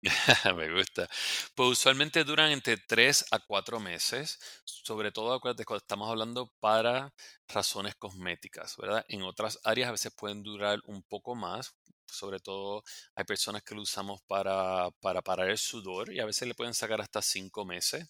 Me 0.56 0.72
gusta. 0.72 1.08
Pues 1.54 1.68
usualmente 1.70 2.24
duran 2.24 2.50
entre 2.50 2.76
3 2.76 3.24
a 3.30 3.38
4 3.38 3.78
meses, 3.78 4.38
sobre 4.64 5.12
todo 5.12 5.32
acuérdate, 5.32 5.64
cuando 5.64 5.82
estamos 5.82 6.10
hablando 6.10 6.52
para 6.60 7.12
razones 7.48 7.94
cosméticas, 7.94 8.76
¿verdad? 8.76 9.04
En 9.08 9.22
otras 9.22 9.60
áreas 9.62 9.88
a 9.88 9.92
veces 9.92 10.12
pueden 10.16 10.42
durar 10.42 10.80
un 10.86 11.02
poco 11.04 11.36
más, 11.36 11.76
sobre 12.06 12.40
todo 12.40 12.82
hay 13.14 13.24
personas 13.24 13.62
que 13.62 13.74
lo 13.74 13.82
usamos 13.82 14.20
para, 14.26 14.90
para 15.00 15.22
parar 15.22 15.48
el 15.48 15.58
sudor 15.58 16.12
y 16.12 16.18
a 16.18 16.26
veces 16.26 16.48
le 16.48 16.54
pueden 16.54 16.74
sacar 16.74 17.00
hasta 17.00 17.22
cinco 17.22 17.64
meses, 17.64 18.08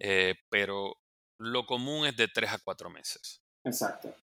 eh, 0.00 0.34
pero 0.50 0.98
lo 1.38 1.64
común 1.64 2.06
es 2.06 2.16
de 2.16 2.28
tres 2.28 2.52
a 2.52 2.58
cuatro 2.58 2.90
meses. 2.90 3.42
Exacto. 3.64 4.14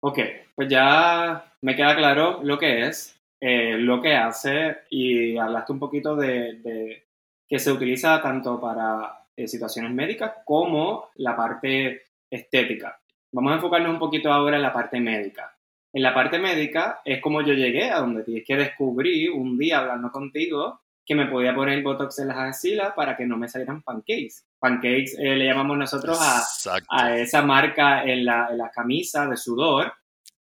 Ok, 0.00 0.18
pues 0.54 0.68
ya 0.68 1.56
me 1.62 1.76
queda 1.76 1.96
claro 1.96 2.40
lo 2.42 2.58
que 2.58 2.86
es, 2.86 3.16
eh, 3.44 3.76
lo 3.76 4.00
que 4.00 4.14
hace 4.14 4.82
y 4.88 5.36
hablaste 5.36 5.72
un 5.72 5.80
poquito 5.80 6.14
de, 6.14 7.02
que 7.48 7.58
se 7.58 7.72
utiliza 7.72 8.22
tanto 8.22 8.60
para 8.60 9.26
eh, 9.34 9.48
situaciones 9.48 9.90
médicas 9.90 10.32
como 10.44 11.10
la 11.16 11.34
parte 11.34 12.02
estética. 12.30 13.00
Vamos 13.32 13.50
a 13.50 13.56
enfocarnos 13.56 13.94
un 13.94 13.98
poquito 13.98 14.32
ahora 14.32 14.54
en 14.54 14.62
la 14.62 14.72
parte 14.72 15.00
médica. 15.00 15.52
En 15.92 16.04
la 16.04 16.14
parte 16.14 16.38
médica 16.38 17.00
es 17.04 17.20
como 17.20 17.42
yo 17.42 17.52
llegué 17.52 17.90
a 17.90 17.98
donde 17.98 18.22
tienes 18.22 18.44
que 18.46 18.54
descubrir 18.54 19.32
un 19.32 19.58
día 19.58 19.80
hablando 19.80 20.12
contigo 20.12 20.80
que 21.04 21.16
me 21.16 21.26
podía 21.26 21.52
poner 21.52 21.82
Botox 21.82 22.20
en 22.20 22.28
las 22.28 22.38
axilas 22.38 22.92
para 22.94 23.16
que 23.16 23.26
no 23.26 23.36
me 23.36 23.48
salieran 23.48 23.82
pancakes. 23.82 24.44
Pancakes 24.60 25.16
eh, 25.18 25.34
le 25.34 25.46
llamamos 25.46 25.76
nosotros 25.76 26.16
a, 26.20 26.44
a 26.88 27.18
esa 27.18 27.42
marca 27.42 28.04
en 28.04 28.24
la, 28.24 28.50
en 28.52 28.58
la, 28.58 28.70
camisa 28.70 29.26
de 29.26 29.36
sudor 29.36 29.92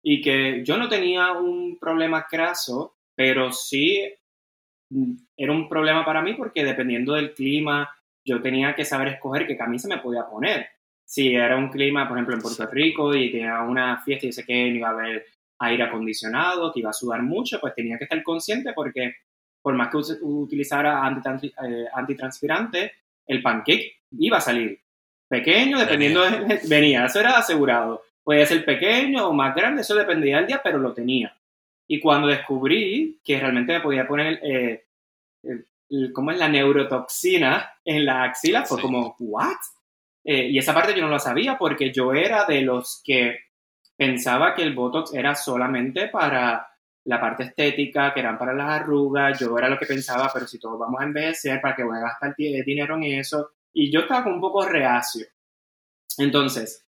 y 0.03 0.21
que 0.21 0.63
yo 0.63 0.77
no 0.77 0.87
tenía 0.87 1.33
un 1.33 1.77
problema 1.79 2.25
craso, 2.29 2.95
pero 3.15 3.51
sí 3.51 4.01
mm, 4.89 5.13
era 5.37 5.51
un 5.51 5.67
problema 5.67 6.05
para 6.05 6.21
mí 6.21 6.33
porque 6.33 6.63
dependiendo 6.63 7.13
del 7.13 7.33
clima 7.33 7.89
yo 8.25 8.41
tenía 8.41 8.75
que 8.75 8.85
saber 8.85 9.09
escoger 9.09 9.47
qué 9.47 9.57
camisa 9.57 9.87
me 9.87 9.97
podía 9.97 10.27
poner. 10.27 10.67
Si 11.05 11.33
era 11.33 11.57
un 11.57 11.69
clima, 11.69 12.07
por 12.07 12.17
ejemplo, 12.17 12.35
en 12.35 12.41
Puerto 12.41 12.67
Rico 12.67 13.15
y 13.15 13.31
tenía 13.31 13.61
una 13.61 14.01
fiesta 14.01 14.27
y 14.27 14.31
sé 14.31 14.45
que 14.45 14.69
no 14.69 14.75
iba 14.75 14.89
a 14.89 14.91
haber 14.91 15.25
aire 15.59 15.83
acondicionado, 15.83 16.71
que 16.71 16.81
iba 16.81 16.91
a 16.91 16.93
sudar 16.93 17.23
mucho, 17.23 17.59
pues 17.59 17.73
tenía 17.73 17.97
que 17.97 18.03
estar 18.03 18.21
consciente 18.23 18.73
porque 18.73 19.15
por 19.61 19.73
más 19.73 19.89
que 19.89 19.97
utilizara 20.21 21.01
eh, 21.07 21.85
antitranspirante, 21.93 22.91
el 23.27 23.41
pancake 23.41 24.01
iba 24.11 24.37
a 24.37 24.41
salir 24.41 24.79
pequeño, 25.27 25.79
dependiendo 25.79 26.21
de... 26.23 26.61
Venía, 26.67 27.05
eso 27.05 27.19
era 27.19 27.37
asegurado. 27.37 28.03
Podía 28.29 28.45
ser 28.45 28.63
pequeño 28.63 29.27
o 29.27 29.33
más 29.33 29.55
grande, 29.55 29.81
eso 29.81 29.95
dependía 29.95 30.37
del 30.37 30.45
día, 30.45 30.61
pero 30.63 30.77
lo 30.77 30.93
tenía. 30.93 31.35
Y 31.87 31.99
cuando 31.99 32.27
descubrí 32.27 33.19
que 33.23 33.39
realmente 33.39 33.73
me 33.73 33.81
podía 33.81 34.07
poner, 34.07 34.39
eh, 34.43 34.85
¿cómo 36.13 36.29
es 36.29 36.37
la 36.37 36.47
neurotoxina 36.47 37.71
en 37.83 38.05
la 38.05 38.25
axila? 38.25 38.65
Fue 38.65 38.79
como, 38.79 39.15
¿what? 39.17 39.57
Eh, 40.23 40.47
y 40.47 40.59
esa 40.59 40.75
parte 40.75 40.93
yo 40.93 41.01
no 41.01 41.09
lo 41.09 41.17
sabía 41.17 41.57
porque 41.57 41.91
yo 41.91 42.13
era 42.13 42.45
de 42.45 42.61
los 42.61 43.01
que 43.03 43.45
pensaba 43.97 44.53
que 44.53 44.61
el 44.61 44.75
Botox 44.75 45.11
era 45.15 45.33
solamente 45.33 46.09
para 46.09 46.69
la 47.05 47.19
parte 47.19 47.45
estética, 47.45 48.13
que 48.13 48.19
eran 48.19 48.37
para 48.37 48.53
las 48.53 48.81
arrugas, 48.81 49.39
yo 49.39 49.57
era 49.57 49.69
lo 49.69 49.79
que 49.79 49.87
pensaba, 49.87 50.29
pero 50.31 50.45
si 50.45 50.59
todos 50.59 50.77
vamos 50.77 51.01
a 51.01 51.05
envejecer, 51.05 51.59
¿para 51.61 51.75
que 51.75 51.83
voy 51.83 51.97
a 51.97 52.01
gastar 52.01 52.35
dinero 52.37 52.95
en 52.95 53.05
eso? 53.05 53.53
Y 53.73 53.91
yo 53.91 54.01
estaba 54.01 54.31
un 54.31 54.39
poco 54.39 54.67
reacio. 54.67 55.25
Entonces, 56.19 56.85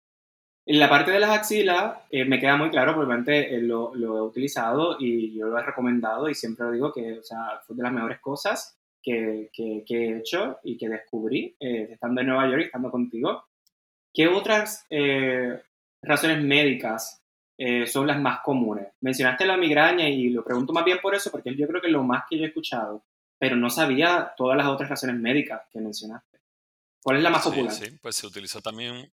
en 0.66 0.78
la 0.78 0.88
parte 0.88 1.10
de 1.10 1.20
las 1.20 1.30
axilas 1.30 1.98
eh, 2.10 2.24
me 2.24 2.38
queda 2.38 2.56
muy 2.56 2.70
claro, 2.70 2.92
probablemente 2.92 3.54
eh, 3.54 3.60
lo, 3.60 3.94
lo, 3.94 4.18
he 4.18 4.22
utilizado 4.22 4.96
y 4.98 5.36
yo 5.36 5.46
lo 5.46 5.58
he 5.58 5.62
recomendado 5.62 6.28
y 6.28 6.34
siempre 6.34 6.66
lo 6.66 6.72
digo 6.72 6.92
que 6.92 7.18
o 7.18 7.22
sea, 7.22 7.60
fue 7.66 7.76
de 7.76 7.82
las 7.82 7.92
mejores 7.92 8.20
cosas 8.20 8.78
que, 9.02 9.50
que, 9.52 9.84
he 9.88 10.18
hecho 10.18 10.58
y 10.62 10.76
que 10.76 10.88
descubrí 10.88 11.56
eh, 11.58 11.88
estando 11.92 12.20
en 12.20 12.28
Nueva 12.28 12.48
York 12.48 12.60
y 12.60 12.64
estando 12.66 12.90
contigo. 12.90 13.44
¿Qué 14.12 14.28
otras 14.28 14.86
razones 16.02 16.42
médicas 16.42 17.20
eh, 17.62 17.86
son 17.86 18.06
las 18.06 18.18
más 18.18 18.40
comunes. 18.42 18.86
Mencionaste 19.02 19.44
la 19.44 19.58
migraña 19.58 20.08
y 20.08 20.30
lo 20.30 20.42
pregunto 20.42 20.72
más 20.72 20.82
bien 20.82 20.98
por 20.98 21.14
eso, 21.14 21.30
porque 21.30 21.54
yo 21.54 21.68
creo 21.68 21.78
que 21.82 21.88
es 21.88 21.92
lo 21.92 22.02
más 22.02 22.24
que 22.26 22.38
yo 22.38 22.44
he 22.44 22.46
escuchado, 22.46 23.04
pero 23.38 23.54
no 23.54 23.68
sabía 23.68 24.32
todas 24.34 24.56
las 24.56 24.66
otras 24.66 24.88
razones 24.88 25.16
médicas 25.16 25.60
que 25.70 25.78
mencionaste. 25.78 26.40
¿Cuál 27.02 27.18
es 27.18 27.22
la 27.22 27.28
más 27.28 27.44
popular? 27.44 27.70
Sí, 27.70 27.98
pues 28.00 28.16
se 28.16 28.26
utiliza 28.26 28.62
también. 28.62 29.12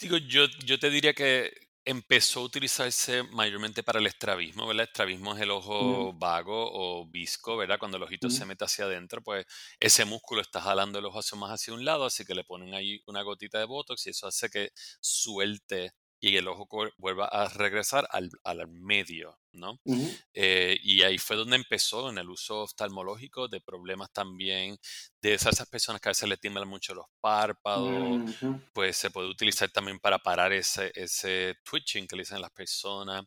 Digo, 0.00 0.16
yo, 0.18 0.46
yo 0.64 0.78
te 0.78 0.90
diría 0.90 1.14
que 1.14 1.52
empezó 1.84 2.40
a 2.40 2.42
utilizarse 2.44 3.22
mayormente 3.24 3.82
para 3.82 3.98
el 4.00 4.06
estrabismo, 4.06 4.66
¿verdad? 4.66 4.82
El 4.84 4.88
estrabismo 4.88 5.34
es 5.34 5.40
el 5.42 5.50
ojo 5.50 6.12
vago 6.14 6.70
o 6.72 7.06
visco, 7.06 7.56
¿verdad? 7.56 7.78
Cuando 7.78 7.96
el 7.98 8.02
ojito 8.02 8.30
se 8.30 8.46
mete 8.46 8.64
hacia 8.64 8.86
adentro, 8.86 9.22
pues 9.22 9.46
ese 9.78 10.04
músculo 10.04 10.40
está 10.40 10.60
jalando 10.60 10.98
el 10.98 11.04
ojo 11.06 11.18
hacia 11.20 11.38
más 11.38 11.50
hacia 11.52 11.74
un 11.74 11.84
lado, 11.84 12.06
así 12.06 12.24
que 12.24 12.34
le 12.34 12.44
ponen 12.44 12.74
ahí 12.74 13.02
una 13.06 13.22
gotita 13.22 13.58
de 13.58 13.66
botox 13.66 14.06
y 14.06 14.10
eso 14.10 14.26
hace 14.26 14.48
que 14.50 14.70
suelte 15.00 15.92
y 16.30 16.38
el 16.38 16.48
ojo 16.48 16.66
vuelva 16.96 17.26
a 17.26 17.50
regresar 17.50 18.08
al, 18.10 18.30
al 18.44 18.66
medio, 18.66 19.38
¿no? 19.52 19.78
Eh, 20.32 20.78
y 20.82 21.02
ahí 21.02 21.18
fue 21.18 21.36
donde 21.36 21.56
empezó 21.56 22.08
en 22.08 22.16
el 22.16 22.30
uso 22.30 22.62
oftalmológico 22.62 23.46
de 23.46 23.60
problemas 23.60 24.10
también 24.10 24.78
de 25.20 25.34
esas, 25.34 25.54
personas 25.68 26.00
que 26.00 26.08
a 26.08 26.12
veces 26.12 26.26
le 26.26 26.38
tiemblan 26.38 26.66
mucho 26.66 26.94
los 26.94 27.04
párpados, 27.20 28.30
pues 28.72 28.96
se 28.96 29.10
puede 29.10 29.28
utilizar 29.28 29.70
también 29.70 29.98
para 29.98 30.18
parar 30.18 30.54
ese, 30.54 30.92
ese 30.94 31.56
twitching 31.62 32.06
que 32.06 32.16
le 32.16 32.22
dicen 32.22 32.40
las 32.40 32.52
personas. 32.52 33.26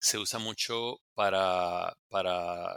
Se 0.00 0.18
usa 0.18 0.40
mucho 0.40 1.00
para, 1.14 1.96
para 2.08 2.76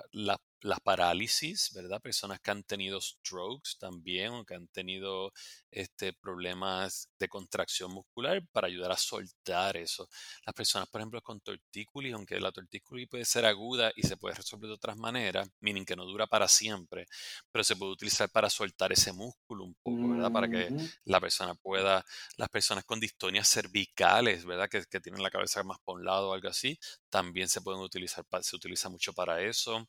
la 0.65 0.75
las 0.75 0.81
parálisis, 0.81 1.71
¿verdad? 1.73 2.01
Personas 2.01 2.41
que 2.41 2.51
han 2.51 2.63
tenido 2.63 2.99
strokes 2.99 3.71
también 3.79 4.33
o 4.33 4.45
que 4.45 4.55
han 4.55 4.67
tenido 4.67 5.31
este, 5.71 6.11
problemas 6.11 7.09
de 7.17 7.29
contracción 7.29 7.91
muscular 7.93 8.41
para 8.51 8.67
ayudar 8.67 8.91
a 8.91 8.97
soltar 8.97 9.77
eso. 9.77 10.09
Las 10.45 10.53
personas, 10.53 10.89
por 10.89 10.99
ejemplo, 10.99 11.21
con 11.21 11.39
tortícolis, 11.39 12.13
aunque 12.13 12.39
la 12.39 12.51
tortícolis 12.51 13.07
puede 13.07 13.23
ser 13.23 13.45
aguda 13.45 13.91
y 13.95 14.03
se 14.03 14.17
puede 14.17 14.35
resolver 14.35 14.67
de 14.67 14.73
otras 14.73 14.97
maneras, 14.97 15.47
meaning 15.61 15.85
que 15.85 15.95
no 15.95 16.03
dura 16.03 16.27
para 16.27 16.47
siempre, 16.47 17.05
pero 17.51 17.63
se 17.63 17.75
puede 17.75 17.93
utilizar 17.93 18.29
para 18.29 18.49
soltar 18.49 18.91
ese 18.91 19.13
músculo 19.13 19.63
un 19.63 19.75
poco, 19.81 20.09
¿verdad? 20.09 20.31
Para 20.31 20.49
que 20.49 20.69
la 21.05 21.21
persona 21.21 21.55
pueda, 21.55 22.03
las 22.37 22.49
personas 22.49 22.83
con 22.83 22.99
distonias 22.99 23.47
cervicales, 23.47 24.45
¿verdad? 24.45 24.67
Que, 24.67 24.83
que 24.85 24.99
tienen 24.99 25.23
la 25.23 25.31
cabeza 25.31 25.63
más 25.63 25.79
por 25.79 25.99
un 25.99 26.05
lado 26.05 26.29
o 26.29 26.33
algo 26.33 26.49
así, 26.49 26.77
también 27.09 27.47
se 27.47 27.61
pueden 27.61 27.81
utilizar, 27.81 28.25
se 28.41 28.55
utiliza 28.55 28.89
mucho 28.89 29.13
para 29.13 29.41
eso. 29.41 29.87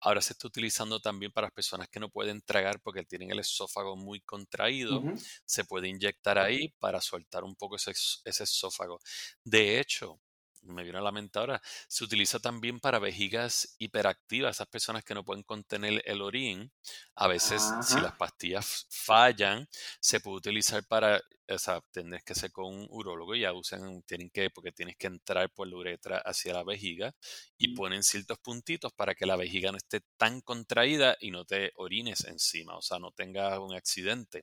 Ahora 0.00 0.20
se 0.20 0.32
está 0.32 0.46
utilizando 0.46 1.00
también 1.00 1.32
para 1.32 1.46
las 1.46 1.52
personas 1.52 1.88
que 1.88 2.00
no 2.00 2.08
pueden 2.08 2.40
tragar 2.42 2.80
porque 2.80 3.04
tienen 3.04 3.30
el 3.30 3.40
esófago 3.40 3.96
muy 3.96 4.20
contraído. 4.20 5.02
Se 5.44 5.64
puede 5.64 5.88
inyectar 5.88 6.38
ahí 6.38 6.68
para 6.78 7.00
soltar 7.00 7.44
un 7.44 7.54
poco 7.54 7.76
ese, 7.76 7.92
ese 8.24 8.44
esófago. 8.44 9.00
De 9.44 9.78
hecho, 9.80 10.20
me 10.62 10.82
viene 10.82 10.98
a 10.98 11.02
la 11.02 11.12
mente 11.12 11.38
ahora, 11.38 11.60
se 11.88 12.04
utiliza 12.04 12.38
también 12.38 12.80
para 12.80 12.98
vejigas 12.98 13.74
hiperactivas, 13.78 14.56
esas 14.56 14.68
personas 14.68 15.04
que 15.04 15.14
no 15.14 15.24
pueden 15.24 15.42
contener 15.42 16.02
el 16.06 16.22
orín. 16.22 16.72
A 17.14 17.28
veces, 17.28 17.62
si 17.82 18.00
las 18.00 18.14
pastillas 18.16 18.86
fallan, 18.90 19.68
se 20.00 20.20
puede 20.20 20.38
utilizar 20.38 20.84
para, 20.86 21.20
o 21.48 21.58
sea, 21.58 21.80
tienes 21.90 22.22
que 22.24 22.34
ser 22.34 22.52
con 22.52 22.66
un 22.66 22.86
urólogo 22.90 23.34
y 23.34 23.40
ya 23.40 23.52
usan, 23.52 24.02
tienen 24.02 24.30
que, 24.30 24.50
porque 24.50 24.72
tienes 24.72 24.96
que 24.96 25.06
entrar 25.06 25.50
por 25.50 25.68
la 25.68 25.76
uretra 25.76 26.18
hacia 26.18 26.54
la 26.54 26.64
vejiga 26.64 27.14
y 27.58 27.68
mm. 27.68 27.74
ponen 27.74 28.02
ciertos 28.02 28.38
puntitos 28.38 28.92
para 28.92 29.14
que 29.14 29.26
la 29.26 29.36
vejiga 29.36 29.72
no 29.72 29.78
esté 29.78 30.00
tan 30.16 30.40
contraída 30.40 31.16
y 31.20 31.30
no 31.30 31.44
te 31.44 31.72
orines 31.76 32.24
encima, 32.24 32.76
o 32.76 32.82
sea, 32.82 32.98
no 32.98 33.12
tengas 33.12 33.58
un 33.58 33.74
accidente. 33.74 34.42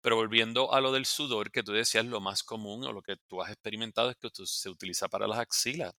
Pero 0.00 0.16
volviendo 0.16 0.72
a 0.72 0.80
lo 0.80 0.92
del 0.92 1.06
sudor, 1.06 1.50
que 1.50 1.62
tú 1.62 1.72
decías, 1.72 2.04
lo 2.06 2.20
más 2.20 2.42
común 2.42 2.84
o 2.84 2.92
lo 2.92 3.02
que 3.02 3.16
tú 3.28 3.42
has 3.42 3.50
experimentado 3.50 4.10
es 4.10 4.16
que 4.16 4.28
se 4.44 4.68
utiliza 4.68 5.08
para 5.08 5.26
las 5.26 5.38
axilas. 5.38 5.92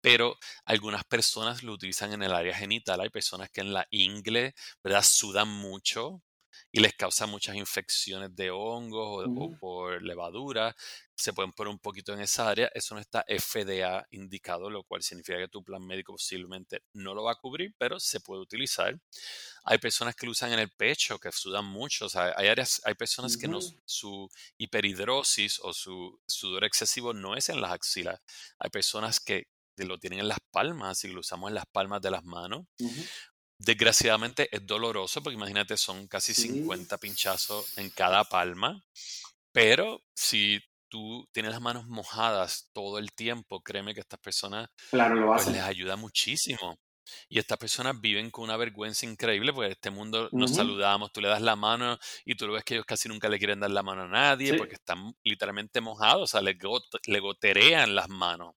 Pero 0.00 0.36
algunas 0.64 1.04
personas 1.04 1.62
lo 1.62 1.72
utilizan 1.72 2.12
en 2.12 2.22
el 2.22 2.32
área 2.32 2.54
genital. 2.56 3.00
Hay 3.00 3.10
personas 3.10 3.50
que 3.50 3.62
en 3.62 3.72
la 3.72 3.86
ingle, 3.90 4.54
¿verdad? 4.82 5.02
Sudan 5.04 5.48
mucho 5.48 6.22
y 6.70 6.80
les 6.80 6.94
causa 6.94 7.26
muchas 7.26 7.56
infecciones 7.56 8.34
de 8.34 8.50
hongos 8.50 9.26
o, 9.36 9.56
por 9.58 10.02
levadura. 10.02 10.74
Se 11.14 11.32
pueden 11.32 11.52
poner 11.52 11.70
un 11.70 11.78
poquito 11.78 12.12
en 12.12 12.20
esa 12.20 12.48
área. 12.48 12.70
Eso 12.74 12.94
no 12.94 13.00
está 13.00 13.24
FDA 13.28 14.06
indicado, 14.10 14.68
lo 14.68 14.82
cual 14.82 15.02
significa 15.02 15.38
que 15.38 15.48
tu 15.48 15.62
plan 15.62 15.86
médico 15.86 16.12
posiblemente 16.12 16.82
no 16.92 17.14
lo 17.14 17.24
va 17.24 17.32
a 17.32 17.36
cubrir, 17.36 17.74
pero 17.78 18.00
se 18.00 18.20
puede 18.20 18.42
utilizar. 18.42 18.98
Hay 19.64 19.78
personas 19.78 20.14
que 20.16 20.26
lo 20.26 20.32
usan 20.32 20.52
en 20.52 20.58
el 20.58 20.70
pecho, 20.70 21.18
que 21.18 21.30
sudan 21.32 21.64
mucho. 21.64 22.06
O 22.06 22.08
sea, 22.08 22.34
hay, 22.36 22.48
áreas, 22.48 22.82
hay 22.84 22.94
personas 22.94 23.36
que 23.36 23.48
no, 23.48 23.60
su 23.84 24.28
hiperhidrosis 24.58 25.60
o 25.62 25.72
su 25.72 26.20
sudor 26.26 26.64
excesivo 26.64 27.12
no 27.12 27.36
es 27.36 27.48
en 27.48 27.60
las 27.60 27.72
axilas. 27.72 28.20
Hay 28.58 28.70
personas 28.70 29.20
que 29.20 29.48
lo 29.82 29.98
tienen 29.98 30.20
en 30.20 30.28
las 30.28 30.38
palmas 30.52 31.02
y 31.04 31.08
lo 31.08 31.20
usamos 31.20 31.48
en 31.48 31.54
las 31.54 31.66
palmas 31.66 32.00
de 32.00 32.10
las 32.10 32.24
manos. 32.24 32.66
Desgraciadamente 33.58 34.48
es 34.54 34.66
doloroso 34.66 35.22
porque 35.22 35.36
imagínate, 35.36 35.76
son 35.76 36.06
casi 36.08 36.34
50 36.34 36.98
pinchazos 36.98 37.78
en 37.78 37.90
cada 37.90 38.24
palma, 38.24 38.82
pero 39.52 40.02
si 40.14 40.60
tú 40.88 41.28
tienes 41.32 41.52
las 41.52 41.60
manos 41.60 41.86
mojadas 41.86 42.70
todo 42.72 42.98
el 42.98 43.12
tiempo, 43.12 43.62
créeme 43.62 43.94
que 43.94 44.00
estas 44.00 44.20
personas 44.20 44.68
claro, 44.90 45.14
lo 45.14 45.26
pues, 45.32 45.46
les 45.48 45.62
ayuda 45.62 45.96
muchísimo. 45.96 46.78
Y 47.28 47.38
estas 47.38 47.58
personas 47.58 48.00
viven 48.00 48.30
con 48.30 48.44
una 48.44 48.56
vergüenza 48.56 49.06
increíble 49.06 49.52
porque 49.52 49.66
en 49.66 49.72
este 49.72 49.90
mundo 49.90 50.28
nos 50.32 50.54
saludamos, 50.54 51.12
tú 51.12 51.20
le 51.20 51.28
das 51.28 51.42
la 51.42 51.56
mano 51.56 51.98
y 52.24 52.34
tú 52.34 52.46
lo 52.46 52.54
ves 52.54 52.64
que 52.64 52.74
ellos 52.74 52.86
casi 52.86 53.08
nunca 53.08 53.28
le 53.28 53.38
quieren 53.38 53.60
dar 53.60 53.70
la 53.70 53.82
mano 53.82 54.02
a 54.02 54.08
nadie 54.08 54.54
porque 54.54 54.74
están 54.74 55.14
literalmente 55.22 55.80
mojados, 55.80 56.22
o 56.22 56.26
sea, 56.26 56.42
le, 56.42 56.56
le 57.06 57.20
goterean 57.20 57.94
las 57.94 58.08
manos. 58.08 58.54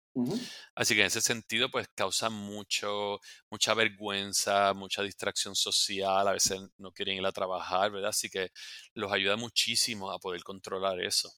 Así 0.76 0.96
que 0.96 1.02
en 1.02 1.08
ese 1.08 1.22
sentido, 1.22 1.70
pues 1.70 1.88
causa 1.94 2.30
mucho, 2.30 3.20
mucha 3.52 3.74
vergüenza, 3.74 4.74
mucha 4.74 5.04
distracción 5.04 5.56
social, 5.56 6.28
a 6.28 6.32
veces 6.32 6.60
no 6.78 6.92
quieren 6.92 7.18
ir 7.18 7.26
a 7.26 7.32
trabajar, 7.32 7.92
¿verdad? 7.92 8.10
Así 8.10 8.30
que 8.30 8.50
los 8.94 9.12
ayuda 9.12 9.38
muchísimo 9.38 10.12
a 10.12 10.20
poder 10.20 10.44
controlar 10.44 11.00
eso. 11.02 11.32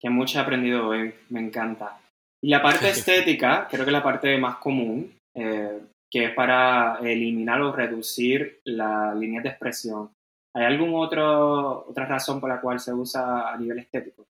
Que 0.00 0.10
mucho 0.10 0.38
he 0.38 0.42
aprendido 0.42 0.88
hoy, 0.88 1.14
me 1.30 1.40
encanta. 1.40 2.00
Y 2.40 2.50
la 2.50 2.62
parte 2.62 2.88
estética, 2.90 3.66
creo 3.68 3.84
que 3.84 3.90
es 3.90 3.92
la 3.92 4.02
parte 4.02 4.36
más 4.38 4.56
común, 4.56 5.18
eh, 5.34 5.80
que 6.12 6.26
es 6.26 6.34
para 6.34 6.98
eliminar 7.00 7.62
o 7.62 7.72
reducir 7.72 8.60
las 8.64 9.16
líneas 9.16 9.42
de 9.42 9.48
expresión. 9.48 10.14
¿Hay 10.52 10.64
alguna 10.64 10.98
otra 10.98 12.04
razón 12.04 12.38
por 12.38 12.50
la 12.50 12.60
cual 12.60 12.78
se 12.78 12.92
usa 12.92 13.50
a 13.50 13.56
nivel 13.56 13.78
estético? 13.78 14.28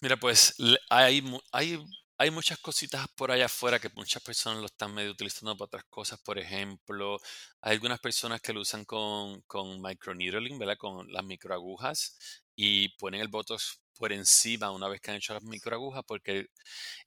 Mira, 0.00 0.16
pues 0.16 0.54
hay, 0.88 1.20
hay, 1.50 1.84
hay 2.16 2.30
muchas 2.30 2.58
cositas 2.58 3.08
por 3.16 3.32
allá 3.32 3.46
afuera 3.46 3.80
que 3.80 3.90
muchas 3.96 4.22
personas 4.22 4.60
lo 4.60 4.66
están 4.66 4.94
medio 4.94 5.10
utilizando 5.10 5.56
para 5.56 5.66
otras 5.66 5.84
cosas. 5.90 6.20
Por 6.20 6.38
ejemplo, 6.38 7.18
hay 7.60 7.72
algunas 7.72 7.98
personas 7.98 8.40
que 8.40 8.52
lo 8.52 8.60
usan 8.60 8.84
con, 8.84 9.40
con 9.48 9.82
microneedling, 9.82 10.60
¿verdad? 10.60 10.76
Con 10.78 11.12
las 11.12 11.24
microagujas 11.24 12.44
y 12.60 12.88
ponen 12.96 13.20
el 13.20 13.28
botox 13.28 13.80
por 13.96 14.12
encima 14.12 14.72
una 14.72 14.88
vez 14.88 15.00
que 15.00 15.12
han 15.12 15.18
hecho 15.18 15.32
las 15.32 15.44
microagujas 15.44 16.02
porque 16.04 16.46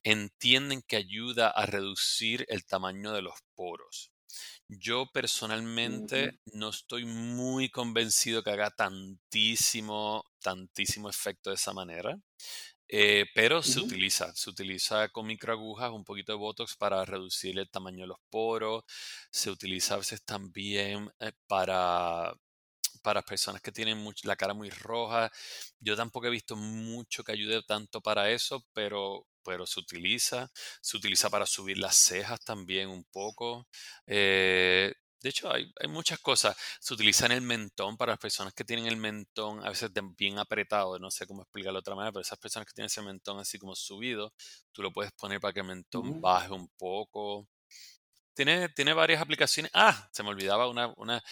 entienden 0.02 0.80
que 0.80 0.96
ayuda 0.96 1.50
a 1.50 1.66
reducir 1.66 2.46
el 2.48 2.64
tamaño 2.64 3.12
de 3.12 3.20
los 3.20 3.34
poros. 3.54 4.10
Yo 4.66 5.04
personalmente 5.12 6.40
no 6.54 6.70
estoy 6.70 7.04
muy 7.04 7.68
convencido 7.68 8.42
que 8.42 8.48
haga 8.48 8.70
tantísimo, 8.70 10.24
tantísimo 10.40 11.10
efecto 11.10 11.50
de 11.50 11.56
esa 11.56 11.74
manera. 11.74 12.18
Eh, 12.88 13.26
pero 13.34 13.62
se 13.62 13.80
utiliza, 13.80 14.34
se 14.34 14.48
utiliza 14.48 15.08
con 15.10 15.26
microagujas, 15.26 15.90
un 15.90 16.04
poquito 16.04 16.32
de 16.32 16.38
Botox 16.38 16.76
para 16.76 17.04
reducir 17.04 17.58
el 17.58 17.68
tamaño 17.70 18.02
de 18.02 18.06
los 18.06 18.18
poros. 18.30 18.84
Se 19.30 19.50
utiliza 19.50 19.94
a 19.94 19.98
veces 19.98 20.24
también 20.24 21.10
eh, 21.20 21.32
para 21.46 22.34
para 23.02 23.22
personas 23.22 23.60
que 23.60 23.72
tienen 23.72 24.04
la 24.24 24.36
cara 24.36 24.54
muy 24.54 24.70
roja. 24.70 25.30
Yo 25.80 25.96
tampoco 25.96 26.26
he 26.26 26.30
visto 26.30 26.56
mucho 26.56 27.24
que 27.24 27.32
ayude 27.32 27.62
tanto 27.62 28.00
para 28.00 28.30
eso, 28.30 28.64
pero, 28.72 29.26
pero 29.44 29.66
se 29.66 29.80
utiliza. 29.80 30.50
Se 30.80 30.96
utiliza 30.96 31.30
para 31.30 31.46
subir 31.46 31.78
las 31.78 31.96
cejas 31.96 32.40
también 32.44 32.88
un 32.88 33.04
poco. 33.04 33.66
Eh, 34.06 34.94
de 35.22 35.28
hecho, 35.28 35.52
hay, 35.52 35.72
muchas 35.88 36.18
cosas. 36.18 36.56
Se 36.80 36.94
utiliza 36.94 37.26
en 37.26 37.32
el 37.32 37.42
mentón 37.42 37.96
para 37.96 38.12
las 38.12 38.18
personas 38.18 38.52
que 38.54 38.64
tienen 38.64 38.86
el 38.86 38.96
mentón 38.96 39.64
a 39.64 39.68
veces 39.68 39.90
bien 40.16 40.38
apretado. 40.38 40.98
No 40.98 41.10
sé 41.10 41.26
cómo 41.26 41.42
explicarlo 41.42 41.78
de 41.78 41.80
otra 41.80 41.94
manera, 41.94 42.12
pero 42.12 42.22
esas 42.22 42.38
personas 42.38 42.66
que 42.66 42.74
tienen 42.74 42.86
ese 42.86 43.02
mentón 43.02 43.38
así 43.38 43.58
como 43.58 43.76
subido, 43.76 44.32
tú 44.72 44.82
lo 44.82 44.92
puedes 44.92 45.12
poner 45.12 45.40
para 45.40 45.52
que 45.52 45.60
el 45.60 45.66
mentón 45.66 46.20
baje 46.20 46.50
un 46.52 46.68
poco. 46.76 47.48
Tiene, 48.34 48.68
tiene 48.70 48.94
varias 48.94 49.22
aplicaciones. 49.22 49.70
Ah, 49.74 50.08
se 50.12 50.22
me 50.22 50.30
olvidaba 50.30 50.68
una, 50.68 50.92
una 50.96 51.22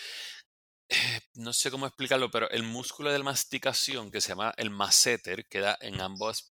no 1.34 1.52
sé 1.52 1.70
cómo 1.70 1.86
explicarlo, 1.86 2.30
pero 2.30 2.50
el 2.50 2.62
músculo 2.62 3.12
de 3.12 3.22
masticación 3.22 4.10
que 4.10 4.20
se 4.20 4.30
llama 4.30 4.52
el 4.56 4.70
masseter 4.70 5.46
queda 5.46 5.76
en 5.80 6.00
ambos, 6.00 6.52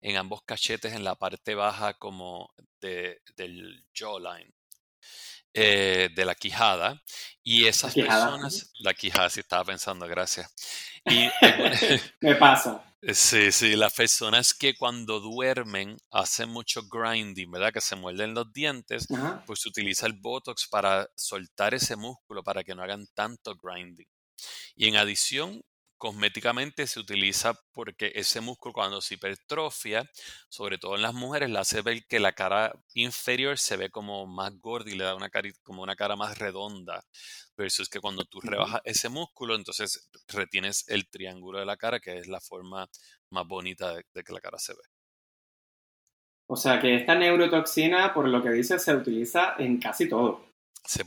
en 0.00 0.16
ambos 0.16 0.42
cachetes 0.44 0.92
en 0.92 1.04
la 1.04 1.14
parte 1.16 1.54
baja 1.54 1.94
como 1.94 2.52
de, 2.80 3.20
del 3.36 3.86
jawline. 3.92 4.54
Eh, 5.56 6.08
de 6.12 6.24
la 6.24 6.34
quijada 6.34 7.00
y 7.40 7.66
esas 7.66 7.94
personas, 7.94 8.72
la 8.80 8.92
quijada, 8.92 9.30
sí 9.30 9.38
estaba 9.38 9.64
pensando, 9.64 10.04
gracias. 10.08 10.52
Y 11.04 11.28
me 12.20 12.34
pasa. 12.34 12.82
Sí, 13.12 13.52
sí, 13.52 13.76
las 13.76 13.92
personas 13.92 14.54
que 14.54 14.74
cuando 14.74 15.20
duermen 15.20 15.98
hacen 16.10 16.48
mucho 16.48 16.82
grinding, 16.88 17.50
¿verdad? 17.50 17.72
Que 17.72 17.82
se 17.82 17.96
muerden 17.96 18.32
los 18.32 18.50
dientes, 18.50 19.06
pues 19.46 19.60
se 19.60 19.68
utiliza 19.68 20.06
el 20.06 20.14
Botox 20.14 20.66
para 20.70 21.06
soltar 21.14 21.74
ese 21.74 21.96
músculo 21.96 22.42
para 22.42 22.64
que 22.64 22.74
no 22.74 22.82
hagan 22.82 23.06
tanto 23.12 23.56
grinding. 23.62 24.06
Y 24.74 24.88
en 24.88 24.96
adición, 24.96 25.62
cosméticamente 26.04 26.86
se 26.86 27.00
utiliza 27.00 27.58
porque 27.72 28.12
ese 28.14 28.42
músculo 28.42 28.74
cuando 28.74 29.00
se 29.00 29.14
hipertrofia, 29.14 30.04
sobre 30.50 30.76
todo 30.76 30.96
en 30.96 31.00
las 31.00 31.14
mujeres, 31.14 31.48
le 31.48 31.58
hace 31.58 31.80
ver 31.80 32.04
que 32.06 32.20
la 32.20 32.32
cara 32.32 32.74
inferior 32.92 33.56
se 33.56 33.78
ve 33.78 33.88
como 33.88 34.26
más 34.26 34.52
gorda 34.60 34.90
y 34.90 34.96
le 34.96 35.04
da 35.04 35.14
una 35.14 35.30
cara, 35.30 35.48
como 35.62 35.82
una 35.82 35.96
cara 35.96 36.14
más 36.14 36.36
redonda, 36.36 37.02
versus 37.56 37.88
que 37.88 38.00
cuando 38.00 38.26
tú 38.26 38.42
rebajas 38.42 38.82
ese 38.84 39.08
músculo, 39.08 39.54
entonces 39.54 40.10
retienes 40.28 40.84
el 40.88 41.08
triángulo 41.08 41.58
de 41.58 41.64
la 41.64 41.78
cara, 41.78 42.00
que 42.00 42.18
es 42.18 42.28
la 42.28 42.42
forma 42.42 42.86
más 43.30 43.46
bonita 43.46 43.94
de, 43.94 44.04
que 44.22 44.32
la 44.34 44.40
cara 44.40 44.58
se 44.58 44.74
ve. 44.74 44.82
O 46.50 46.56
sea 46.56 46.80
que 46.80 46.96
esta 46.96 47.14
neurotoxina, 47.14 48.12
por 48.12 48.28
lo 48.28 48.42
que 48.42 48.50
dice, 48.50 48.78
se 48.78 48.94
utiliza 48.94 49.54
en 49.58 49.78
casi 49.78 50.06
todo. 50.06 50.52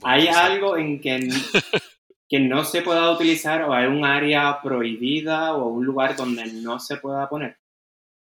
Hay 0.01 0.27
algo 0.27 0.75
en 0.75 0.99
que 0.99 1.19
que 2.29 2.39
no 2.39 2.65
se 2.65 2.81
pueda 2.81 3.11
utilizar 3.11 3.63
o 3.63 3.73
hay 3.73 3.87
un 3.87 4.05
área 4.05 4.61
prohibida 4.61 5.53
o 5.55 5.67
un 5.67 5.85
lugar 5.85 6.15
donde 6.15 6.45
no 6.45 6.79
se 6.79 6.97
pueda 6.97 7.29
poner? 7.29 7.57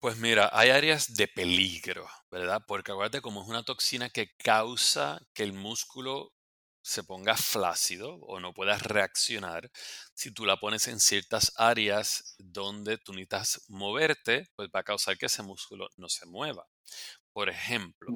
Pues 0.00 0.18
mira, 0.18 0.50
hay 0.52 0.70
áreas 0.70 1.14
de 1.14 1.26
peligro, 1.26 2.06
¿verdad? 2.30 2.62
Porque 2.66 2.92
acuérdate, 2.92 3.20
como 3.22 3.42
es 3.42 3.48
una 3.48 3.62
toxina 3.62 4.10
que 4.10 4.28
causa 4.36 5.20
que 5.34 5.42
el 5.42 5.52
músculo 5.52 6.32
se 6.82 7.02
ponga 7.02 7.36
flácido 7.36 8.14
o 8.16 8.38
no 8.38 8.52
pueda 8.54 8.78
reaccionar, 8.78 9.70
si 10.14 10.32
tú 10.32 10.46
la 10.46 10.58
pones 10.58 10.86
en 10.86 11.00
ciertas 11.00 11.52
áreas 11.56 12.36
donde 12.38 12.98
tú 12.98 13.12
necesitas 13.12 13.64
moverte, 13.68 14.46
pues 14.54 14.68
va 14.74 14.80
a 14.80 14.84
causar 14.84 15.18
que 15.18 15.26
ese 15.26 15.42
músculo 15.42 15.88
no 15.96 16.08
se 16.08 16.26
mueva. 16.26 16.66
Por 17.32 17.48
ejemplo, 17.48 18.08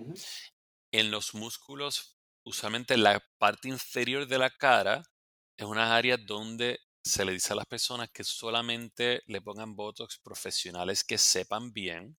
en 0.92 1.10
los 1.10 1.34
músculos, 1.34 2.16
usualmente 2.44 2.96
la 2.96 3.20
parte 3.38 3.68
inferior 3.68 4.26
de 4.28 4.38
la 4.38 4.50
cara, 4.50 5.02
es 5.60 5.66
una 5.66 5.94
área 5.94 6.16
donde 6.16 6.80
se 7.04 7.24
le 7.24 7.32
dice 7.32 7.52
a 7.52 7.56
las 7.56 7.66
personas 7.66 8.10
que 8.10 8.24
solamente 8.24 9.22
le 9.26 9.42
pongan 9.42 9.76
Botox 9.76 10.18
profesionales 10.18 11.04
que 11.04 11.18
sepan 11.18 11.72
bien, 11.72 12.16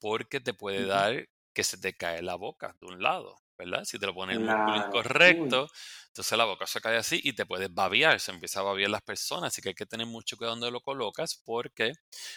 porque 0.00 0.40
te 0.40 0.54
puede 0.54 0.86
dar 0.86 1.28
que 1.52 1.62
se 1.62 1.78
te 1.78 1.96
cae 1.96 2.20
la 2.20 2.34
boca 2.34 2.76
de 2.80 2.86
un 2.88 3.00
lado, 3.00 3.36
¿verdad? 3.56 3.84
Si 3.84 3.98
te 3.98 4.06
lo 4.06 4.14
pones 4.14 4.38
el 4.38 4.74
incorrecto, 4.74 5.68
entonces 6.08 6.36
la 6.36 6.44
boca 6.46 6.66
se 6.66 6.80
cae 6.80 6.96
así 6.96 7.20
y 7.22 7.32
te 7.32 7.46
puedes 7.46 7.72
babiar, 7.72 8.18
se 8.18 8.32
empieza 8.32 8.58
a 8.58 8.64
babiar 8.64 8.90
las 8.90 9.02
personas, 9.02 9.52
así 9.52 9.62
que 9.62 9.68
hay 9.68 9.74
que 9.76 9.86
tener 9.86 10.06
mucho 10.06 10.36
cuidado 10.36 10.56
donde 10.56 10.72
lo 10.72 10.80
colocas, 10.80 11.40
porque 11.44 11.92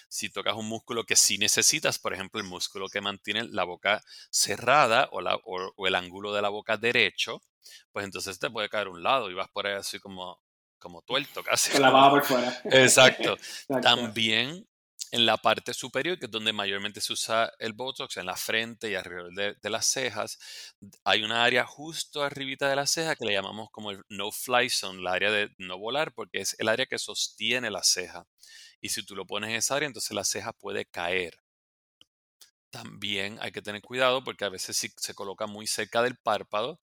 si 0.07 0.29
tocas 0.29 0.55
un 0.55 0.67
músculo 0.67 1.03
que 1.03 1.15
sí 1.15 1.39
necesitas, 1.39 1.97
por 1.97 2.13
ejemplo, 2.13 2.39
el 2.39 2.47
músculo 2.47 2.89
que 2.89 3.01
mantiene 3.01 3.45
la 3.45 3.63
boca 3.63 4.03
cerrada 4.29 5.09
o, 5.11 5.21
la, 5.21 5.35
o 5.35 5.87
el 5.87 5.95
ángulo 5.95 6.31
de 6.31 6.43
la 6.43 6.49
boca 6.49 6.77
derecho, 6.77 7.41
pues 7.91 8.05
entonces 8.05 8.39
te 8.39 8.49
puede 8.49 8.69
caer 8.69 8.87
un 8.87 9.03
lado 9.03 9.29
y 9.29 9.33
vas 9.33 9.49
por 9.49 9.67
ahí 9.67 9.73
así 9.73 9.99
como, 9.99 10.42
como 10.83 11.01
tuerto 11.01 11.41
casi. 11.43 11.71
por 11.79 12.23
fuera. 12.25 12.61
Exacto. 12.65 13.37
También 13.81 14.67
en 15.11 15.25
la 15.25 15.37
parte 15.37 15.73
superior, 15.73 16.17
que 16.19 16.25
es 16.25 16.31
donde 16.31 16.51
mayormente 16.51 16.99
se 16.99 17.13
usa 17.13 17.53
el 17.59 17.73
Botox, 17.73 18.17
en 18.17 18.25
la 18.25 18.35
frente 18.35 18.89
y 18.89 18.95
alrededor 18.95 19.55
de, 19.61 19.69
las 19.69 19.85
cejas, 19.85 20.39
hay 21.03 21.23
una 21.23 21.43
área 21.43 21.65
justo 21.65 22.23
arribita 22.23 22.67
de 22.67 22.75
la 22.75 22.87
ceja 22.87 23.15
que 23.15 23.25
le 23.25 23.33
llamamos 23.33 23.69
como 23.71 23.91
el 23.91 24.03
no-fly 24.09 24.69
zone, 24.71 25.03
la 25.03 25.13
área 25.13 25.31
de 25.31 25.51
no 25.59 25.77
volar, 25.77 26.13
porque 26.13 26.39
es 26.39 26.55
el 26.59 26.67
área 26.67 26.87
que 26.87 26.97
sostiene 26.97 27.69
la 27.69 27.83
ceja. 27.83 28.25
Y 28.81 28.89
si 28.89 29.05
tú 29.05 29.15
lo 29.15 29.27
pones 29.27 29.51
en 29.51 29.57
esa 29.57 29.75
área, 29.75 29.87
entonces 29.87 30.11
la 30.15 30.23
ceja 30.23 30.51
puede 30.51 30.85
caer. 30.85 31.37
También 32.71 33.37
hay 33.39 33.51
que 33.51 33.61
tener 33.61 33.83
cuidado 33.83 34.23
porque 34.23 34.45
a 34.45 34.49
veces 34.49 34.75
si 34.75 34.91
se 34.97 35.13
coloca 35.13 35.45
muy 35.45 35.67
cerca 35.67 36.01
del 36.01 36.17
párpado, 36.17 36.79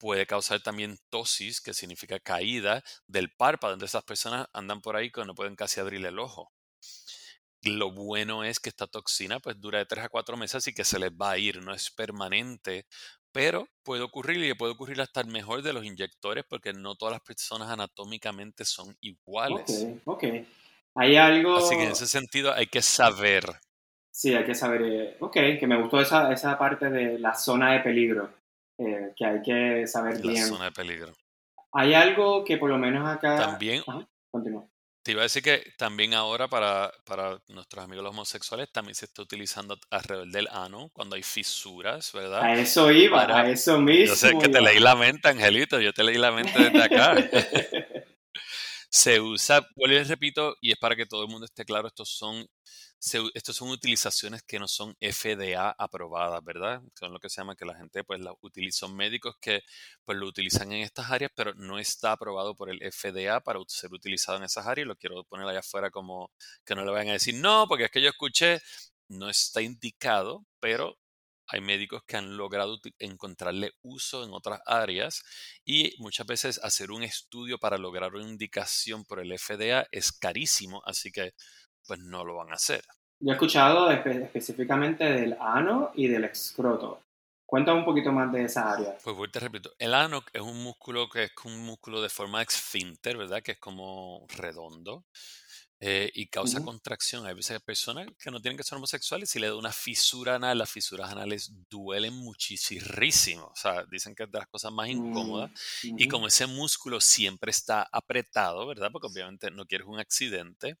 puede 0.00 0.26
causar 0.26 0.60
también 0.62 0.98
tosis, 1.10 1.60
que 1.60 1.74
significa 1.74 2.18
caída 2.18 2.82
del 3.06 3.30
párpado. 3.30 3.74
Entonces 3.74 3.92
esas 3.92 4.04
personas 4.04 4.48
andan 4.52 4.80
por 4.80 4.96
ahí 4.96 5.12
que 5.12 5.24
no 5.24 5.34
pueden 5.34 5.54
casi 5.54 5.78
abrir 5.78 6.04
el 6.04 6.18
ojo. 6.18 6.50
Lo 7.62 7.92
bueno 7.92 8.42
es 8.42 8.58
que 8.58 8.70
esta 8.70 8.86
toxina 8.86 9.38
pues 9.38 9.60
dura 9.60 9.78
de 9.78 9.86
3 9.86 10.06
a 10.06 10.08
4 10.08 10.36
meses 10.38 10.66
y 10.66 10.72
que 10.72 10.82
se 10.82 10.98
les 10.98 11.12
va 11.12 11.32
a 11.32 11.38
ir, 11.38 11.62
no 11.62 11.74
es 11.74 11.90
permanente, 11.90 12.86
pero 13.32 13.68
puede 13.82 14.02
ocurrir 14.02 14.42
y 14.42 14.54
puede 14.54 14.72
ocurrir 14.72 15.00
hasta 15.02 15.20
el 15.20 15.26
mejor 15.26 15.62
de 15.62 15.74
los 15.74 15.84
inyectores 15.84 16.44
porque 16.48 16.72
no 16.72 16.96
todas 16.96 17.12
las 17.12 17.20
personas 17.20 17.68
anatómicamente 17.68 18.64
son 18.64 18.96
iguales. 19.00 19.86
Ok, 20.06 20.24
ok. 20.24 20.24
Hay 20.94 21.16
algo... 21.16 21.56
Así 21.56 21.76
que 21.76 21.84
en 21.84 21.92
ese 21.92 22.06
sentido 22.06 22.52
hay 22.52 22.66
que 22.66 22.80
saber. 22.80 23.44
Sí, 24.10 24.34
hay 24.34 24.44
que 24.44 24.54
saber. 24.54 24.82
Eh, 24.82 25.16
ok, 25.20 25.34
que 25.60 25.66
me 25.66 25.80
gustó 25.80 26.00
esa, 26.00 26.32
esa 26.32 26.58
parte 26.58 26.88
de 26.88 27.18
la 27.18 27.34
zona 27.34 27.74
de 27.74 27.80
peligro. 27.80 28.39
Eh, 28.80 29.12
que 29.14 29.26
hay 29.26 29.42
que 29.42 29.86
saber 29.86 30.20
bien. 30.20 30.42
La 30.42 30.48
zona 30.48 30.64
de 30.66 30.72
peligro. 30.72 31.12
Hay 31.72 31.94
algo 31.94 32.44
que 32.44 32.56
por 32.56 32.70
lo 32.70 32.78
menos 32.78 33.06
acá... 33.08 33.36
También... 33.36 33.82
Te 35.02 35.12
iba 35.12 35.20
a 35.20 35.24
decir 35.24 35.42
que 35.42 35.72
también 35.78 36.12
ahora 36.12 36.48
para, 36.48 36.92
para 37.06 37.40
nuestros 37.48 37.82
amigos 37.82 38.04
los 38.04 38.12
homosexuales 38.12 38.70
también 38.70 38.94
se 38.94 39.06
está 39.06 39.22
utilizando 39.22 39.78
alrededor 39.90 40.28
del 40.28 40.46
ano 40.52 40.90
cuando 40.92 41.16
hay 41.16 41.22
fisuras, 41.22 42.12
¿verdad? 42.12 42.42
A 42.42 42.52
eso 42.54 42.90
iba, 42.92 43.16
Para- 43.16 43.40
a 43.40 43.50
eso 43.50 43.80
mismo. 43.80 44.06
Yo 44.08 44.14
sé 44.14 44.36
que 44.38 44.50
te 44.50 44.60
leí 44.60 44.78
la 44.78 44.96
mente, 44.96 45.28
Angelito, 45.28 45.80
yo 45.80 45.94
te 45.94 46.04
leí 46.04 46.18
la 46.18 46.32
mente 46.32 46.52
desde 46.58 46.82
acá. 46.82 47.14
se 48.90 49.20
usa, 49.20 49.66
vuelvo 49.76 49.96
y 49.98 50.02
repito, 50.04 50.56
y 50.60 50.72
es 50.72 50.78
para 50.78 50.96
que 50.96 51.06
todo 51.06 51.22
el 51.22 51.28
mundo 51.30 51.46
esté 51.46 51.64
claro, 51.64 51.88
estos 51.88 52.10
son, 52.10 52.46
se 52.98 53.20
estos 53.34 53.56
son 53.56 53.70
utilizaciones 53.70 54.42
que 54.42 54.58
no 54.58 54.66
son 54.68 54.96
FDA 55.00 55.70
aprobadas, 55.78 56.42
¿verdad? 56.44 56.82
Son 56.98 57.12
lo 57.12 57.20
que 57.20 57.30
se 57.30 57.40
llama 57.40 57.54
que 57.56 57.64
la 57.64 57.76
gente 57.76 58.04
pues 58.04 58.20
la 58.20 58.34
utiliza, 58.42 58.80
son 58.86 58.96
médicos 58.96 59.36
que 59.40 59.62
pues 60.04 60.18
lo 60.18 60.26
utilizan 60.26 60.72
en 60.72 60.82
estas 60.82 61.10
áreas, 61.10 61.30
pero 61.34 61.54
no 61.54 61.78
está 61.78 62.12
aprobado 62.12 62.54
por 62.56 62.68
el 62.70 62.80
FDA 62.82 63.40
para 63.40 63.60
ser 63.68 63.92
utilizado 63.92 64.38
en 64.38 64.44
esas 64.44 64.66
áreas, 64.66 64.86
lo 64.88 64.96
quiero 64.96 65.24
poner 65.24 65.46
allá 65.46 65.60
afuera 65.60 65.90
como 65.90 66.30
que 66.64 66.74
no 66.74 66.84
le 66.84 66.90
vayan 66.90 67.10
a 67.10 67.12
decir, 67.14 67.34
no, 67.36 67.66
porque 67.68 67.84
es 67.84 67.90
que 67.90 68.02
yo 68.02 68.08
escuché, 68.10 68.60
no 69.08 69.28
está 69.30 69.62
indicado, 69.62 70.44
pero 70.60 70.98
hay 71.50 71.60
médicos 71.60 72.02
que 72.06 72.16
han 72.16 72.36
logrado 72.36 72.78
encontrarle 72.98 73.72
uso 73.82 74.24
en 74.24 74.32
otras 74.32 74.60
áreas 74.66 75.22
y 75.64 75.94
muchas 75.98 76.26
veces 76.26 76.60
hacer 76.62 76.90
un 76.90 77.02
estudio 77.02 77.58
para 77.58 77.78
lograr 77.78 78.14
una 78.14 78.28
indicación 78.28 79.04
por 79.04 79.20
el 79.20 79.32
FDA 79.32 79.86
es 79.90 80.12
carísimo, 80.12 80.82
así 80.84 81.10
que 81.10 81.32
pues 81.86 81.98
no 82.00 82.24
lo 82.24 82.36
van 82.36 82.50
a 82.50 82.54
hacer. 82.54 82.84
Yo 83.20 83.30
he 83.30 83.34
escuchado 83.34 83.90
espe- 83.90 84.22
específicamente 84.24 85.04
del 85.04 85.36
ano 85.40 85.90
y 85.94 86.08
del 86.08 86.24
escroto. 86.24 87.00
Cuéntame 87.46 87.80
un 87.80 87.84
poquito 87.84 88.12
más 88.12 88.32
de 88.32 88.44
esa 88.44 88.72
área. 88.72 88.92
Pues 89.02 89.16
vuelvo 89.16 89.26
y 89.26 89.30
te 89.32 89.40
repito, 89.40 89.72
el 89.78 89.92
ano 89.94 90.22
es 90.32 90.40
un 90.40 90.62
músculo 90.62 91.08
que 91.08 91.24
es 91.24 91.32
un 91.44 91.58
músculo 91.66 92.00
de 92.00 92.08
forma 92.08 92.42
esfínter, 92.42 93.16
¿verdad? 93.16 93.42
Que 93.42 93.52
es 93.52 93.58
como 93.58 94.24
redondo 94.36 95.04
eh, 95.80 96.10
y 96.14 96.28
causa 96.28 96.60
Ujú. 96.60 96.60
contracción. 96.60 97.26
Hay 97.26 97.34
veces 97.34 97.60
personas 97.62 98.06
que 98.18 98.30
no 98.30 98.40
tienen 98.40 98.56
que 98.58 98.62
ser 98.64 98.76
homosexuales, 98.76 99.30
si 99.30 99.38
le 99.40 99.48
da 99.48 99.56
una 99.56 99.72
fisura 99.72 100.36
anal, 100.36 100.58
las 100.58 100.70
fisuras 100.70 101.10
anales 101.10 101.52
duelen 101.70 102.14
muchísimo. 102.14 103.46
O 103.46 103.56
sea, 103.56 103.84
dicen 103.90 104.14
que 104.14 104.24
es 104.24 104.30
de 104.30 104.38
las 104.38 104.48
cosas 104.48 104.72
más 104.72 104.88
incómodas. 104.88 105.50
Y 105.96 106.06
Ujú. 106.06 106.08
como 106.08 106.26
ese 106.28 106.46
músculo 106.46 107.00
siempre 107.00 107.50
está 107.50 107.88
apretado, 107.92 108.66
¿verdad? 108.66 108.90
Porque 108.92 109.08
obviamente 109.08 109.50
no 109.50 109.66
quieres 109.66 109.86
un 109.88 109.98
accidente. 110.00 110.76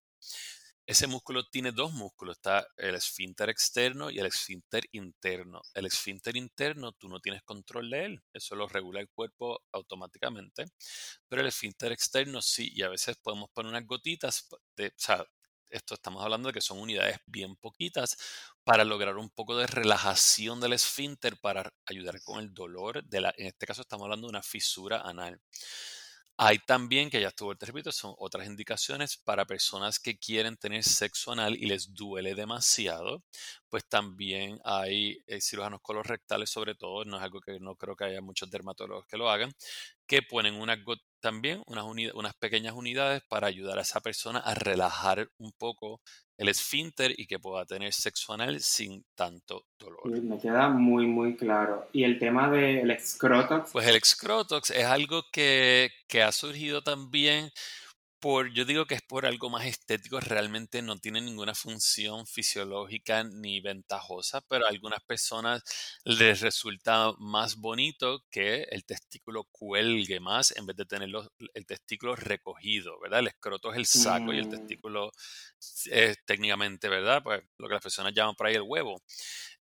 Ese 0.90 1.06
músculo 1.06 1.44
tiene 1.44 1.70
dos 1.70 1.92
músculos, 1.92 2.38
está 2.38 2.66
el 2.76 2.96
esfínter 2.96 3.48
externo 3.48 4.10
y 4.10 4.18
el 4.18 4.26
esfínter 4.26 4.82
interno. 4.90 5.62
El 5.72 5.86
esfínter 5.86 6.36
interno 6.36 6.90
tú 6.90 7.08
no 7.08 7.20
tienes 7.20 7.44
control 7.44 7.90
de 7.90 8.06
él, 8.06 8.22
eso 8.32 8.56
lo 8.56 8.66
regula 8.66 8.98
el 8.98 9.08
cuerpo 9.08 9.62
automáticamente, 9.70 10.64
pero 11.28 11.42
el 11.42 11.46
esfínter 11.46 11.92
externo 11.92 12.42
sí, 12.42 12.72
y 12.74 12.82
a 12.82 12.88
veces 12.88 13.16
podemos 13.18 13.50
poner 13.50 13.70
unas 13.70 13.86
gotitas, 13.86 14.48
de, 14.74 14.88
o 14.88 14.90
sea, 14.96 15.24
esto 15.68 15.94
estamos 15.94 16.24
hablando 16.24 16.48
de 16.48 16.54
que 16.54 16.60
son 16.60 16.80
unidades 16.80 17.18
bien 17.24 17.54
poquitas 17.54 18.16
para 18.64 18.84
lograr 18.84 19.16
un 19.16 19.30
poco 19.30 19.56
de 19.56 19.68
relajación 19.68 20.60
del 20.60 20.72
esfínter 20.72 21.36
para 21.38 21.72
ayudar 21.86 22.20
con 22.24 22.40
el 22.40 22.52
dolor 22.52 23.04
de 23.04 23.20
la, 23.20 23.32
en 23.36 23.46
este 23.46 23.64
caso 23.64 23.82
estamos 23.82 24.06
hablando 24.06 24.26
de 24.26 24.30
una 24.30 24.42
fisura 24.42 25.02
anal. 25.02 25.40
Hay 26.42 26.58
también, 26.58 27.10
que 27.10 27.20
ya 27.20 27.28
estuvo, 27.28 27.54
te 27.54 27.66
repito, 27.66 27.92
son 27.92 28.14
otras 28.16 28.46
indicaciones 28.46 29.18
para 29.18 29.44
personas 29.44 29.98
que 29.98 30.16
quieren 30.18 30.56
tener 30.56 30.82
sexo 30.82 31.32
anal 31.32 31.54
y 31.54 31.66
les 31.66 31.92
duele 31.92 32.34
demasiado. 32.34 33.22
Pues 33.68 33.86
también 33.86 34.58
hay 34.64 35.18
eh, 35.26 35.42
cirujanos 35.42 35.82
colorectales, 35.82 36.48
sobre 36.48 36.74
todo, 36.74 37.04
no 37.04 37.18
es 37.18 37.22
algo 37.22 37.42
que 37.42 37.60
no 37.60 37.76
creo 37.76 37.94
que 37.94 38.04
haya 38.04 38.22
muchos 38.22 38.50
dermatólogos 38.50 39.04
que 39.06 39.18
lo 39.18 39.28
hagan, 39.28 39.52
que 40.06 40.22
ponen 40.22 40.54
unas 40.54 40.78
también 41.20 41.62
unas 41.66 42.34
pequeñas 42.36 42.72
unidades 42.74 43.22
para 43.28 43.46
ayudar 43.46 43.78
a 43.78 43.82
esa 43.82 44.00
persona 44.00 44.38
a 44.38 44.54
relajar 44.54 45.30
un 45.36 45.52
poco 45.52 46.00
el 46.40 46.48
esfínter 46.48 47.12
y 47.18 47.26
que 47.26 47.38
pueda 47.38 47.66
tener 47.66 47.92
sexo 47.92 48.32
anal 48.32 48.60
sin 48.60 49.04
tanto 49.14 49.66
dolor. 49.78 50.22
Me 50.22 50.38
queda 50.38 50.70
muy, 50.70 51.06
muy 51.06 51.36
claro. 51.36 51.86
Y 51.92 52.04
el 52.04 52.18
tema 52.18 52.50
del 52.50 52.90
escroto, 52.90 53.66
Pues 53.70 53.86
el 53.86 53.94
excrotox 53.94 54.70
es 54.70 54.86
algo 54.86 55.22
que, 55.30 55.90
que 56.08 56.22
ha 56.22 56.32
surgido 56.32 56.82
también 56.82 57.50
por, 58.20 58.52
yo 58.52 58.64
digo 58.66 58.86
que 58.86 58.94
es 58.94 59.02
por 59.02 59.26
algo 59.26 59.50
más 59.50 59.64
estético, 59.66 60.20
realmente 60.20 60.82
no 60.82 60.98
tiene 60.98 61.20
ninguna 61.22 61.54
función 61.54 62.26
fisiológica 62.26 63.24
ni 63.24 63.60
ventajosa, 63.60 64.42
pero 64.42 64.66
a 64.66 64.68
algunas 64.68 65.02
personas 65.04 65.62
les 66.04 66.40
resulta 66.42 67.12
más 67.18 67.56
bonito 67.56 68.24
que 68.30 68.64
el 68.70 68.84
testículo 68.84 69.44
cuelgue 69.50 70.20
más 70.20 70.52
en 70.56 70.66
vez 70.66 70.76
de 70.76 70.84
tener 70.86 71.08
los- 71.08 71.28
el 71.54 71.66
testículo 71.66 72.14
recogido, 72.16 73.00
¿verdad? 73.00 73.20
El 73.20 73.28
escroto 73.28 73.72
es 73.72 73.78
el 73.78 73.86
saco 73.86 74.32
y 74.32 74.38
el 74.38 74.46
Mm. 74.46 74.48
testículo 74.48 75.10
es 75.90 76.18
técnicamente, 76.24 76.88
¿verdad? 76.88 77.22
Pues 77.22 77.42
lo 77.58 77.68
que 77.68 77.74
las 77.74 77.82
personas 77.82 78.12
llaman 78.14 78.34
por 78.34 78.46
ahí 78.46 78.54
el 78.54 78.62
huevo. 78.62 79.02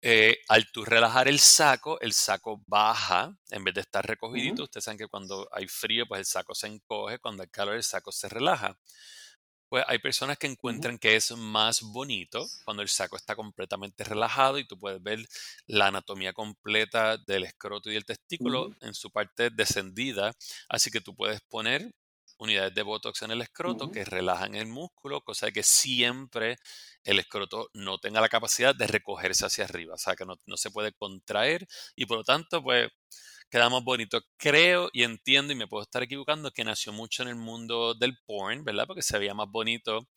Eh, 0.07 0.43
al 0.49 0.71
tú 0.71 0.85
relajar 0.85 1.29
el 1.29 1.41
saco, 1.41 1.99
el 1.99 2.13
saco 2.13 2.63
baja 2.67 3.35
en 3.51 3.65
vez 3.65 3.75
de 3.75 3.81
estar 3.81 4.07
recogidito. 4.07 4.65
Ustedes 4.65 4.85
saben 4.85 4.99
que 4.99 5.09
cuando 5.09 5.49
hay 5.51 5.67
frío, 5.67 6.05
pues 6.07 6.19
el 6.19 6.27
saco 6.27 6.55
se 6.55 6.67
encoge, 6.67 7.19
cuando 7.19 7.43
hay 7.43 7.49
calor, 7.49 7.75
el 7.75 7.83
saco 7.83 8.13
se 8.13 8.29
relaja. 8.29 8.77
Pues 9.71 9.83
hay 9.89 9.99
personas 10.01 10.37
que 10.37 10.47
encuentran 10.47 10.99
que 10.99 11.17
es 11.17 11.31
más 11.33 11.81
bonito 11.81 12.47
cuando 12.67 12.83
el 12.83 12.91
saco 12.91 13.17
está 13.17 13.35
completamente 13.35 14.05
relajado 14.05 14.59
y 14.59 14.67
tú 14.67 14.79
puedes 14.79 15.03
ver 15.03 15.21
la 15.67 15.87
anatomía 15.87 16.35
completa 16.35 17.17
del 17.17 17.45
escroto 17.45 17.91
y 17.91 17.95
del 17.95 18.05
testículo 18.05 18.77
en 18.83 18.93
su 18.93 19.11
parte 19.11 19.49
descendida. 19.49 20.35
Así 20.69 20.91
que 20.91 21.01
tú 21.01 21.17
puedes 21.17 21.41
poner 21.49 21.95
unidades 22.39 22.75
de 22.75 22.83
botox 22.83 23.23
en 23.23 23.31
el 23.31 23.41
escroto 23.41 23.91
que 23.91 24.05
relajan 24.05 24.55
el 24.55 24.67
músculo, 24.67 25.23
cosa 25.23 25.47
de 25.47 25.53
que 25.53 25.63
siempre 25.63 26.59
el 27.05 27.19
escroto 27.19 27.71
no 27.75 27.99
tenga 27.99 28.21
la 28.21 28.29
capacidad 28.29 28.75
de 28.75 28.87
recogerse 28.87 29.47
hacia 29.47 29.65
arriba, 29.65 29.95
o 29.95 29.99
sea, 29.99 30.17
que 30.17 30.25
no, 30.25 30.37
no 30.47 30.57
se 30.57 30.71
puede 30.71 30.93
contraer 30.93 31.67
y 31.97 32.07
por 32.07 32.19
lo 32.19 32.25
tanto, 32.25 32.63
pues 32.63 32.91
quedamos 33.51 33.85
bonitos. 33.85 34.23
Creo 34.37 34.91
y 34.93 35.05
entiendo, 35.05 35.53
y 35.53 35.57
me 35.57 35.69
puedo 35.69 35.83
estar 35.83 36.03
equivocando, 36.03 36.51
que 36.51 36.65
nació 36.65 36.93
mucho 36.93 37.23
en 37.23 37.29
el 37.29 37.37
mundo 37.37 37.95
del 37.95 38.19
porn, 38.27 38.65
¿verdad? 38.65 38.87
Porque 38.87 39.03
se 39.03 39.19
veía 39.19 39.35
más 39.35 39.49
bonito 39.49 40.09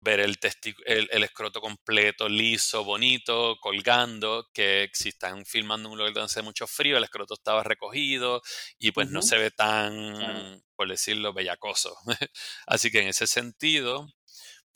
ver 0.00 0.20
el, 0.20 0.38
el, 0.86 1.08
el 1.10 1.24
escroto 1.24 1.60
completo, 1.60 2.28
liso, 2.28 2.84
bonito, 2.84 3.56
colgando, 3.60 4.48
que 4.54 4.88
si 4.92 5.08
están 5.10 5.44
filmando 5.44 5.88
en 5.88 5.92
un 5.92 5.98
lugar 5.98 6.14
donde 6.14 6.26
hace 6.26 6.42
mucho 6.42 6.66
frío, 6.66 6.96
el 6.96 7.04
escroto 7.04 7.34
estaba 7.34 7.64
recogido 7.64 8.40
y 8.78 8.92
pues 8.92 9.10
no 9.10 9.22
se 9.22 9.38
ve 9.38 9.50
tan, 9.50 10.62
por 10.76 10.88
decirlo, 10.88 11.32
bellacoso. 11.32 11.96
Así 12.66 12.90
que 12.90 13.00
en 13.00 13.08
ese 13.08 13.26
sentido, 13.26 14.06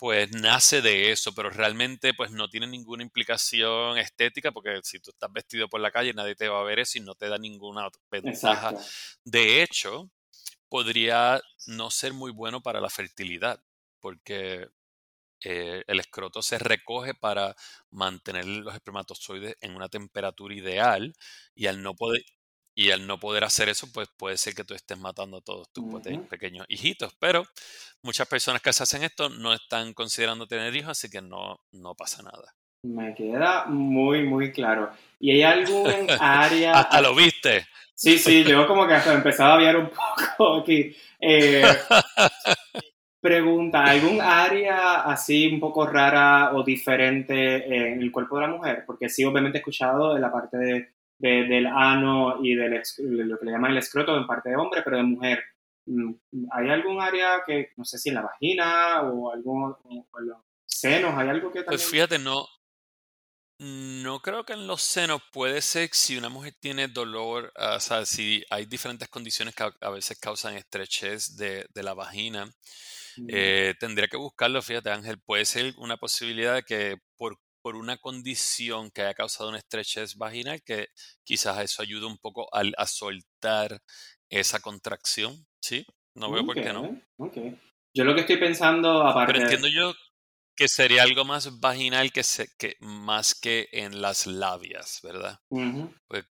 pues 0.02 0.32
nace 0.32 0.82
de 0.82 1.12
eso, 1.12 1.32
pero 1.32 1.48
realmente 1.48 2.12
pues 2.12 2.32
no 2.32 2.48
tiene 2.48 2.66
ninguna 2.66 3.04
implicación 3.04 3.98
estética 3.98 4.50
porque 4.50 4.80
si 4.82 4.98
tú 4.98 5.12
estás 5.12 5.32
vestido 5.32 5.68
por 5.68 5.80
la 5.80 5.92
calle 5.92 6.12
nadie 6.12 6.34
te 6.34 6.48
va 6.48 6.58
a 6.58 6.64
ver 6.64 6.80
eso 6.80 6.98
y 6.98 7.02
no 7.02 7.14
te 7.14 7.28
da 7.28 7.38
ninguna 7.38 7.88
ventaja. 8.10 8.70
Exacto. 8.70 8.84
De 9.24 9.62
hecho, 9.62 10.10
podría 10.68 11.40
no 11.68 11.92
ser 11.92 12.14
muy 12.14 12.32
bueno 12.32 12.60
para 12.60 12.80
la 12.80 12.90
fertilidad 12.90 13.62
porque 14.00 14.66
eh, 15.44 15.84
el 15.86 16.00
escroto 16.00 16.42
se 16.42 16.58
recoge 16.58 17.14
para 17.14 17.54
mantener 17.90 18.44
los 18.44 18.74
espermatozoides 18.74 19.56
en 19.60 19.76
una 19.76 19.88
temperatura 19.88 20.52
ideal 20.52 21.14
y 21.54 21.68
al 21.68 21.80
no 21.80 21.94
poder 21.94 22.24
y 22.74 22.90
al 22.90 23.06
no 23.06 23.20
poder 23.20 23.44
hacer 23.44 23.68
eso, 23.68 23.86
pues 23.92 24.08
puede 24.16 24.36
ser 24.36 24.54
que 24.54 24.64
tú 24.64 24.74
estés 24.74 24.98
matando 24.98 25.38
a 25.38 25.40
todos 25.42 25.70
tus 25.72 25.84
pequeños 26.28 26.66
hijitos. 26.68 27.14
Pero 27.18 27.44
muchas 28.02 28.26
personas 28.28 28.62
que 28.62 28.72
se 28.72 28.82
hacen 28.82 29.02
esto 29.02 29.28
no 29.28 29.52
están 29.52 29.92
considerando 29.92 30.46
tener 30.46 30.74
hijos, 30.74 30.90
así 30.90 31.10
que 31.10 31.20
no, 31.20 31.60
no 31.72 31.94
pasa 31.94 32.22
nada. 32.22 32.54
Me 32.84 33.14
queda 33.14 33.66
muy, 33.66 34.24
muy 34.24 34.50
claro. 34.50 34.90
¿Y 35.20 35.30
hay 35.30 35.42
algún 35.42 36.10
área... 36.20 36.72
Hasta 36.72 37.00
lo 37.00 37.14
viste. 37.14 37.66
Sí, 37.94 38.18
sí, 38.18 38.42
yo 38.42 38.66
como 38.66 38.86
que 38.86 38.94
hasta 38.94 39.12
empezaba 39.12 39.52
a 39.52 39.54
aviar 39.54 39.76
un 39.76 39.90
poco 40.36 40.62
aquí. 40.62 40.96
Eh, 41.20 41.62
pregunta, 43.20 43.84
¿algún 43.84 44.20
área 44.20 45.02
así 45.02 45.46
un 45.46 45.60
poco 45.60 45.86
rara 45.86 46.52
o 46.54 46.64
diferente 46.64 47.92
en 47.92 48.02
el 48.02 48.10
cuerpo 48.10 48.36
de 48.36 48.46
la 48.46 48.52
mujer? 48.52 48.82
Porque 48.84 49.08
sí, 49.08 49.24
obviamente 49.24 49.58
he 49.58 49.60
escuchado 49.60 50.14
de 50.14 50.20
la 50.20 50.32
parte 50.32 50.56
de, 50.56 50.88
de- 51.22 51.44
del 51.46 51.66
ano 51.66 52.38
y 52.44 52.54
del 52.56 52.82
lo 53.28 53.38
que 53.38 53.46
le 53.46 53.52
llaman 53.52 53.72
el 53.72 53.78
escroto 53.78 54.16
en 54.16 54.26
parte 54.26 54.50
de 54.50 54.56
hombre, 54.56 54.82
pero 54.84 54.96
de 54.98 55.02
mujer. 55.04 55.42
Mm, 55.86 56.12
¿Hay 56.52 56.70
algún 56.70 57.00
área 57.00 57.42
que, 57.46 57.70
no 57.76 57.84
sé 57.84 57.98
si 57.98 58.08
en 58.10 58.16
la 58.16 58.22
vagina 58.22 59.02
o 59.02 59.32
algún 59.32 59.72
o 59.84 60.06
en 60.20 60.26
los 60.28 60.38
senos, 60.66 61.14
hay 61.16 61.28
algo 61.28 61.52
que 61.52 61.62
Pues 61.66 61.82
también... 61.82 61.90
fíjate, 61.90 62.18
no, 62.18 62.46
no 63.58 64.20
creo 64.20 64.44
que 64.44 64.54
en 64.54 64.66
los 64.66 64.82
senos 64.82 65.22
puede 65.32 65.62
ser 65.62 65.90
si 65.92 66.16
una 66.16 66.28
mujer 66.28 66.54
tiene 66.60 66.88
dolor, 66.88 67.52
ah, 67.56 67.76
o 67.76 67.80
sea, 67.80 68.04
si 68.06 68.44
hay 68.50 68.66
diferentes 68.66 69.08
condiciones 69.08 69.54
que 69.54 69.62
a, 69.64 69.72
a 69.80 69.90
veces 69.90 70.18
causan 70.18 70.56
estrechez 70.56 71.36
de, 71.36 71.66
de 71.72 71.82
la 71.82 71.94
vagina. 71.94 72.46
Mm, 73.16 73.28
Eh, 73.28 73.74
tendría 73.80 74.08
que 74.08 74.16
buscarlo, 74.18 74.62
fíjate 74.62 74.90
Ángel, 74.90 75.20
puede 75.20 75.44
ser 75.46 75.74
una 75.78 75.96
posibilidad 75.98 76.54
de 76.56 76.62
que 76.64 76.96
por, 77.16 77.38
por 77.62 77.76
una 77.76 77.96
condición 77.96 78.90
que 78.90 79.02
haya 79.02 79.14
causado 79.14 79.48
una 79.48 79.58
estrechez 79.58 80.16
vaginal, 80.16 80.62
que 80.62 80.88
quizás 81.24 81.58
eso 81.60 81.82
ayude 81.82 82.06
un 82.06 82.18
poco 82.18 82.52
al, 82.54 82.74
a 82.76 82.86
soltar 82.86 83.80
esa 84.28 84.60
contracción, 84.60 85.46
¿sí? 85.60 85.86
No 86.14 86.30
veo 86.30 86.44
por 86.44 86.56
qué 86.56 86.72
no. 86.72 87.00
Yo 87.94 88.04
lo 88.04 88.14
que 88.14 88.22
estoy 88.22 88.38
pensando, 88.38 89.06
aparte... 89.06 89.32
Pero 89.32 89.44
entiendo 89.44 89.68
yo 89.68 89.94
que 90.56 90.68
sería 90.68 91.02
algo 91.02 91.24
más 91.24 91.60
vaginal 91.60 92.12
que, 92.12 92.22
se, 92.22 92.48
que 92.58 92.76
más 92.80 93.34
que 93.34 93.68
en 93.72 94.02
las 94.02 94.26
labias, 94.26 95.00
¿verdad? 95.02 95.40
Pues 95.48 96.24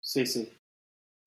sí, 0.00 0.26
sí. 0.26 0.52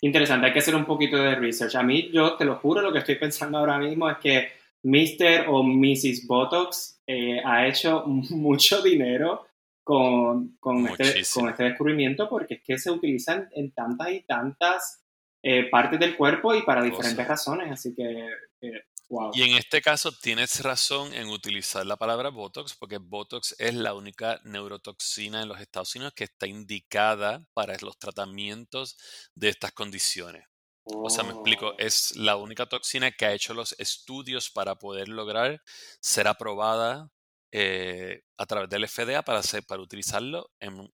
Interesante, 0.01 0.47
hay 0.47 0.53
que 0.53 0.59
hacer 0.59 0.75
un 0.75 0.85
poquito 0.85 1.17
de 1.17 1.35
research. 1.35 1.75
A 1.75 1.83
mí, 1.83 2.09
yo 2.11 2.35
te 2.35 2.45
lo 2.45 2.57
juro, 2.57 2.81
lo 2.81 2.91
que 2.91 2.99
estoy 2.99 3.15
pensando 3.19 3.57
ahora 3.57 3.77
mismo 3.77 4.09
es 4.09 4.17
que 4.17 4.58
Mr. 4.83 5.45
o 5.47 5.63
Mrs. 5.63 6.25
Botox 6.27 7.01
eh, 7.07 7.41
ha 7.43 7.67
hecho 7.67 8.03
mucho 8.07 8.81
dinero 8.81 9.47
con, 9.83 10.57
con, 10.59 10.87
este, 10.87 11.23
con, 11.33 11.49
este, 11.49 11.63
descubrimiento 11.63 12.29
porque 12.29 12.55
es 12.55 12.61
que 12.63 12.77
se 12.77 12.91
utilizan 12.91 13.49
en 13.53 13.71
tantas 13.71 14.11
y 14.11 14.21
tantas 14.21 15.03
eh, 15.41 15.69
partes 15.69 15.99
del 15.99 16.15
cuerpo 16.15 16.53
y 16.53 16.61
para 16.61 16.83
diferentes 16.83 17.27
razones. 17.27 17.71
Así 17.71 17.95
que 17.95 18.27
y 19.33 19.41
en 19.41 19.55
este 19.55 19.81
caso 19.81 20.11
tienes 20.11 20.61
razón 20.61 21.13
en 21.13 21.29
utilizar 21.29 21.83
la 21.83 21.97
palabra 21.97 22.29
Botox 22.29 22.75
porque 22.75 22.97
Botox 22.97 23.55
es 23.57 23.73
la 23.73 23.95
única 23.95 24.39
neurotoxina 24.43 25.41
en 25.41 25.47
los 25.47 25.59
Estados 25.59 25.95
Unidos 25.95 26.13
que 26.15 26.25
está 26.25 26.45
indicada 26.45 27.43
para 27.53 27.75
los 27.81 27.97
tratamientos 27.97 28.97
de 29.33 29.49
estas 29.49 29.71
condiciones. 29.71 30.45
O 30.95 31.09
sea, 31.09 31.23
me 31.23 31.31
explico, 31.31 31.69
oh. 31.69 31.75
es 31.77 32.15
la 32.15 32.35
única 32.35 32.67
toxina 32.67 33.11
que 33.11 33.25
ha 33.25 33.33
hecho 33.33 33.53
los 33.53 33.75
estudios 33.79 34.49
para 34.49 34.75
poder 34.75 35.07
lograr 35.07 35.61
ser 36.01 36.27
aprobada 36.27 37.11
eh, 37.51 38.23
a 38.37 38.45
través 38.45 38.69
del 38.69 38.87
FDA 38.87 39.23
para, 39.23 39.41
utilizarlo 39.81 40.51
en, 40.59 40.91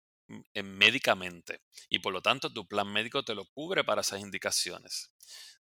médicamente. 0.63 1.61
Y 1.89 1.99
por 1.99 2.13
lo 2.13 2.21
tanto, 2.21 2.51
tu 2.51 2.67
plan 2.67 2.91
médico 2.91 3.23
te 3.23 3.35
lo 3.35 3.45
cubre 3.45 3.83
para 3.83 4.01
esas 4.01 4.21
indicaciones. 4.21 5.11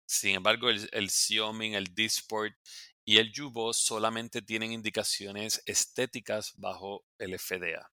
Sin 0.05 0.35
embargo, 0.35 0.69
el, 0.69 0.87
el 0.91 1.09
Xiaomi, 1.09 1.75
el 1.75 1.93
Disport 1.93 2.53
y 3.05 3.17
el 3.17 3.31
Jubo 3.35 3.73
solamente 3.73 4.41
tienen 4.41 4.71
indicaciones 4.71 5.61
estéticas 5.65 6.53
bajo 6.57 7.05
el 7.19 7.37
FDA. 7.39 7.94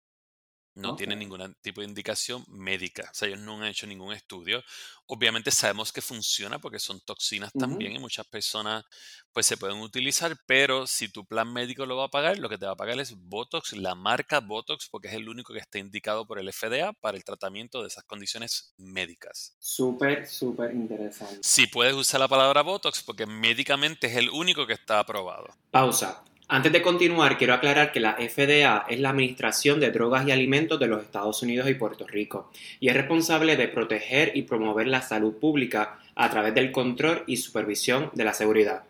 No 0.80 0.95
tienen 0.95 1.19
ningún 1.19 1.55
tipo 1.61 1.82
de 1.82 1.88
indicación 1.88 2.43
médica. 2.47 3.09
O 3.11 3.13
sea, 3.13 3.27
ellos 3.27 3.39
no 3.41 3.57
han 3.57 3.65
hecho 3.65 3.88
ningún 3.88 4.13
estudio. 4.13 4.63
Obviamente 5.05 5.51
sabemos 5.51 5.91
que 5.91 6.01
funciona 6.01 6.59
porque 6.59 6.80
son 6.80 6.99
toxinas 7.01 7.51
también 7.53 7.93
y 7.93 7.99
muchas 7.99 8.27
personas 8.27 8.86
pues 9.32 9.45
se 9.45 9.57
pueden 9.57 9.80
utilizar, 9.80 10.38
pero 10.45 10.88
si 10.88 11.09
tu 11.09 11.25
plan 11.25 11.51
médico 11.51 11.86
lo 11.86 11.97
va 11.97 12.05
a 12.05 12.09
pagar, 12.09 12.38
lo 12.39 12.49
que 12.49 12.57
te 12.57 12.65
va 12.65 12.73
a 12.73 12.75
pagar 12.75 12.99
es 12.99 13.13
Botox, 13.15 13.73
la 13.73 13.95
marca 13.95 14.39
Botox, 14.39 14.89
porque 14.89 15.07
es 15.07 15.13
el 15.13 15.30
único 15.30 15.53
que 15.53 15.59
está 15.59 15.80
indicado 15.80 16.25
por 16.25 16.39
el 16.39 16.51
FDA 16.51 16.93
para 16.93 17.17
el 17.17 17.23
tratamiento 17.23 17.82
de 17.82 17.88
esas 17.88 18.03
condiciones 18.03 18.73
médicas. 18.77 19.55
Súper, 19.59 20.27
súper 20.27 20.73
interesante. 20.73 21.39
Si 21.41 21.67
puedes 21.67 21.93
usar 21.93 22.19
la 22.19 22.27
palabra 22.27 22.61
Botox 22.61 23.03
porque 23.03 23.25
médicamente 23.25 24.07
es 24.07 24.15
el 24.15 24.30
único 24.30 24.65
que 24.67 24.73
está 24.73 24.99
aprobado. 24.99 25.47
Pausa. 25.71 26.23
Antes 26.52 26.72
de 26.72 26.82
continuar, 26.82 27.38
quiero 27.38 27.54
aclarar 27.54 27.91
que 27.91 28.00
la 28.00 28.14
FDA 28.14 28.86
es 28.89 29.00
la 29.00 29.12
Administración 29.12 29.80
de 29.80 29.91
Drogas 29.91 30.28
y 30.28 30.32
Alimentos 30.32 30.80
de 30.80 30.88
los 30.88 31.04
Estados 31.04 31.43
Unidos 31.43 31.70
y 31.70 31.76
Puerto 31.76 32.08
Rico 32.08 32.50
y 32.80 32.89
es 32.89 32.95
responsable 32.95 33.56
de 33.56 33.68
proteger 33.68 34.32
y 34.34 34.41
promover 34.41 34.88
la 34.88 35.04
salud 35.04 35.36
pública 35.36 36.00
a 36.16 36.28
través 36.32 36.56
del 36.56 36.72
control 36.72 37.22
y 37.28 37.38
supervisión 37.38 38.10
de 38.16 38.24
la 38.24 38.34
seguridad. 38.34 38.82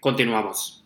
Continuamos. 0.00 0.84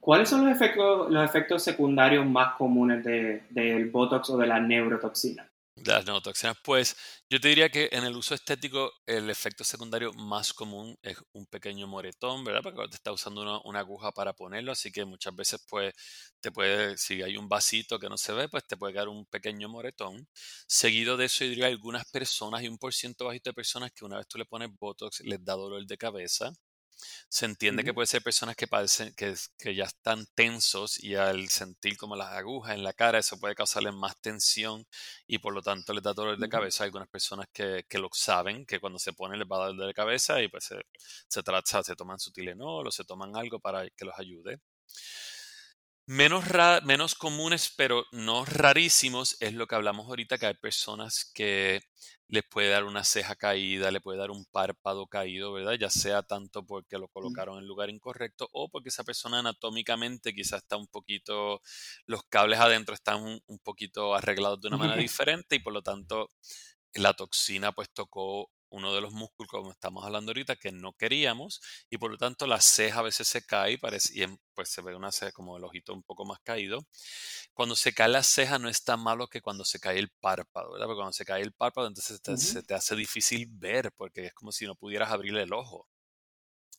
¿Cuáles 0.00 0.30
son 0.30 0.46
los 0.46 0.56
efectos, 0.56 1.10
los 1.10 1.22
efectos 1.22 1.62
secundarios 1.62 2.24
más 2.24 2.54
comunes 2.54 3.04
del 3.04 3.90
Botox 3.90 4.30
o 4.30 4.38
de 4.38 4.46
la 4.46 4.58
neurotoxina? 4.58 5.46
Las 5.84 6.04
neurotoxinas, 6.06 6.56
pues 6.62 6.96
yo 7.28 7.40
te 7.40 7.48
diría 7.48 7.68
que 7.70 7.88
en 7.92 8.04
el 8.04 8.16
uso 8.16 8.34
estético 8.34 8.92
el 9.06 9.30
efecto 9.30 9.64
secundario 9.64 10.12
más 10.12 10.52
común 10.52 10.96
es 11.02 11.16
un 11.32 11.46
pequeño 11.46 11.86
moretón, 11.86 12.44
¿verdad? 12.44 12.62
Porque 12.62 12.88
te 12.88 12.96
está 12.96 13.12
usando 13.12 13.60
una, 13.64 13.80
aguja 13.80 14.12
para 14.12 14.32
ponerlo, 14.32 14.72
así 14.72 14.92
que 14.92 15.04
muchas 15.04 15.34
veces 15.34 15.64
pues 15.68 15.92
te 16.40 16.52
puede, 16.52 16.96
si 16.98 17.22
hay 17.22 17.36
un 17.36 17.48
vasito 17.48 17.98
que 17.98 18.08
no 18.08 18.16
se 18.16 18.32
ve, 18.32 18.48
pues 18.48 18.66
te 18.66 18.76
puede 18.76 18.92
quedar 18.92 19.08
un 19.08 19.26
pequeño 19.26 19.68
moretón. 19.68 20.28
Seguido 20.66 21.16
de 21.16 21.26
eso, 21.26 21.44
yo 21.44 21.50
diría 21.50 21.66
algunas 21.66 22.04
personas 22.10 22.62
y 22.62 22.68
un 22.68 22.78
por 22.78 22.94
ciento 22.94 23.26
bajito 23.26 23.50
de 23.50 23.54
personas 23.54 23.92
que 23.92 24.04
una 24.04 24.18
vez 24.18 24.28
tú 24.28 24.38
le 24.38 24.44
pones 24.46 24.70
Botox 24.78 25.20
les 25.20 25.44
da 25.44 25.54
dolor 25.54 25.84
de 25.86 25.98
cabeza. 25.98 26.52
Se 27.28 27.46
entiende 27.46 27.84
que 27.84 27.94
puede 27.94 28.06
ser 28.06 28.22
personas 28.22 28.56
que 28.56 28.66
padecen, 28.66 29.14
que, 29.14 29.34
que, 29.58 29.74
ya 29.74 29.84
están 29.84 30.26
tensos 30.34 31.02
y 31.02 31.14
al 31.14 31.48
sentir 31.48 31.96
como 31.96 32.16
las 32.16 32.32
agujas 32.32 32.74
en 32.74 32.84
la 32.84 32.92
cara, 32.92 33.18
eso 33.18 33.38
puede 33.38 33.54
causarles 33.54 33.94
más 33.94 34.20
tensión 34.20 34.86
y 35.26 35.38
por 35.38 35.54
lo 35.54 35.62
tanto 35.62 35.92
les 35.92 36.02
da 36.02 36.12
dolor 36.12 36.38
de 36.38 36.48
cabeza. 36.48 36.84
Hay 36.84 36.88
algunas 36.88 37.08
personas 37.08 37.46
que, 37.52 37.84
que, 37.88 37.98
lo 37.98 38.08
saben, 38.12 38.66
que 38.66 38.80
cuando 38.80 38.98
se 38.98 39.12
ponen 39.12 39.38
les 39.38 39.48
va 39.48 39.56
a 39.56 39.60
dar 39.60 39.68
dolor 39.70 39.86
de 39.88 39.94
cabeza 39.94 40.42
y 40.42 40.48
pues 40.48 40.64
se, 40.64 40.76
se 41.28 41.42
trata, 41.42 41.82
se 41.82 41.96
toman 41.96 42.18
su 42.18 42.32
Tilenol 42.32 42.86
o 42.86 42.90
se 42.90 43.04
toman 43.04 43.36
algo 43.36 43.60
para 43.60 43.88
que 43.90 44.04
los 44.04 44.18
ayude. 44.18 44.60
Menos, 46.06 46.44
menos 46.82 47.14
comunes, 47.14 47.72
pero 47.76 48.04
no 48.10 48.44
rarísimos, 48.44 49.36
es 49.40 49.54
lo 49.54 49.68
que 49.68 49.76
hablamos 49.76 50.08
ahorita, 50.08 50.36
que 50.36 50.46
hay 50.46 50.54
personas 50.54 51.30
que 51.32 51.80
les 52.32 52.44
puede 52.44 52.70
dar 52.70 52.84
una 52.84 53.04
ceja 53.04 53.36
caída, 53.36 53.90
le 53.90 54.00
puede 54.00 54.18
dar 54.18 54.30
un 54.30 54.46
párpado 54.46 55.06
caído, 55.06 55.52
¿verdad? 55.52 55.74
Ya 55.74 55.90
sea 55.90 56.22
tanto 56.22 56.64
porque 56.64 56.96
lo 56.96 57.08
colocaron 57.08 57.56
en 57.56 57.60
el 57.60 57.68
lugar 57.68 57.90
incorrecto 57.90 58.48
o 58.52 58.70
porque 58.70 58.88
esa 58.88 59.04
persona 59.04 59.40
anatómicamente 59.40 60.32
quizás 60.32 60.62
está 60.62 60.78
un 60.78 60.86
poquito, 60.86 61.60
los 62.06 62.22
cables 62.30 62.58
adentro 62.58 62.94
están 62.94 63.22
un, 63.22 63.58
poquito 63.58 64.14
arreglados 64.14 64.62
de 64.62 64.68
una 64.68 64.78
manera 64.78 64.96
diferente 65.02 65.56
y 65.56 65.58
por 65.58 65.74
lo 65.74 65.82
tanto 65.82 66.30
la 66.94 67.12
toxina 67.12 67.72
pues 67.72 67.90
tocó 67.90 68.50
uno 68.72 68.94
de 68.94 69.00
los 69.00 69.12
músculos, 69.12 69.50
como 69.50 69.70
estamos 69.70 70.04
hablando 70.04 70.30
ahorita, 70.30 70.56
que 70.56 70.72
no 70.72 70.94
queríamos, 70.94 71.60
y 71.90 71.98
por 71.98 72.10
lo 72.10 72.18
tanto 72.18 72.46
la 72.46 72.60
ceja 72.60 73.00
a 73.00 73.02
veces 73.02 73.28
se 73.28 73.44
cae 73.44 73.72
y, 73.72 73.76
pues 73.76 74.70
se 74.70 74.82
ve 74.82 74.94
una 74.96 75.12
ceja 75.12 75.32
como 75.32 75.56
el 75.56 75.64
ojito 75.64 75.92
un 75.92 76.02
poco 76.02 76.24
más 76.24 76.40
caído. 76.40 76.86
Cuando 77.54 77.76
se 77.76 77.92
cae 77.92 78.08
la 78.08 78.22
ceja 78.22 78.58
no 78.58 78.68
es 78.68 78.84
tan 78.84 79.00
malo 79.00 79.28
que 79.28 79.40
cuando 79.42 79.64
se 79.64 79.78
cae 79.78 79.98
el 79.98 80.10
párpado, 80.20 80.72
¿verdad? 80.72 80.86
Porque 80.86 80.98
cuando 80.98 81.12
se 81.12 81.24
cae 81.24 81.42
el 81.42 81.52
párpado 81.52 81.86
entonces 81.88 82.20
se 82.36 82.62
te 82.62 82.74
hace 82.74 82.96
difícil 82.96 83.46
ver, 83.50 83.92
porque 83.96 84.26
es 84.26 84.34
como 84.34 84.52
si 84.52 84.66
no 84.66 84.74
pudieras 84.74 85.10
abrir 85.10 85.36
el 85.36 85.52
ojo. 85.52 85.88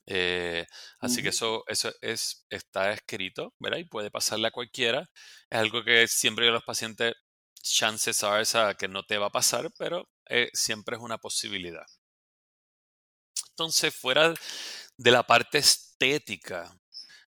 Eh, 0.05 0.65
así 0.99 1.23
que 1.23 1.29
eso, 1.29 1.63
eso 1.67 1.91
es, 2.01 2.45
está 2.49 2.91
escrito, 2.91 3.53
¿verdad? 3.59 3.77
Y 3.77 3.85
puede 3.85 4.11
pasarle 4.11 4.47
a 4.47 4.51
cualquiera. 4.51 5.09
Es 5.49 5.59
algo 5.59 5.83
que 5.83 6.07
siempre 6.07 6.49
a 6.49 6.51
los 6.51 6.63
pacientes, 6.63 7.13
chances 7.61 8.23
are 8.23 8.75
que 8.75 8.87
no 8.87 9.03
te 9.03 9.17
va 9.17 9.27
a 9.27 9.29
pasar, 9.31 9.71
pero 9.77 10.07
eh, 10.29 10.49
siempre 10.53 10.95
es 10.95 11.01
una 11.01 11.17
posibilidad. 11.17 11.85
Entonces, 13.49 13.95
fuera 13.95 14.33
de 14.97 15.11
la 15.11 15.23
parte 15.23 15.59
estética, 15.59 16.75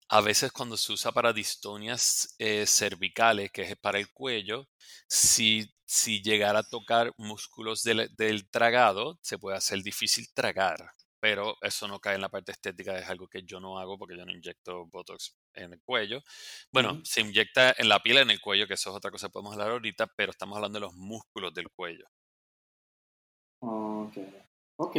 a 0.08 0.20
veces 0.20 0.52
cuando 0.52 0.76
se 0.76 0.92
usa 0.92 1.10
para 1.10 1.32
distonias 1.32 2.34
eh, 2.38 2.66
cervicales, 2.66 3.50
que 3.50 3.62
es 3.62 3.76
para 3.76 3.98
el 3.98 4.12
cuello, 4.12 4.68
si, 5.08 5.72
si 5.86 6.22
llegara 6.22 6.60
a 6.60 6.68
tocar 6.68 7.12
músculos 7.16 7.82
del, 7.82 8.14
del, 8.16 8.48
tragado, 8.50 9.18
se 9.22 9.38
puede 9.38 9.56
hacer 9.56 9.82
difícil 9.82 10.32
tragar. 10.34 10.92
Pero 11.18 11.56
eso 11.62 11.88
no 11.88 11.98
cae 11.98 12.16
en 12.16 12.20
la 12.20 12.28
parte 12.28 12.52
estética, 12.52 12.98
es 12.98 13.08
algo 13.08 13.26
que 13.26 13.42
yo 13.42 13.58
no 13.58 13.78
hago 13.78 13.96
porque 13.96 14.16
yo 14.16 14.26
no 14.26 14.32
inyecto 14.32 14.86
Botox 14.86 15.34
en 15.54 15.72
el 15.72 15.80
cuello. 15.82 16.22
Bueno, 16.70 17.00
se 17.04 17.22
inyecta 17.22 17.74
en 17.78 17.88
la 17.88 18.00
piel, 18.00 18.18
en 18.18 18.30
el 18.30 18.40
cuello, 18.40 18.66
que 18.68 18.74
eso 18.74 18.90
es 18.90 18.96
otra 18.96 19.10
cosa 19.10 19.28
que 19.28 19.32
podemos 19.32 19.54
hablar 19.54 19.70
ahorita, 19.70 20.08
pero 20.08 20.32
estamos 20.32 20.56
hablando 20.56 20.78
de 20.78 20.86
los 20.86 20.94
músculos 20.94 21.54
del 21.54 21.70
cuello. 21.70 22.06
Ok. 23.62 24.18
Ok. 24.76 24.96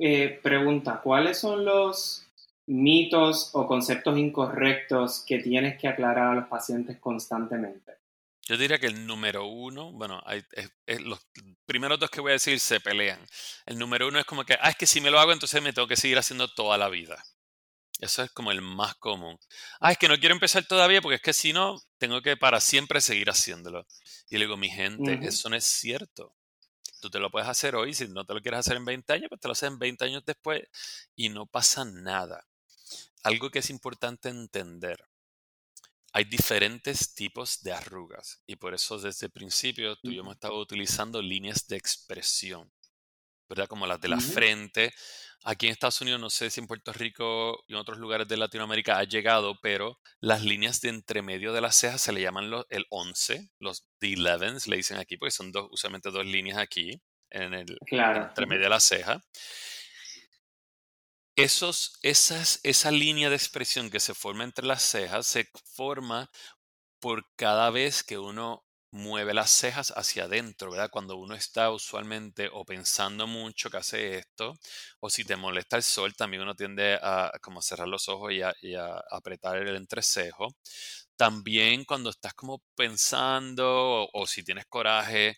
Eh, 0.00 0.40
pregunta, 0.42 1.00
¿cuáles 1.02 1.38
son 1.38 1.64
los 1.64 2.26
mitos 2.66 3.50
o 3.54 3.66
conceptos 3.66 4.18
incorrectos 4.18 5.24
que 5.26 5.38
tienes 5.38 5.80
que 5.80 5.88
aclarar 5.88 6.32
a 6.32 6.34
los 6.34 6.48
pacientes 6.48 6.98
constantemente? 6.98 7.94
Yo 8.42 8.56
diría 8.56 8.78
que 8.78 8.86
el 8.86 9.06
número 9.06 9.46
uno, 9.46 9.92
bueno, 9.92 10.22
hay, 10.24 10.42
los 11.00 11.20
primeros 11.66 11.98
dos 11.98 12.10
que 12.10 12.20
voy 12.20 12.30
a 12.30 12.32
decir 12.34 12.60
se 12.60 12.80
pelean. 12.80 13.20
El 13.66 13.78
número 13.78 14.08
uno 14.08 14.18
es 14.18 14.24
como 14.24 14.44
que, 14.44 14.54
ah, 14.60 14.70
es 14.70 14.76
que 14.76 14.86
si 14.86 15.00
me 15.00 15.10
lo 15.10 15.18
hago, 15.18 15.32
entonces 15.32 15.62
me 15.62 15.72
tengo 15.72 15.88
que 15.88 15.96
seguir 15.96 16.18
haciendo 16.18 16.48
toda 16.48 16.78
la 16.78 16.88
vida. 16.88 17.22
Eso 18.00 18.22
es 18.22 18.30
como 18.30 18.52
el 18.52 18.62
más 18.62 18.94
común. 18.96 19.38
Ah, 19.80 19.92
es 19.92 19.98
que 19.98 20.08
no 20.08 20.18
quiero 20.18 20.34
empezar 20.34 20.64
todavía 20.66 21.02
porque 21.02 21.16
es 21.16 21.22
que 21.22 21.32
si 21.32 21.52
no, 21.52 21.78
tengo 21.98 22.22
que 22.22 22.36
para 22.36 22.60
siempre 22.60 23.00
seguir 23.00 23.28
haciéndolo. 23.28 23.86
Y 24.30 24.36
le 24.36 24.44
digo, 24.44 24.56
mi 24.56 24.68
gente, 24.68 25.18
eso 25.22 25.48
no 25.48 25.56
es 25.56 25.64
cierto. 25.64 26.34
Tú 27.00 27.10
te 27.10 27.18
lo 27.18 27.30
puedes 27.30 27.48
hacer 27.48 27.76
hoy, 27.76 27.94
si 27.94 28.08
no 28.08 28.24
te 28.24 28.34
lo 28.34 28.40
quieres 28.40 28.60
hacer 28.60 28.76
en 28.76 28.84
20 28.84 29.12
años, 29.12 29.28
pues 29.28 29.40
te 29.40 29.48
lo 29.48 29.52
haces 29.52 29.68
en 29.70 29.78
20 29.78 30.04
años 30.04 30.24
después 30.24 30.62
y 31.14 31.28
no 31.28 31.46
pasa 31.46 31.84
nada. 31.84 32.46
Algo 33.22 33.50
que 33.50 33.60
es 33.60 33.70
importante 33.70 34.28
entender. 34.28 35.04
Hay 36.12 36.24
diferentes 36.24 37.14
tipos 37.14 37.62
de 37.62 37.72
arrugas 37.72 38.42
y 38.46 38.56
por 38.56 38.74
eso 38.74 38.98
desde 38.98 39.26
el 39.26 39.32
principio 39.32 39.96
tú 39.96 40.10
y 40.10 40.16
yo 40.16 40.22
hemos 40.22 40.34
estado 40.34 40.58
utilizando 40.58 41.20
líneas 41.20 41.66
de 41.68 41.76
expresión, 41.76 42.72
¿verdad? 43.48 43.66
Como 43.66 43.86
las 43.86 44.00
de 44.00 44.08
la 44.08 44.20
frente. 44.20 44.92
Aquí 45.44 45.66
en 45.66 45.72
Estados 45.72 46.00
Unidos, 46.00 46.20
no 46.20 46.30
sé 46.30 46.50
si 46.50 46.60
en 46.60 46.66
Puerto 46.66 46.92
Rico 46.92 47.64
y 47.68 47.72
en 47.72 47.78
otros 47.78 47.98
lugares 47.98 48.26
de 48.26 48.36
Latinoamérica 48.36 48.98
ha 48.98 49.04
llegado, 49.04 49.58
pero 49.62 49.98
las 50.20 50.42
líneas 50.42 50.80
de 50.80 50.88
entremedio 50.88 51.52
de 51.52 51.60
las 51.60 51.76
cejas 51.76 52.00
se 52.00 52.12
le 52.12 52.20
llaman 52.20 52.50
el 52.68 52.86
11, 52.90 53.50
los 53.60 53.86
the 54.00 54.16
11 54.18 54.68
le 54.68 54.76
dicen 54.76 54.98
aquí, 54.98 55.16
porque 55.16 55.30
son 55.30 55.52
dos, 55.52 55.68
usualmente 55.70 56.10
dos 56.10 56.26
líneas 56.26 56.58
aquí 56.58 57.00
en 57.30 57.54
el 57.54 57.78
entremedio 57.90 58.64
de 58.64 58.68
la 58.68 58.80
ceja. 58.80 59.22
esos, 61.36 61.98
esas, 62.02 62.60
esa 62.64 62.90
línea 62.90 63.30
de 63.30 63.36
expresión 63.36 63.90
que 63.90 64.00
se 64.00 64.14
forma 64.14 64.44
entre 64.44 64.66
las 64.66 64.82
cejas 64.82 65.26
se 65.26 65.48
forma 65.76 66.30
por 67.00 67.24
cada 67.36 67.70
vez 67.70 68.02
que 68.02 68.18
uno 68.18 68.67
mueve 68.90 69.34
las 69.34 69.50
cejas 69.50 69.92
hacia 69.96 70.24
adentro, 70.24 70.70
¿verdad? 70.70 70.90
Cuando 70.90 71.16
uno 71.16 71.34
está 71.34 71.70
usualmente 71.70 72.48
o 72.52 72.64
pensando 72.64 73.26
mucho 73.26 73.70
que 73.70 73.76
hace 73.76 74.18
esto, 74.18 74.58
o 75.00 75.10
si 75.10 75.24
te 75.24 75.36
molesta 75.36 75.76
el 75.76 75.82
sol, 75.82 76.14
también 76.16 76.42
uno 76.42 76.54
tiende 76.54 76.98
a 77.02 77.32
como 77.42 77.62
cerrar 77.62 77.88
los 77.88 78.08
ojos 78.08 78.32
y 78.32 78.42
a, 78.74 78.96
apretar 79.10 79.58
el 79.58 79.76
entrecejo. 79.76 80.48
También 81.16 81.84
cuando 81.84 82.10
estás 82.10 82.34
como 82.34 82.62
pensando 82.76 84.08
o, 84.12 84.26
si 84.26 84.42
tienes 84.44 84.66
coraje, 84.66 85.36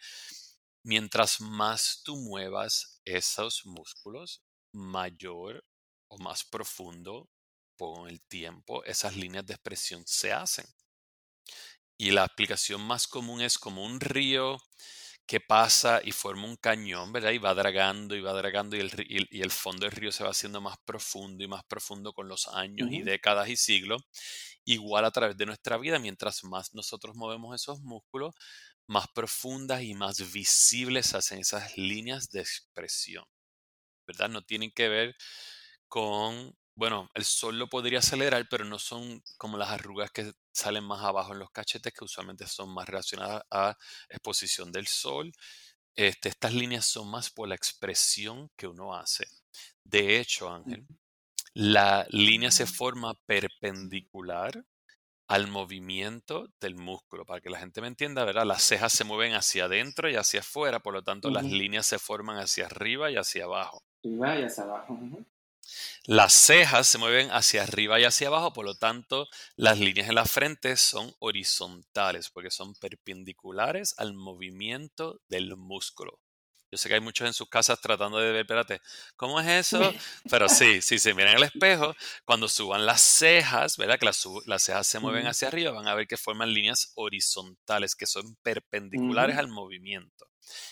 mientras 0.85 1.41
más 1.41 2.03
tú 2.05 2.17
muevas 2.17 3.01
esos 3.05 3.67
músculos, 3.67 4.43
mayor 4.73 5.65
o 6.09 6.19
más 6.19 6.45
profundo 6.45 7.29
con 7.77 8.09
el 8.09 8.21
tiempo 8.23 8.85
esas 8.85 9.17
líneas 9.17 9.47
de 9.47 9.55
expresión 9.55 10.03
se 10.07 10.33
hacen. 10.33 10.67
Y 12.01 12.13
la 12.13 12.25
aplicación 12.25 12.81
más 12.81 13.07
común 13.07 13.43
es 13.43 13.59
como 13.59 13.85
un 13.85 14.01
río 14.01 14.57
que 15.27 15.39
pasa 15.39 16.01
y 16.03 16.13
forma 16.13 16.47
un 16.47 16.57
cañón, 16.57 17.13
¿verdad? 17.13 17.33
Y 17.33 17.37
va 17.37 17.53
dragando 17.53 18.17
y 18.17 18.23
va 18.23 18.33
dragando 18.33 18.75
y 18.75 18.81
el, 18.81 19.29
y 19.31 19.43
el 19.43 19.51
fondo 19.51 19.85
del 19.85 19.95
río 19.95 20.11
se 20.11 20.25
va 20.25 20.31
haciendo 20.31 20.63
más 20.63 20.79
profundo 20.87 21.45
y 21.45 21.47
más 21.47 21.63
profundo 21.65 22.15
con 22.15 22.27
los 22.27 22.49
años 22.49 22.89
y 22.91 23.03
décadas 23.03 23.51
y 23.51 23.57
siglos. 23.57 24.01
Igual 24.65 25.05
a 25.05 25.11
través 25.11 25.37
de 25.37 25.45
nuestra 25.45 25.77
vida, 25.77 25.99
mientras 25.99 26.43
más 26.43 26.73
nosotros 26.73 27.17
movemos 27.17 27.55
esos 27.55 27.83
músculos, 27.83 28.35
más 28.87 29.07
profundas 29.15 29.83
y 29.83 29.93
más 29.93 30.33
visibles 30.33 31.13
hacen 31.13 31.41
esas 31.41 31.77
líneas 31.77 32.31
de 32.31 32.41
expresión, 32.41 33.27
¿verdad? 34.07 34.31
No 34.31 34.41
tienen 34.41 34.71
que 34.71 34.89
ver 34.89 35.17
con 35.87 36.57
bueno, 36.81 37.11
el 37.13 37.27
sol 37.27 37.59
lo 37.59 37.69
podría 37.69 37.99
acelerar, 37.99 38.49
pero 38.49 38.65
no 38.65 38.79
son 38.79 39.23
como 39.37 39.59
las 39.59 39.69
arrugas 39.69 40.11
que 40.13 40.33
salen 40.51 40.83
más 40.83 41.05
abajo 41.05 41.35
en 41.35 41.39
los 41.39 41.51
cachetes, 41.51 41.93
que 41.93 42.07
usualmente 42.07 42.47
son 42.47 42.73
más 42.73 42.89
relacionadas 42.89 43.43
a 43.51 43.77
exposición 44.09 44.73
del 44.73 44.87
sol. 44.87 45.31
Este, 45.95 46.31
estas 46.31 46.55
líneas 46.55 46.87
son 46.87 47.11
más 47.11 47.29
por 47.29 47.49
la 47.49 47.55
expresión 47.55 48.51
que 48.57 48.67
uno 48.67 48.95
hace. 48.95 49.27
De 49.85 50.19
hecho, 50.19 50.49
Ángel, 50.49 50.87
la 51.53 52.07
línea 52.09 52.51
se 52.51 52.65
forma 52.65 53.13
perpendicular 53.27 54.65
al 55.29 55.49
movimiento 55.49 56.49
del 56.63 56.77
músculo. 56.77 57.27
Para 57.27 57.43
que 57.43 57.51
la 57.51 57.59
gente 57.59 57.83
me 57.83 57.89
entienda, 57.89 58.25
¿verdad? 58.25 58.47
Las 58.47 58.63
cejas 58.63 58.95
se 58.95 59.05
mueven 59.05 59.35
hacia 59.35 59.67
adentro 59.67 60.09
y 60.09 60.17
hacia 60.17 60.41
afuera, 60.41 60.81
por 60.81 60.95
lo 60.95 61.03
tanto 61.03 61.29
las 61.29 61.45
líneas 61.45 61.85
se 61.85 61.99
forman 61.99 62.39
hacia 62.39 62.65
arriba 62.65 63.11
y 63.11 63.17
hacia 63.17 63.45
abajo. 63.45 63.83
Arriba 64.03 64.39
y 64.39 64.45
hacia 64.45 64.65
abajo. 64.65 64.99
Las 66.05 66.33
cejas 66.33 66.87
se 66.89 66.99
mueven 66.99 67.31
hacia 67.31 67.63
arriba 67.63 68.01
y 68.01 68.05
hacia 68.05 68.29
abajo, 68.29 68.53
por 68.53 68.65
lo 68.65 68.75
tanto, 68.75 69.29
las 69.57 69.79
líneas 69.79 70.09
en 70.09 70.15
la 70.15 70.25
frente 70.25 70.77
son 70.77 71.15
horizontales 71.19 72.31
porque 72.31 72.51
son 72.51 72.75
perpendiculares 72.75 73.95
al 73.99 74.15
movimiento 74.15 75.21
del 75.29 75.57
músculo. 75.57 76.21
Yo 76.73 76.79
sé 76.79 76.89
que 76.89 76.95
hay 76.95 77.01
muchos 77.01 77.27
en 77.27 77.33
sus 77.33 77.49
casas 77.49 77.81
tratando 77.81 78.19
de 78.19 78.31
ver, 78.31 78.41
espérate, 78.43 78.81
¿cómo 79.17 79.41
es 79.41 79.49
eso? 79.49 79.81
Pero 80.31 80.49
sí, 80.49 80.81
si 80.81 81.01
se 81.01 81.15
miran 81.15 81.33
en 81.33 81.39
el 81.39 81.45
espejo, 81.45 81.97
cuando 82.25 82.49
suban 82.49 82.87
las 82.87 83.01
cejas, 83.01 83.77
¿verdad? 83.77 83.99
Que 83.99 84.07
las, 84.07 84.63
cejas 84.63 84.87
se 84.87 85.01
mueven 85.01 85.27
hacia 85.27 85.49
arriba, 85.49 85.73
van 85.73 85.89
a 85.89 85.95
ver 85.95 86.07
que 86.07 86.17
forman 86.17 86.55
líneas 86.55 86.93
horizontales, 86.95 87.97
que 87.97 88.07
son 88.07 88.37
perpendiculares 88.43 89.37
al 89.37 89.49
movimiento. 89.49 90.27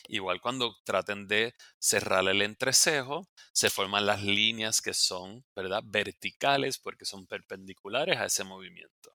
Igual 0.08 0.40
cuando 0.40 0.76
traten 0.84 1.26
de 1.28 1.54
cerrar 1.78 2.26
el 2.28 2.42
entrecejo, 2.42 3.28
se 3.52 3.70
forman 3.70 4.06
las 4.06 4.22
líneas 4.22 4.80
que 4.80 4.94
son, 4.94 5.44
¿verdad? 5.54 5.82
Verticales 5.84 6.78
porque 6.78 7.04
son 7.04 7.26
perpendiculares 7.26 8.18
a 8.18 8.26
ese 8.26 8.44
movimiento. 8.44 9.14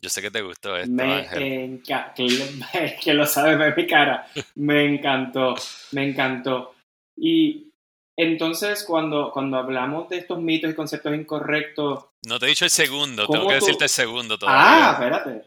Yo 0.00 0.08
sé 0.08 0.20
que 0.20 0.32
te 0.32 0.42
gustó 0.42 0.76
esto, 0.76 0.90
me 0.90 1.64
encanta, 1.64 2.12
que, 3.00 3.14
lo 3.14 3.24
sabes 3.24 3.56
ver 3.56 3.76
mi 3.76 3.86
cara. 3.86 4.26
Me 4.56 4.84
encantó, 4.84 5.54
me 5.92 6.08
encantó. 6.08 6.74
Y 7.16 7.72
entonces, 8.16 8.82
cuando, 8.82 9.30
cuando 9.32 9.58
hablamos 9.58 10.08
de 10.08 10.18
estos 10.18 10.40
mitos 10.40 10.72
y 10.72 10.74
conceptos 10.74 11.14
incorrectos... 11.14 12.06
No 12.26 12.40
te 12.40 12.46
he 12.46 12.48
dicho 12.48 12.64
el 12.64 12.72
segundo, 12.72 13.28
tengo 13.28 13.46
que 13.46 13.54
decirte 13.54 13.84
el 13.84 13.90
segundo 13.90 14.36
todavía. 14.36 14.88
Ah, 14.88 14.92
espérate. 14.92 15.44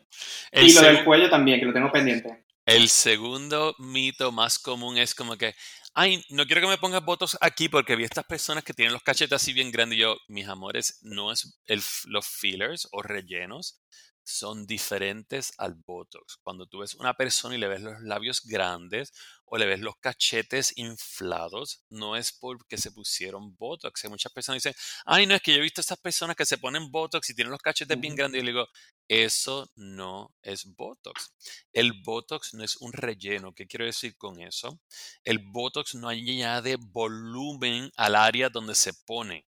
y 0.53 0.73
lo 0.73 0.81
del 0.81 1.03
cuello 1.03 1.29
también, 1.29 1.59
que 1.59 1.65
lo 1.65 1.73
tengo 1.73 1.91
pendiente. 1.91 2.44
El 2.65 2.89
segundo 2.89 3.75
mito 3.77 4.31
más 4.31 4.57
común 4.57 4.97
es 4.97 5.13
como 5.13 5.37
que, 5.37 5.55
ay, 5.93 6.23
no 6.29 6.45
quiero 6.45 6.61
que 6.61 6.67
me 6.67 6.77
pongas 6.79 7.05
votos 7.05 7.37
aquí 7.41 7.69
porque 7.69 7.95
vi 7.95 8.03
estas 8.03 8.25
personas 8.25 8.63
que 8.63 8.73
tienen 8.73 8.93
los 8.93 9.03
cachetes 9.03 9.35
así 9.35 9.53
bien 9.53 9.71
grandes 9.71 9.97
y 9.97 10.01
yo, 10.01 10.17
mis 10.27 10.47
amores, 10.47 10.97
no 11.03 11.31
es 11.31 11.59
el, 11.67 11.83
los 12.05 12.27
fillers 12.27 12.87
o 12.91 13.03
rellenos, 13.03 13.79
son 14.25 14.65
diferentes 14.65 15.53
al 15.57 15.75
Botox. 15.75 16.37
Cuando 16.41 16.65
tú 16.65 16.79
ves 16.79 16.95
una 16.95 17.13
persona 17.13 17.55
y 17.55 17.59
le 17.59 17.67
ves 17.67 17.81
los 17.81 18.01
labios 18.01 18.41
grandes 18.43 19.13
o 19.45 19.57
le 19.57 19.67
ves 19.67 19.79
los 19.79 19.95
cachetes 19.97 20.73
inflados, 20.77 21.83
no 21.89 22.15
es 22.15 22.31
porque 22.33 22.77
se 22.77 22.91
pusieron 22.91 23.55
Botox. 23.55 24.03
Hay 24.03 24.09
muchas 24.09 24.33
personas 24.33 24.63
dicen, 24.63 24.75
ay, 25.05 25.27
no, 25.27 25.35
es 25.35 25.41
que 25.41 25.51
yo 25.51 25.59
he 25.59 25.61
visto 25.61 25.79
a 25.79 25.83
estas 25.83 25.99
personas 25.99 26.35
que 26.35 26.45
se 26.45 26.57
ponen 26.57 26.91
Botox 26.91 27.29
y 27.29 27.35
tienen 27.35 27.51
los 27.51 27.61
cachetes 27.61 27.99
bien 27.99 28.15
grandes. 28.15 28.41
Y 28.41 28.45
le 28.45 28.51
digo, 28.51 28.67
eso 29.07 29.69
no 29.75 30.33
es 30.41 30.65
Botox. 30.75 31.33
El 31.71 31.93
Botox 32.03 32.55
no 32.55 32.63
es 32.63 32.77
un 32.77 32.93
relleno. 32.93 33.53
¿Qué 33.53 33.67
quiero 33.67 33.85
decir 33.85 34.17
con 34.17 34.41
eso? 34.41 34.81
El 35.23 35.39
Botox 35.39 35.93
no 35.93 36.09
añade 36.09 36.77
volumen 36.79 37.91
al 37.95 38.15
área 38.15 38.49
donde 38.49 38.73
se 38.73 38.93
pone. 39.05 39.45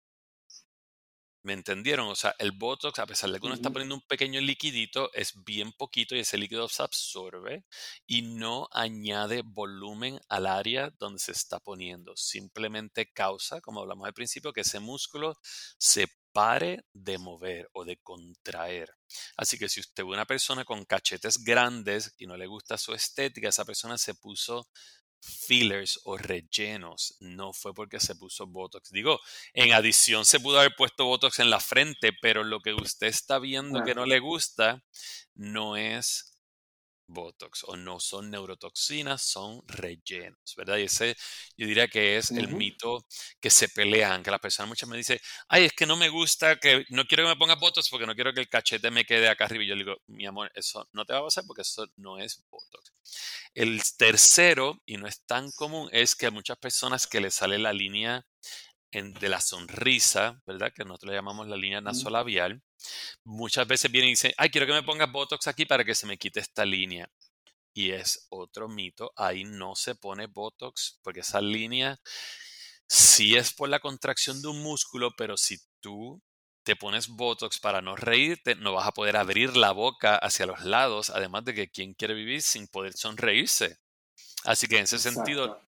¿Me 1.43 1.51
entendieron? 1.51 2.07
O 2.07 2.15
sea, 2.15 2.33
el 2.39 2.53
Botox, 2.53 2.99
a 2.99 3.05
pesar 3.05 3.29
de 3.29 3.37
que 3.37 3.45
uno 3.45 3.55
está 3.55 3.69
poniendo 3.69 3.95
un 3.95 4.07
pequeño 4.07 4.39
liquidito, 4.39 5.11
es 5.13 5.43
bien 5.43 5.73
poquito 5.73 6.15
y 6.15 6.19
ese 6.19 6.37
líquido 6.37 6.69
se 6.69 6.83
absorbe 6.83 7.65
y 8.07 8.21
no 8.21 8.69
añade 8.71 9.41
volumen 9.43 10.21
al 10.29 10.47
área 10.47 10.89
donde 10.99 11.19
se 11.19 11.33
está 11.33 11.59
poniendo. 11.59 12.15
Simplemente 12.15 13.11
causa, 13.11 13.59
como 13.59 13.81
hablamos 13.81 14.07
al 14.07 14.13
principio, 14.13 14.53
que 14.53 14.61
ese 14.61 14.79
músculo 14.79 15.37
se 15.77 16.07
pare 16.31 16.85
de 16.93 17.17
mover 17.17 17.69
o 17.73 17.83
de 17.83 17.97
contraer. 17.97 18.95
Así 19.35 19.57
que 19.57 19.67
si 19.67 19.81
usted 19.81 20.03
ve 20.03 20.11
una 20.11 20.25
persona 20.25 20.63
con 20.63 20.85
cachetes 20.85 21.43
grandes 21.43 22.15
y 22.17 22.25
no 22.25 22.37
le 22.37 22.47
gusta 22.47 22.77
su 22.77 22.93
estética, 22.93 23.49
esa 23.49 23.65
persona 23.65 23.97
se 23.97 24.15
puso 24.15 24.69
fillers 25.23 25.99
o 26.03 26.17
rellenos, 26.17 27.15
no 27.19 27.53
fue 27.53 27.73
porque 27.73 27.99
se 27.99 28.15
puso 28.15 28.45
Botox. 28.45 28.91
Digo, 28.91 29.19
en 29.53 29.71
adición 29.71 30.25
se 30.25 30.39
pudo 30.39 30.59
haber 30.59 30.75
puesto 30.75 31.05
Botox 31.05 31.39
en 31.39 31.49
la 31.49 31.59
frente, 31.59 32.11
pero 32.21 32.43
lo 32.43 32.59
que 32.59 32.73
usted 32.73 33.07
está 33.07 33.39
viendo 33.39 33.83
que 33.83 33.95
no 33.95 34.05
le 34.05 34.19
gusta 34.19 34.83
no 35.35 35.77
es 35.77 36.32
Botox 37.13 37.63
o 37.67 37.75
no 37.75 37.99
son 37.99 38.31
neurotoxinas, 38.31 39.21
son 39.21 39.61
rellenos, 39.67 40.55
¿verdad? 40.57 40.77
Y 40.77 40.83
ese 40.83 41.15
yo 41.57 41.67
diría 41.67 41.87
que 41.87 42.17
es 42.17 42.31
el 42.31 42.49
mito 42.49 43.05
que 43.39 43.49
se 43.49 43.69
pelean, 43.69 44.23
que 44.23 44.31
la 44.31 44.39
persona 44.39 44.67
muchas 44.67 44.89
me 44.89 44.97
dice, 44.97 45.21
ay, 45.47 45.65
es 45.65 45.73
que 45.73 45.85
no 45.85 45.95
me 45.95 46.09
gusta, 46.09 46.59
que 46.59 46.85
no 46.89 47.05
quiero 47.05 47.23
que 47.23 47.29
me 47.29 47.35
ponga 47.35 47.55
Botox 47.55 47.89
porque 47.89 48.05
no 48.07 48.15
quiero 48.15 48.33
que 48.33 48.41
el 48.41 48.49
cachete 48.49 48.91
me 48.91 49.05
quede 49.05 49.29
acá 49.29 49.45
arriba. 49.45 49.63
Y 49.63 49.67
yo 49.67 49.75
le 49.75 49.83
digo, 49.83 49.97
mi 50.07 50.25
amor, 50.25 50.51
eso 50.55 50.87
no 50.93 51.05
te 51.05 51.13
va 51.13 51.19
a 51.19 51.23
pasar 51.23 51.43
porque 51.47 51.61
eso 51.61 51.87
no 51.97 52.19
es 52.19 52.43
Botox. 52.49 52.93
El 53.53 53.81
tercero, 53.97 54.81
y 54.85 54.97
no 54.97 55.07
es 55.07 55.23
tan 55.25 55.51
común, 55.51 55.89
es 55.91 56.15
que 56.15 56.27
a 56.27 56.31
muchas 56.31 56.57
personas 56.57 57.07
que 57.07 57.21
les 57.21 57.35
sale 57.35 57.57
la 57.59 57.73
línea 57.73 58.25
de 58.93 59.29
la 59.29 59.41
sonrisa, 59.41 60.41
¿verdad? 60.45 60.71
Que 60.73 60.85
nosotros 60.85 61.11
le 61.11 61.17
llamamos 61.17 61.47
la 61.47 61.57
línea 61.57 61.81
nasolabial. 61.81 62.61
Muchas 63.23 63.67
veces 63.67 63.91
vienen 63.91 64.09
y 64.09 64.11
dicen, 64.13 64.33
ay, 64.37 64.49
quiero 64.49 64.67
que 64.67 64.73
me 64.73 64.83
pongas 64.83 65.11
Botox 65.11 65.47
aquí 65.47 65.65
para 65.65 65.83
que 65.83 65.95
se 65.95 66.05
me 66.05 66.17
quite 66.17 66.39
esta 66.39 66.63
línea. 66.63 67.09
Y 67.73 67.91
es 67.91 68.27
otro 68.29 68.69
mito, 68.69 69.11
ahí 69.15 69.45
no 69.45 69.75
se 69.75 69.95
pone 69.95 70.27
Botox, 70.27 70.99
porque 71.01 71.21
esa 71.21 71.41
línea 71.41 71.99
sí 72.87 73.35
es 73.35 73.51
por 73.51 73.69
la 73.69 73.79
contracción 73.79 74.41
de 74.43 74.49
un 74.49 74.61
músculo, 74.61 75.11
pero 75.17 75.37
si 75.37 75.57
tú 75.79 76.21
te 76.63 76.75
pones 76.75 77.07
Botox 77.07 77.59
para 77.59 77.81
no 77.81 77.95
reírte, 77.95 78.55
no 78.55 78.73
vas 78.73 78.87
a 78.87 78.91
poder 78.91 79.17
abrir 79.17 79.57
la 79.57 79.71
boca 79.71 80.15
hacia 80.17 80.45
los 80.45 80.63
lados, 80.63 81.09
además 81.09 81.45
de 81.45 81.55
que 81.55 81.69
quién 81.69 81.95
quiere 81.95 82.13
vivir 82.13 82.43
sin 82.43 82.67
poder 82.67 82.93
sonreírse. 82.93 83.79
Así 84.43 84.67
que 84.67 84.77
en 84.77 84.83
ese 84.83 84.99
sentido, 84.99 85.59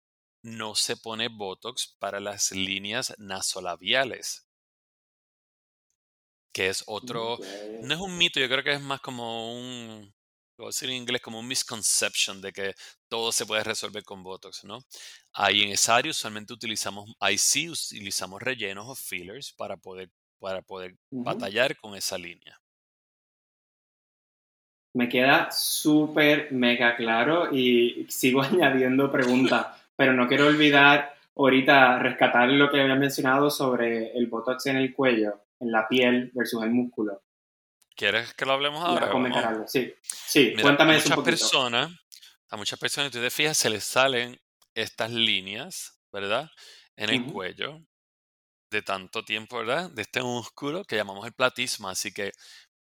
no 0.46 0.76
se 0.76 0.96
pone 0.96 1.28
Botox 1.28 1.96
para 1.98 2.20
las 2.20 2.52
líneas 2.52 3.16
nasolabiales, 3.18 4.48
que 6.54 6.68
es 6.68 6.84
otro, 6.86 7.40
no 7.82 7.94
es 7.94 8.00
un 8.00 8.16
mito, 8.16 8.40
yo 8.40 8.48
creo 8.48 8.64
que 8.64 8.74
es 8.74 8.82
más 8.82 9.02
como 9.02 9.56
un, 9.56 10.14
voy 10.56 10.68
a 10.68 10.70
decir 10.70 10.90
en 10.90 10.98
inglés, 10.98 11.22
como 11.22 11.40
un 11.40 11.48
misconception 11.48 12.42
de 12.42 12.54
que 12.54 12.76
todo 13.10 13.32
se 13.32 13.48
puede 13.48 13.64
resolver 13.64 14.04
con 14.04 14.22
Botox, 14.22 14.64
¿no? 14.66 14.86
Ahí 15.34 15.64
en 15.64 15.72
esa 15.72 15.96
área 15.96 16.12
usualmente 16.12 16.54
utilizamos, 16.54 17.12
ahí 17.20 17.40
sí 17.40 17.68
utilizamos 17.68 18.40
rellenos 18.40 18.88
o 18.88 18.94
fillers 18.94 19.52
para 19.52 19.78
poder, 19.78 20.12
para 20.38 20.62
poder 20.62 20.96
batallar 21.10 21.76
con 21.76 21.96
esa 21.96 22.20
línea. 22.20 22.62
Me 24.94 25.10
queda 25.10 25.52
súper 25.52 26.52
mega 26.52 26.96
claro 26.96 27.52
y 27.52 28.06
sigo 28.10 28.42
añadiendo 28.44 29.12
preguntas 29.12 29.85
pero 29.96 30.14
no 30.14 30.28
quiero 30.28 30.48
olvidar 30.48 31.16
ahorita 31.36 32.00
rescatar 32.00 32.50
lo 32.50 32.70
que 32.70 32.82
había 32.82 32.96
mencionado 32.96 33.50
sobre 33.50 34.18
el 34.18 34.28
botox 34.28 34.68
en 34.68 34.78
el 34.78 34.94
cuello, 34.94 35.42
en 35.60 35.72
la 35.72 35.88
piel 35.88 36.32
versus 36.34 36.64
el 36.64 36.72
músculo. 36.72 37.22
¿Quieres 37.96 38.34
que 38.34 38.46
lo 38.46 38.54
hablemos 38.54 38.84
ahora? 38.84 39.10
comentar 39.10 39.46
algo, 39.46 39.68
sí. 39.68 39.94
Sí, 40.02 40.54
cuéntame 40.62 40.98
eso 40.98 41.10
un 41.10 41.16
poquito. 41.16 41.32
Personas, 41.32 41.92
a 42.50 42.58
muchas 42.58 42.78
personas, 42.78 43.12
tú 43.12 43.20
te 43.20 43.30
fijas, 43.30 43.58
se 43.58 43.70
les 43.70 43.84
salen 43.84 44.38
estas 44.74 45.12
líneas, 45.12 45.98
¿verdad? 46.12 46.50
En 46.98 47.10
el 47.10 47.26
cuello 47.26 47.82
de 48.70 48.82
tanto 48.82 49.24
tiempo, 49.24 49.58
¿verdad? 49.58 49.90
De 49.92 50.02
este 50.02 50.22
músculo 50.22 50.84
que 50.84 50.98
llamamos 50.98 51.26
el 51.26 51.34
platisma. 51.34 51.92
Así 51.92 52.14
que 52.14 52.34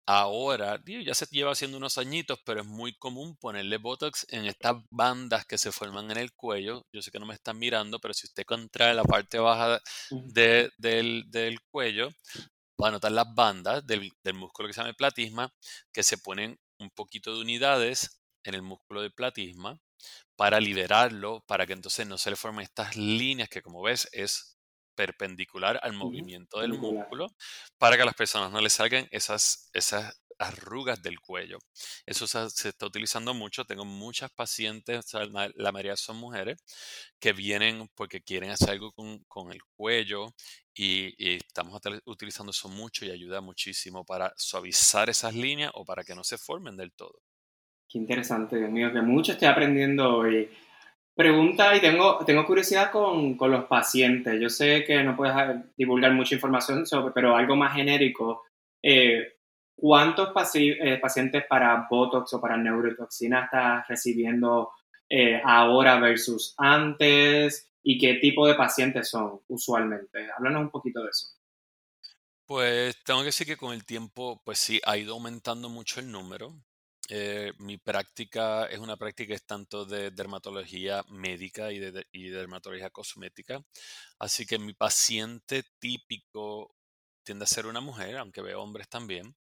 ahora, 0.08 0.82
ya 0.86 1.14
se 1.14 1.26
lleva 1.28 1.52
haciendo 1.52 1.78
unos 1.78 1.98
añitos, 1.98 2.40
pero 2.46 2.62
es 2.62 2.66
muy 2.66 2.94
común 2.98 3.36
ponerle 3.36 3.78
Botox 3.78 4.26
en 4.30 4.46
estas 4.46 4.78
bandas 4.90 5.46
que 5.46 5.58
se 5.58 5.72
forman 5.72 6.10
en 6.10 6.18
el 6.18 6.34
cuello. 6.34 6.86
Yo 6.94 7.02
sé 7.02 7.12
que 7.12 7.20
no 7.20 7.26
me 7.26 7.34
están 7.34 7.60
mirando, 7.60 8.00
pero 8.00 8.14
si 8.14 8.26
usted 8.26 8.46
contrae 8.46 8.94
la 8.96 9.04
parte 9.04 9.38
baja 9.38 9.82
del, 10.10 10.72
del, 10.78 11.60
cuello, 11.70 12.10
va 12.82 12.88
a 12.88 12.92
notar 12.92 13.12
las 13.12 13.28
bandas 13.36 13.86
del, 13.86 14.12
del 14.24 14.34
músculo 14.34 14.68
que 14.68 14.74
se 14.74 14.80
llama 14.80 14.92
el 14.92 14.96
platisma, 14.96 15.54
que 15.92 16.04
se 16.04 16.18
ponen 16.18 16.58
un 16.80 16.90
poquito 16.92 17.36
de 17.36 17.42
unidades 17.42 18.22
en 18.46 18.56
el 18.56 18.62
músculo 18.62 19.02
del 19.02 19.12
platisma 19.12 19.78
para 20.38 20.60
liberarlo, 20.62 21.44
para 21.48 21.66
que 21.66 21.74
entonces 21.74 22.08
no 22.08 22.18
se 22.18 22.30
le 22.30 22.36
formen 22.38 22.64
estas 22.64 22.96
líneas 22.96 23.50
que 23.50 23.62
como 23.62 23.82
ves 23.82 24.08
es 24.14 24.57
perpendicular 24.98 25.80
al 25.84 25.94
movimiento 25.94 26.60
del 26.60 26.74
músculo 26.74 27.28
para 27.78 27.96
que 27.96 28.02
a 28.02 28.06
las 28.06 28.16
personas 28.16 28.52
no 28.52 28.60
les 28.60 28.74
salgan 28.74 29.08
esas, 29.12 29.70
esas 29.74 30.20
arrugas 30.40 31.02
del 31.02 31.20
cuello. 31.20 31.60
Eso 32.06 32.26
se, 32.28 32.68
está 32.70 32.86
utilizando 32.86 33.34
mucho. 33.34 33.66
Tengo 33.66 33.86
muchas 33.86 34.32
pacientes, 34.32 35.06
la 35.56 35.72
mayoría 35.72 35.96
son 35.96 36.18
mujeres, 36.18 36.58
que 37.20 37.34
vienen 37.34 37.88
porque 37.96 38.22
quieren 38.22 38.50
hacer 38.50 38.72
algo 38.72 38.92
con, 38.92 39.52
el 39.52 39.60
cuello 39.76 40.34
y, 40.74 41.14
y, 41.18 41.38
estamos 41.38 41.80
utilizando 42.06 42.50
eso 42.52 42.70
mucho 42.70 43.06
y 43.06 43.12
ayuda 43.12 43.40
muchísimo 43.40 44.04
para 44.04 44.34
suavizar 44.36 45.10
esas 45.10 45.36
líneas 45.36 45.72
o 45.76 45.86
para 45.86 46.04
que 46.04 46.16
no 46.16 46.24
se 46.24 46.38
formen 46.38 46.76
del 46.76 46.92
todo. 46.94 47.22
Qué 47.90 48.00
interesante, 48.00 48.58
Dios 48.58 48.70
mío, 48.72 48.92
que 48.92 49.02
mucho 49.02 49.32
estoy 49.32 49.48
aprendiendo 49.48 50.18
hoy. 50.18 50.50
Pregunta, 51.18 51.76
y 51.76 51.82
tengo, 51.82 52.24
tengo 52.24 52.46
curiosidad 52.46 52.92
con, 52.92 53.36
con, 53.38 53.50
los 53.50 53.66
pacientes. 53.66 54.40
Yo 54.40 54.50
sé 54.50 54.84
que 54.84 55.02
no 55.04 55.16
puedes 55.16 55.34
divulgar 55.76 56.14
mucha 56.14 56.36
información 56.36 56.86
sobre, 56.86 57.12
pero 57.12 57.36
algo 57.36 57.56
más 57.56 57.74
genérico. 57.74 58.44
Eh, 58.84 59.40
¿Cuántos 59.76 60.30
eh, 60.54 61.00
pacientes 61.02 61.44
para 61.50 61.88
Botox 61.90 62.36
o 62.36 62.40
para 62.40 62.56
neurotoxina 62.56 63.46
estás 63.46 63.88
recibiendo 63.88 64.70
eh, 65.10 65.42
ahora 65.44 66.00
versus 66.00 66.54
antes? 66.56 67.68
¿Y 67.82 67.98
qué 67.98 68.20
tipo 68.22 68.48
de 68.48 68.54
pacientes 68.54 69.10
son 69.10 69.42
usualmente? 69.48 70.30
Háblanos 70.38 70.62
un 70.62 70.70
poquito 70.70 71.02
de 71.02 71.10
eso. 71.10 71.30
Pues 72.46 72.96
tengo 73.04 73.22
que 73.22 73.28
decir 73.28 73.48
que 73.48 73.58
con 73.58 73.74
el 73.74 73.86
tiempo, 73.86 74.40
pues 74.46 74.60
sí, 74.60 74.80
ha 74.86 74.96
ido 74.96 75.16
aumentando 75.16 75.68
mucho 75.68 76.00
el 76.00 76.12
número. 76.12 76.54
Eh, 77.10 77.54
mi 77.60 77.78
práctica 77.78 78.66
es 78.66 78.80
una 78.80 78.98
práctica 78.98 79.34
es 79.34 79.46
tanto 79.46 79.86
de 79.86 80.12
dermatología 80.12 81.04
médica 81.10 81.72
y 81.72 81.80
de, 81.80 82.06
dermatología 82.12 82.90
cosmética. 82.90 83.64
Así 84.20 84.46
que 84.46 84.60
mi 84.60 84.74
paciente 84.74 85.64
típico 85.80 86.76
tiende 87.24 87.46
a 87.46 87.48
ser 87.48 87.66
una 87.66 87.82
mujer, 87.82 88.18
aunque 88.18 88.42
veo 88.42 88.62
hombres 88.62 88.90
también, 88.90 89.36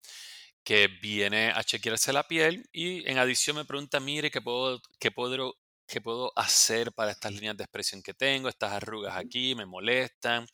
que 0.64 0.88
viene 0.88 1.50
a 1.50 1.64
chequearse 1.64 2.12
la 2.12 2.26
piel 2.28 2.68
y 2.72 3.08
en 3.10 3.18
adición 3.18 3.56
me 3.56 3.64
pregunta, 3.64 4.00
mire, 4.00 4.30
¿qué 4.30 4.40
puedo, 4.42 4.80
qué 4.98 5.10
puedo, 5.10 5.54
qué 5.86 6.00
puedo 6.00 6.32
hacer 6.36 6.92
para 6.92 7.12
estas 7.12 7.32
líneas 7.32 7.56
de 7.56 7.64
expresión 7.64 8.02
que 8.02 8.14
tengo? 8.14 8.48
Estas 8.48 8.72
arrugas 8.72 9.16
aquí 9.16 9.54
me 9.54 9.66
molestan. 9.66 10.46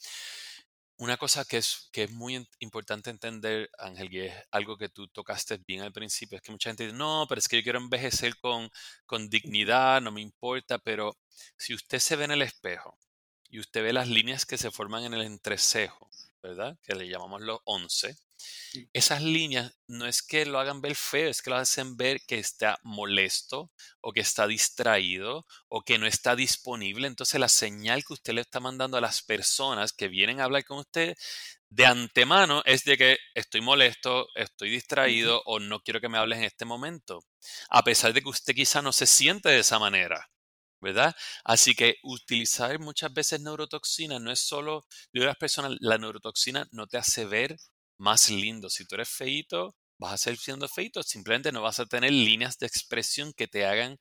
Una 1.02 1.16
cosa 1.16 1.44
que 1.44 1.56
es, 1.56 1.88
que 1.90 2.04
es 2.04 2.12
muy 2.12 2.48
importante 2.60 3.10
entender, 3.10 3.68
Ángel, 3.76 4.14
y 4.14 4.20
es 4.20 4.34
algo 4.52 4.76
que 4.76 4.88
tú 4.88 5.08
tocaste 5.08 5.56
bien 5.66 5.80
al 5.80 5.92
principio, 5.92 6.36
es 6.36 6.42
que 6.42 6.52
mucha 6.52 6.70
gente 6.70 6.84
dice, 6.84 6.96
no, 6.96 7.26
pero 7.28 7.40
es 7.40 7.48
que 7.48 7.56
yo 7.56 7.64
quiero 7.64 7.80
envejecer 7.80 8.38
con, 8.38 8.70
con 9.04 9.28
dignidad, 9.28 10.00
no 10.00 10.12
me 10.12 10.20
importa, 10.20 10.78
pero 10.78 11.18
si 11.56 11.74
usted 11.74 11.98
se 11.98 12.14
ve 12.14 12.26
en 12.26 12.30
el 12.30 12.42
espejo 12.42 12.96
y 13.48 13.58
usted 13.58 13.82
ve 13.82 13.92
las 13.92 14.06
líneas 14.06 14.46
que 14.46 14.56
se 14.56 14.70
forman 14.70 15.02
en 15.02 15.14
el 15.14 15.22
entrecejo, 15.22 16.08
¿verdad? 16.40 16.78
Que 16.84 16.94
le 16.94 17.08
llamamos 17.08 17.40
los 17.40 17.58
11, 17.64 18.16
esas 18.92 19.22
líneas 19.22 19.74
no 19.86 20.06
es 20.06 20.22
que 20.22 20.46
lo 20.46 20.58
hagan 20.58 20.80
ver 20.80 20.94
feo, 20.94 21.28
es 21.28 21.42
que 21.42 21.50
lo 21.50 21.56
hacen 21.56 21.96
ver 21.96 22.20
que 22.26 22.38
está 22.38 22.78
molesto 22.82 23.70
o 24.00 24.12
que 24.12 24.20
está 24.20 24.46
distraído 24.46 25.46
o 25.68 25.82
que 25.82 25.98
no 25.98 26.06
está 26.06 26.36
disponible. 26.36 27.06
Entonces 27.06 27.40
la 27.40 27.48
señal 27.48 28.04
que 28.04 28.14
usted 28.14 28.32
le 28.32 28.40
está 28.40 28.60
mandando 28.60 28.96
a 28.96 29.00
las 29.00 29.22
personas 29.22 29.92
que 29.92 30.08
vienen 30.08 30.40
a 30.40 30.44
hablar 30.44 30.64
con 30.64 30.78
usted 30.78 31.14
de 31.68 31.86
antemano 31.86 32.62
es 32.66 32.84
de 32.84 32.98
que 32.98 33.18
estoy 33.34 33.60
molesto, 33.60 34.28
estoy 34.34 34.70
distraído 34.70 35.42
o 35.46 35.58
no 35.58 35.80
quiero 35.80 36.00
que 36.00 36.08
me 36.08 36.18
hables 36.18 36.38
en 36.38 36.44
este 36.44 36.64
momento. 36.64 37.24
A 37.70 37.82
pesar 37.82 38.12
de 38.12 38.22
que 38.22 38.28
usted 38.28 38.54
quizá 38.54 38.82
no 38.82 38.92
se 38.92 39.06
siente 39.06 39.48
de 39.48 39.60
esa 39.60 39.78
manera. 39.78 40.28
¿verdad? 40.82 41.14
Así 41.44 41.74
que 41.74 41.96
utilizar 42.02 42.78
muchas 42.80 43.14
veces 43.14 43.40
neurotoxina 43.40 44.18
no 44.18 44.32
es 44.32 44.40
solo, 44.40 44.84
a 45.14 45.18
las 45.20 45.36
personas, 45.36 45.76
la 45.80 45.96
neurotoxina 45.96 46.68
no 46.72 46.88
te 46.88 46.98
hace 46.98 47.24
ver 47.24 47.56
más 48.02 48.28
lindo. 48.30 48.68
Si 48.68 48.84
tú 48.86 48.96
eres 48.96 49.08
feito, 49.08 49.76
vas 49.98 50.14
a 50.14 50.18
seguir 50.18 50.40
siendo 50.40 50.68
feito, 50.68 51.02
simplemente 51.02 51.52
no 51.52 51.62
vas 51.62 51.80
a 51.80 51.86
tener 51.86 52.12
líneas 52.12 52.58
de 52.58 52.66
expresión 52.66 53.32
que 53.32 53.48
te 53.48 53.64
hagan 53.66 53.98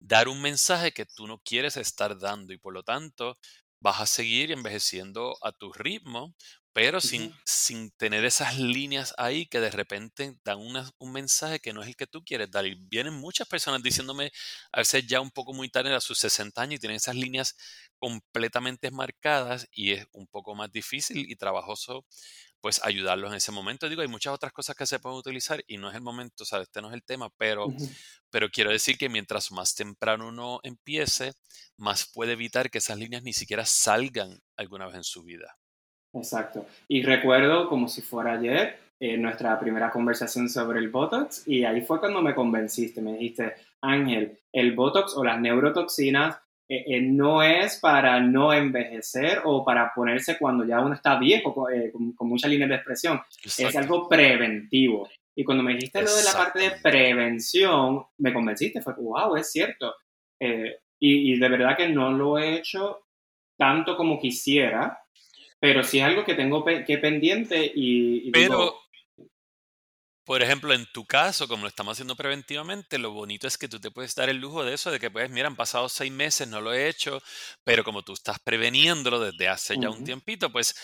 dar 0.00 0.28
un 0.28 0.42
mensaje 0.42 0.92
que 0.92 1.06
tú 1.06 1.26
no 1.26 1.38
quieres 1.40 1.76
estar 1.76 2.18
dando 2.18 2.52
y 2.52 2.58
por 2.58 2.74
lo 2.74 2.82
tanto 2.82 3.38
vas 3.80 4.00
a 4.00 4.06
seguir 4.06 4.52
envejeciendo 4.52 5.36
a 5.42 5.52
tu 5.52 5.72
ritmo, 5.72 6.34
pero 6.78 7.00
sin, 7.00 7.34
sin 7.44 7.90
tener 7.90 8.24
esas 8.24 8.56
líneas 8.56 9.12
ahí 9.18 9.46
que 9.46 9.58
de 9.58 9.72
repente 9.72 10.36
dan 10.44 10.58
un 10.60 11.12
mensaje 11.12 11.58
que 11.58 11.72
no 11.72 11.82
es 11.82 11.88
el 11.88 11.96
que 11.96 12.06
tú 12.06 12.22
quieres 12.24 12.52
dar. 12.52 12.66
Y 12.66 12.76
vienen 12.76 13.14
muchas 13.14 13.48
personas 13.48 13.82
diciéndome, 13.82 14.30
a 14.70 14.78
veces 14.78 15.04
ya 15.04 15.20
un 15.20 15.32
poco 15.32 15.52
muy 15.52 15.68
tarde 15.68 15.92
a 15.92 16.00
sus 16.00 16.20
60 16.20 16.62
años 16.62 16.76
y 16.76 16.78
tienen 16.78 16.94
esas 16.94 17.16
líneas 17.16 17.56
completamente 17.98 18.92
marcadas 18.92 19.66
y 19.72 19.90
es 19.90 20.06
un 20.12 20.28
poco 20.28 20.54
más 20.54 20.70
difícil 20.70 21.28
y 21.28 21.34
trabajoso 21.34 22.06
pues 22.60 22.80
ayudarlos 22.84 23.32
en 23.32 23.38
ese 23.38 23.50
momento. 23.50 23.88
Digo, 23.88 24.02
hay 24.02 24.08
muchas 24.08 24.32
otras 24.32 24.52
cosas 24.52 24.76
que 24.76 24.86
se 24.86 25.00
pueden 25.00 25.18
utilizar 25.18 25.64
y 25.66 25.78
no 25.78 25.88
es 25.90 25.96
el 25.96 26.02
momento, 26.02 26.44
o 26.44 26.46
sea, 26.46 26.60
este 26.60 26.80
no 26.80 26.90
es 26.90 26.94
el 26.94 27.02
tema, 27.02 27.28
pero, 27.38 27.66
pero 28.30 28.50
quiero 28.50 28.70
decir 28.70 28.96
que 28.98 29.08
mientras 29.08 29.50
más 29.50 29.74
temprano 29.74 30.28
uno 30.28 30.60
empiece, 30.62 31.32
más 31.76 32.06
puede 32.06 32.34
evitar 32.34 32.70
que 32.70 32.78
esas 32.78 32.98
líneas 32.98 33.24
ni 33.24 33.32
siquiera 33.32 33.66
salgan 33.66 34.38
alguna 34.56 34.86
vez 34.86 34.94
en 34.94 35.04
su 35.04 35.24
vida. 35.24 35.58
Exacto. 36.12 36.66
Y 36.88 37.02
recuerdo 37.02 37.68
como 37.68 37.88
si 37.88 38.02
fuera 38.02 38.32
ayer 38.32 38.78
eh, 39.00 39.16
nuestra 39.16 39.58
primera 39.58 39.90
conversación 39.90 40.48
sobre 40.48 40.78
el 40.80 40.88
Botox 40.90 41.46
y 41.46 41.64
ahí 41.64 41.82
fue 41.82 42.00
cuando 42.00 42.22
me 42.22 42.34
convenciste, 42.34 43.00
me 43.00 43.12
dijiste, 43.12 43.54
Ángel, 43.80 44.38
el 44.52 44.74
Botox 44.74 45.16
o 45.16 45.24
las 45.24 45.40
neurotoxinas 45.40 46.38
eh, 46.70 46.84
eh, 46.86 47.00
no 47.00 47.42
es 47.42 47.78
para 47.78 48.20
no 48.20 48.52
envejecer 48.52 49.40
o 49.44 49.64
para 49.64 49.90
ponerse 49.94 50.36
cuando 50.36 50.66
ya 50.66 50.80
uno 50.80 50.94
está 50.94 51.18
viejo 51.18 51.70
eh, 51.70 51.90
con, 51.90 52.28
muchas 52.28 52.50
líneas 52.50 52.68
de 52.68 52.76
expresión. 52.76 53.20
Es 53.42 53.74
algo 53.74 54.06
preventivo. 54.06 55.08
Y 55.34 55.44
cuando 55.44 55.64
me 55.64 55.72
dijiste 55.72 56.02
lo 56.02 56.14
de 56.14 56.24
la 56.24 56.32
parte 56.32 56.58
de 56.58 56.72
prevención, 56.82 58.04
me 58.18 58.34
convenciste, 58.34 58.82
fue, 58.82 58.94
wow, 58.98 59.36
es 59.36 59.50
cierto. 59.50 59.94
y, 61.00 61.38
de 61.38 61.48
verdad 61.48 61.76
que 61.76 61.88
no 61.88 62.12
lo 62.12 62.38
he 62.38 62.56
hecho 62.56 63.04
tanto 63.56 63.96
como 63.96 64.20
quisiera, 64.20 64.98
pero 65.60 65.82
sí 65.82 65.98
es 65.98 66.04
algo 66.04 66.24
que 66.24 66.34
tengo 66.34 66.64
que 66.64 66.98
pendiente 66.98 67.70
y, 67.74 68.30
pero, 68.30 68.80
por 70.28 70.42
ejemplo, 70.42 70.74
en 70.74 70.84
tu 70.92 71.06
caso, 71.06 71.48
como 71.48 71.62
lo 71.62 71.68
estamos 71.68 71.92
haciendo 71.92 72.14
preventivamente, 72.14 72.98
lo 72.98 73.12
bonito 73.12 73.46
es 73.48 73.56
que 73.56 73.66
tú 73.66 73.80
te 73.80 73.90
puedes 73.90 74.14
dar 74.14 74.28
el 74.28 74.36
lujo 74.36 74.62
de 74.62 74.74
eso, 74.74 74.90
de 74.90 75.00
que 75.00 75.10
puedes, 75.10 75.30
mira, 75.30 75.48
han 75.48 75.56
pasado 75.56 75.88
seis 75.88 76.12
meses, 76.12 76.46
no 76.46 76.60
lo 76.60 76.74
he 76.74 76.86
hecho, 76.86 77.22
pero 77.64 77.82
como 77.82 78.02
tú 78.02 78.12
estás 78.12 78.38
preveniéndolo 78.38 79.20
desde 79.20 79.48
hace 79.48 79.76
ya 79.80 79.88
un 79.88 80.04
tiempito, 80.04 80.52
pues, 80.52 80.74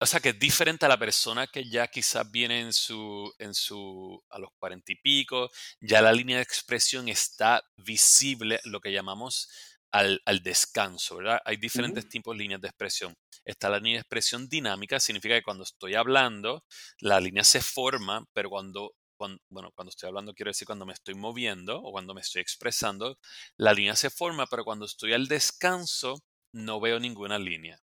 o 0.00 0.06
sea, 0.06 0.18
que 0.18 0.30
es 0.30 0.38
diferente 0.40 0.86
a 0.86 0.88
la 0.88 0.98
persona 0.98 1.46
que 1.46 1.70
ya 1.70 1.86
quizás 1.86 2.28
viene 2.30 2.60
en 2.60 2.72
su, 2.72 3.32
en 3.38 3.54
su, 3.54 4.20
a 4.28 4.40
los 4.40 4.50
cuarenta 4.58 4.90
y 4.90 4.96
pico, 4.96 5.50
ya 5.80 6.02
la 6.02 6.12
línea 6.12 6.38
de 6.38 6.42
expresión 6.42 7.08
está 7.08 7.62
visible, 7.76 8.60
lo 8.64 8.80
que 8.80 8.90
llamamos 8.92 9.48
al, 9.92 10.20
descanso, 10.42 11.16
¿verdad? 11.16 11.40
Hay 11.44 11.56
diferentes 11.56 12.08
tipos 12.08 12.34
de 12.34 12.42
líneas 12.42 12.60
de 12.60 12.68
expresión. 12.68 13.14
Está 13.44 13.68
la 13.70 13.78
línea 13.78 13.94
de 13.94 14.00
expresión 14.00 14.48
dinámica, 14.48 15.00
significa 15.00 15.34
que 15.34 15.42
cuando 15.42 15.64
estoy 15.64 15.94
hablando, 15.94 16.64
la 17.00 17.20
línea 17.20 17.44
se 17.44 17.60
forma, 17.60 18.24
pero 18.32 18.50
cuando, 18.50 18.94
bueno, 19.18 19.70
cuando 19.74 19.90
estoy 19.90 20.08
hablando 20.08 20.34
quiero 20.34 20.50
decir 20.50 20.66
cuando 20.66 20.86
me 20.86 20.92
estoy 20.92 21.14
moviendo 21.14 21.80
o 21.80 21.92
cuando 21.92 22.14
me 22.14 22.20
estoy 22.20 22.42
expresando, 22.42 23.18
la 23.56 23.72
línea 23.72 23.96
se 23.96 24.10
forma, 24.10 24.46
pero 24.46 24.64
cuando 24.64 24.84
estoy 24.86 25.12
al 25.14 25.28
descanso, 25.28 26.22
no 26.52 26.80
veo 26.80 27.00
ninguna 27.00 27.38
línea. 27.38 27.80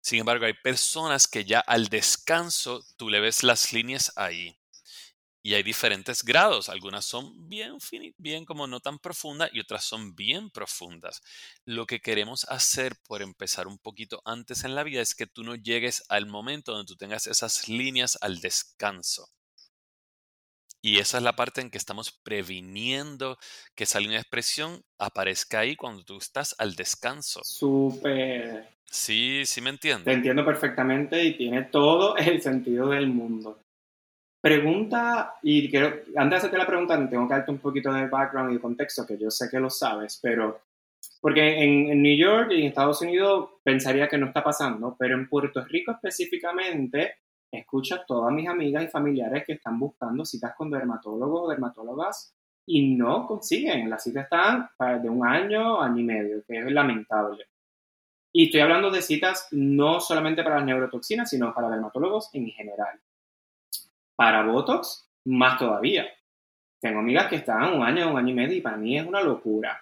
Sin 0.00 0.20
embargo, 0.20 0.46
hay 0.46 0.54
personas 0.54 1.28
que 1.28 1.44
ya 1.44 1.60
al 1.60 1.88
descanso 1.88 2.82
tú 2.96 3.10
le 3.10 3.20
ves 3.20 3.42
las 3.42 3.72
líneas 3.72 4.12
ahí. 4.16 4.57
Y 5.42 5.54
hay 5.54 5.62
diferentes 5.62 6.24
grados. 6.24 6.68
Algunas 6.68 7.04
son 7.04 7.48
bien, 7.48 7.78
bien 8.18 8.44
como 8.44 8.66
no 8.66 8.80
tan 8.80 8.98
profundas 8.98 9.50
y 9.52 9.60
otras 9.60 9.84
son 9.84 10.14
bien 10.14 10.50
profundas. 10.50 11.20
Lo 11.64 11.86
que 11.86 12.00
queremos 12.00 12.44
hacer 12.48 12.96
por 13.06 13.22
empezar 13.22 13.66
un 13.66 13.78
poquito 13.78 14.20
antes 14.24 14.64
en 14.64 14.74
la 14.74 14.82
vida 14.82 15.00
es 15.00 15.14
que 15.14 15.26
tú 15.26 15.44
no 15.44 15.54
llegues 15.54 16.04
al 16.08 16.26
momento 16.26 16.72
donde 16.72 16.86
tú 16.86 16.96
tengas 16.96 17.26
esas 17.26 17.68
líneas 17.68 18.18
al 18.20 18.40
descanso. 18.40 19.28
Y 20.80 20.98
esa 20.98 21.18
es 21.18 21.24
la 21.24 21.34
parte 21.34 21.60
en 21.60 21.70
que 21.70 21.78
estamos 21.78 22.12
previniendo 22.22 23.36
que 23.74 23.84
esa 23.84 23.98
línea 23.98 24.16
de 24.16 24.22
expresión 24.22 24.80
aparezca 24.98 25.60
ahí 25.60 25.74
cuando 25.74 26.04
tú 26.04 26.18
estás 26.18 26.54
al 26.58 26.76
descanso. 26.76 27.40
Súper. 27.42 28.68
Sí, 28.84 29.42
sí 29.44 29.60
me 29.60 29.70
entiendo. 29.70 30.04
Te 30.04 30.12
entiendo 30.12 30.44
perfectamente 30.44 31.22
y 31.24 31.36
tiene 31.36 31.64
todo 31.64 32.16
el 32.16 32.40
sentido 32.40 32.88
del 32.90 33.08
mundo. 33.08 33.60
Pregunta, 34.40 35.34
y 35.42 35.68
quiero, 35.68 35.96
antes 36.16 36.30
de 36.30 36.36
hacerte 36.36 36.58
la 36.58 36.66
pregunta, 36.66 37.08
tengo 37.08 37.26
que 37.26 37.34
darte 37.34 37.50
un 37.50 37.58
poquito 37.58 37.92
de 37.92 38.06
background 38.06 38.52
y 38.52 38.54
de 38.54 38.60
contexto, 38.60 39.04
que 39.04 39.18
yo 39.18 39.30
sé 39.30 39.48
que 39.50 39.58
lo 39.58 39.68
sabes, 39.68 40.20
pero 40.22 40.60
porque 41.20 41.62
en, 41.62 42.00
New 42.00 42.16
York 42.16 42.50
y 42.52 42.60
en 42.60 42.68
Estados 42.68 43.02
Unidos 43.02 43.50
pensaría 43.64 44.08
que 44.08 44.18
no 44.18 44.26
está 44.26 44.42
pasando, 44.44 44.94
pero 44.98 45.16
en 45.16 45.28
Puerto 45.28 45.64
Rico 45.64 45.92
específicamente 45.92 47.16
escucho 47.50 47.96
a 47.96 48.04
todas 48.06 48.32
mis 48.32 48.48
amigas 48.48 48.84
y 48.84 48.88
familiares 48.88 49.44
que 49.44 49.54
están 49.54 49.78
buscando 49.78 50.24
citas 50.24 50.54
con 50.56 50.70
dermatólogos 50.70 51.42
o 51.42 51.48
dermatólogas 51.48 52.34
y 52.66 52.94
no 52.94 53.26
consiguen. 53.26 53.90
Las 53.90 54.04
citas 54.04 54.24
están 54.24 54.68
de 55.02 55.08
un 55.08 55.26
año, 55.26 55.80
año 55.80 56.00
y 56.00 56.04
medio, 56.04 56.44
que 56.46 56.58
es 56.58 56.70
lamentable. 56.70 57.46
Y 58.32 58.46
estoy 58.46 58.60
hablando 58.60 58.90
de 58.90 59.02
citas 59.02 59.48
no 59.50 60.00
solamente 60.00 60.44
para 60.44 60.56
las 60.56 60.66
neurotoxinas, 60.66 61.30
sino 61.30 61.52
para 61.54 61.70
dermatólogos 61.70 62.30
en 62.34 62.46
general. 62.48 63.00
Para 64.18 64.42
Botox, 64.42 65.08
más 65.26 65.56
todavía. 65.60 66.04
Tengo 66.80 66.98
amigas 66.98 67.28
que 67.28 67.36
están 67.36 67.72
un 67.72 67.84
año, 67.84 68.10
un 68.10 68.18
año 68.18 68.30
y 68.30 68.34
medio 68.34 68.56
y 68.56 68.60
para 68.60 68.76
mí 68.76 68.98
es 68.98 69.06
una 69.06 69.22
locura. 69.22 69.80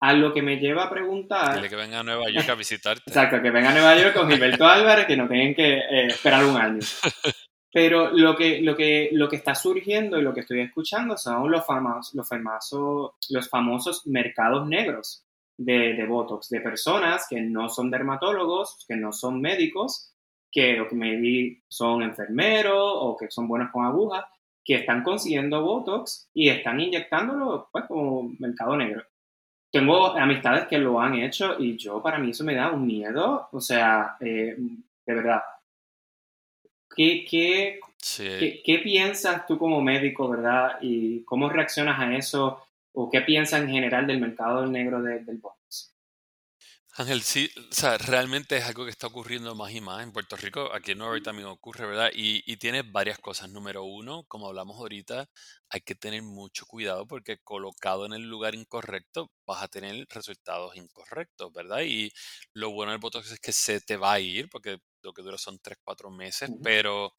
A 0.00 0.14
lo 0.14 0.32
que 0.32 0.40
me 0.40 0.56
lleva 0.56 0.84
a 0.84 0.90
preguntar... 0.90 1.56
Dile 1.56 1.68
que 1.68 1.76
venga 1.76 2.00
a 2.00 2.02
Nueva 2.02 2.30
York 2.30 2.48
a 2.48 2.54
visitarte. 2.54 3.02
Exacto, 3.06 3.42
que 3.42 3.50
venga 3.50 3.68
a 3.68 3.74
Nueva 3.74 3.94
York 3.94 4.14
con 4.14 4.30
Gilberto 4.30 4.66
Álvarez, 4.66 5.04
que 5.04 5.18
no 5.18 5.28
tengan 5.28 5.54
que 5.54 5.74
eh, 5.74 6.06
esperar 6.06 6.46
un 6.46 6.56
año. 6.56 6.80
Pero 7.70 8.10
lo 8.10 8.34
que, 8.34 8.62
lo, 8.62 8.74
que, 8.74 9.10
lo 9.12 9.28
que 9.28 9.36
está 9.36 9.54
surgiendo 9.54 10.18
y 10.18 10.22
lo 10.22 10.32
que 10.32 10.40
estoy 10.40 10.60
escuchando 10.60 11.18
son 11.18 11.50
los 11.50 11.66
famosos, 11.66 12.14
los 12.14 12.26
famosos, 12.26 13.10
los 13.28 13.50
famosos 13.50 14.06
mercados 14.06 14.66
negros 14.66 15.26
de, 15.58 15.92
de 15.92 16.06
Botox, 16.06 16.48
de 16.48 16.62
personas 16.62 17.26
que 17.28 17.42
no 17.42 17.68
son 17.68 17.90
dermatólogos, 17.90 18.82
que 18.88 18.96
no 18.96 19.12
son 19.12 19.42
médicos, 19.42 20.13
que, 20.54 20.80
o 20.80 20.88
que 20.88 20.94
maybe 20.94 21.62
son 21.68 22.02
enfermeros 22.02 22.78
o 22.78 23.16
que 23.16 23.28
son 23.28 23.48
buenos 23.48 23.72
con 23.72 23.84
agujas, 23.84 24.24
que 24.64 24.76
están 24.76 25.02
consiguiendo 25.02 25.60
Botox 25.60 26.30
y 26.32 26.48
están 26.48 26.78
inyectándolo 26.80 27.68
pues 27.72 27.84
como 27.86 28.32
mercado 28.38 28.76
negro. 28.76 29.04
Tengo 29.72 30.16
amistades 30.16 30.68
que 30.68 30.78
lo 30.78 31.00
han 31.00 31.16
hecho 31.16 31.56
y 31.58 31.76
yo 31.76 32.00
para 32.00 32.18
mí 32.18 32.30
eso 32.30 32.44
me 32.44 32.54
da 32.54 32.70
un 32.70 32.86
miedo, 32.86 33.48
o 33.50 33.60
sea, 33.60 34.16
eh, 34.20 34.54
de 34.56 35.14
verdad. 35.14 35.42
¿Qué, 36.94 37.26
qué, 37.28 37.80
qué, 38.16 38.62
qué, 38.64 38.78
piensas 38.78 39.44
tú 39.48 39.58
como 39.58 39.82
médico, 39.82 40.28
verdad? 40.28 40.78
¿Y 40.80 41.24
cómo 41.24 41.48
reaccionas 41.48 41.98
a 41.98 42.14
eso? 42.14 42.64
¿O 42.92 43.10
qué 43.10 43.22
piensas 43.22 43.62
en 43.62 43.70
general 43.70 44.06
del 44.06 44.20
mercado 44.20 44.64
negro 44.66 45.02
del 45.02 45.24
Botox? 45.24 45.63
Ángel, 46.96 47.22
sí, 47.22 47.50
o 47.56 47.74
sea, 47.74 47.98
realmente 47.98 48.56
es 48.56 48.64
algo 48.64 48.84
que 48.84 48.90
está 48.92 49.08
ocurriendo 49.08 49.56
más 49.56 49.72
y 49.72 49.80
más 49.80 50.04
en 50.04 50.12
Puerto 50.12 50.36
Rico. 50.36 50.72
Aquí 50.72 50.92
en 50.92 50.98
Nueva 50.98 51.14
York 51.14 51.24
también 51.24 51.48
ocurre, 51.48 51.86
¿verdad? 51.86 52.10
Y, 52.14 52.44
y 52.46 52.56
tiene 52.56 52.82
varias 52.82 53.18
cosas. 53.18 53.50
Número 53.50 53.82
uno, 53.82 54.22
como 54.28 54.46
hablamos 54.46 54.76
ahorita, 54.78 55.28
hay 55.70 55.80
que 55.80 55.96
tener 55.96 56.22
mucho 56.22 56.66
cuidado 56.66 57.04
porque 57.04 57.38
colocado 57.42 58.06
en 58.06 58.12
el 58.12 58.22
lugar 58.28 58.54
incorrecto 58.54 59.32
vas 59.44 59.62
a 59.64 59.68
tener 59.68 60.06
resultados 60.08 60.76
incorrectos, 60.76 61.52
¿verdad? 61.52 61.80
Y 61.84 62.12
lo 62.52 62.70
bueno 62.70 62.92
del 62.92 63.00
Botox 63.00 63.32
es 63.32 63.40
que 63.40 63.50
se 63.52 63.80
te 63.80 63.96
va 63.96 64.12
a 64.12 64.20
ir 64.20 64.48
porque 64.48 64.78
lo 65.02 65.12
que 65.12 65.22
dura 65.22 65.36
son 65.36 65.58
3, 65.58 65.78
4 65.82 66.10
meses, 66.12 66.48
pero 66.62 67.12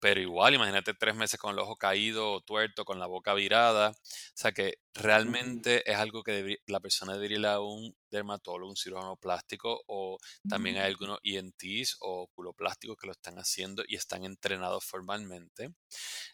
pero 0.00 0.20
igual, 0.20 0.54
imagínate 0.54 0.94
tres 0.94 1.14
meses 1.14 1.38
con 1.38 1.52
el 1.52 1.58
ojo 1.58 1.76
caído 1.76 2.32
o 2.32 2.40
tuerto, 2.40 2.84
con 2.86 2.98
la 2.98 3.06
boca 3.06 3.34
virada. 3.34 3.90
O 3.90 3.94
sea 4.34 4.50
que 4.52 4.76
realmente 4.94 5.88
es 5.90 5.96
algo 5.98 6.22
que 6.22 6.56
la 6.66 6.80
persona 6.80 7.12
debería 7.14 7.38
ir 7.38 7.46
a 7.46 7.60
un 7.60 7.94
dermatólogo, 8.10 8.70
un 8.70 8.76
cirujano 8.76 9.16
plástico, 9.16 9.82
o 9.86 10.18
también 10.48 10.76
hay 10.76 10.84
algunos 10.84 11.18
ENTs 11.22 11.96
o 12.00 12.28
culoplásticos 12.28 12.96
que 12.96 13.06
lo 13.06 13.12
están 13.12 13.36
haciendo 13.38 13.82
y 13.86 13.96
están 13.96 14.24
entrenados 14.24 14.84
formalmente. 14.84 15.70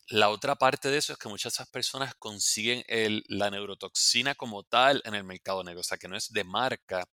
La 0.08 0.30
otra 0.30 0.56
parte 0.56 0.90
de 0.90 0.98
eso 0.98 1.12
es 1.12 1.18
que 1.18 1.28
muchas 1.28 1.52
de 1.52 1.56
esas 1.56 1.68
personas 1.68 2.14
consiguen 2.14 2.84
el, 2.86 3.24
la 3.28 3.50
neurotoxina 3.50 4.34
como 4.34 4.62
tal 4.62 5.02
en 5.04 5.14
el 5.14 5.24
mercado 5.24 5.64
negro, 5.64 5.80
o 5.80 5.84
sea 5.84 5.98
que 5.98 6.08
no 6.08 6.16
es 6.16 6.30
de 6.32 6.44
marca. 6.44 7.08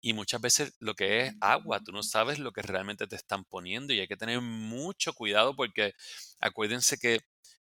Y 0.00 0.12
muchas 0.12 0.40
veces 0.40 0.74
lo 0.80 0.94
que 0.94 1.26
es 1.26 1.34
agua, 1.40 1.80
tú 1.84 1.92
no 1.92 2.02
sabes 2.02 2.38
lo 2.38 2.52
que 2.52 2.62
realmente 2.62 3.06
te 3.06 3.16
están 3.16 3.44
poniendo 3.44 3.92
y 3.92 4.00
hay 4.00 4.08
que 4.08 4.16
tener 4.16 4.40
mucho 4.40 5.12
cuidado 5.12 5.54
porque 5.54 5.94
acuérdense 6.40 6.98
que 6.98 7.20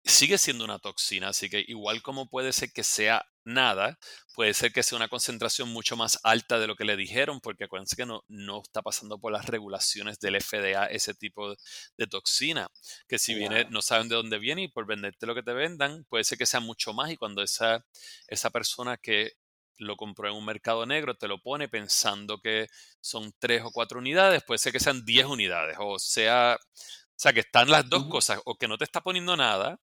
sigue 0.08 0.38
siendo 0.38 0.64
una 0.64 0.80
toxina, 0.80 1.30
así 1.30 1.50
que 1.50 1.64
igual 1.68 2.02
como 2.02 2.30
puede 2.30 2.54
ser 2.54 2.72
que 2.72 2.84
sea 2.84 3.26
nada, 3.44 3.98
puede 4.36 4.54
ser 4.54 4.72
que 4.72 4.84
sea 4.84 4.98
una 4.98 5.08
concentración 5.08 5.70
mucho 5.70 5.96
más 5.96 6.20
alta 6.24 6.60
de 6.60 6.68
lo 6.68 6.76
que 6.76 6.86
le 6.86 6.96
dijeron, 6.96 7.40
porque 7.42 7.66
acuérdense 7.66 7.96
que 7.96 8.06
no, 8.06 8.24
no 8.28 8.62
está 8.62 8.82
pasando 8.82 9.20
por 9.20 9.32
las 9.32 9.46
regulaciones 9.46 10.20
del 10.20 10.42
FDA 10.42 10.86
ese 10.88 11.14
tipo 11.14 11.56
de 11.98 12.08
toxina, 12.08 12.70
que 13.08 13.20
si 13.20 13.36
viene, 13.36 13.66
no 13.70 13.82
saben 13.82 14.10
de 14.10 14.16
dónde 14.16 14.40
viene 14.40 14.64
y 14.64 14.68
por 14.68 14.86
venderte 14.86 15.26
lo 15.26 15.36
que 15.36 15.44
te 15.44 15.54
vendan, 15.54 16.06
puede 16.06 16.24
ser 16.24 16.38
que 16.38 16.46
sea 16.46 16.60
mucho 16.60 16.94
más 16.94 17.12
y 17.12 17.18
cuando 17.18 17.42
esa, 17.42 17.86
esa 18.28 18.50
persona 18.50 18.98
que 18.98 19.34
lo 19.78 19.96
compró 19.96 20.30
en 20.30 20.36
un 20.36 20.46
mercado 20.46 20.86
negro, 20.86 21.16
te 21.16 21.28
lo 21.28 21.40
pone 21.40 21.70
pensando 21.70 22.40
que 22.42 22.68
son 23.00 23.32
tres 23.40 23.62
o 23.64 23.72
cuatro 23.72 24.00
unidades, 24.00 24.44
puede 24.44 24.58
ser 24.58 24.72
que 24.72 24.80
sean 24.80 25.06
diez 25.06 25.26
unidades, 25.26 25.78
o 25.80 26.00
sea, 26.00 26.58
o 26.60 27.20
sea, 27.20 27.34
que 27.34 27.40
están 27.42 27.70
las 27.70 27.90
dos 27.90 28.06
cosas, 28.08 28.40
o 28.46 28.56
que 28.58 28.68
no 28.68 28.78
te 28.78 28.84
está 28.84 29.02
poniendo 29.02 29.36
nada, 29.36 29.80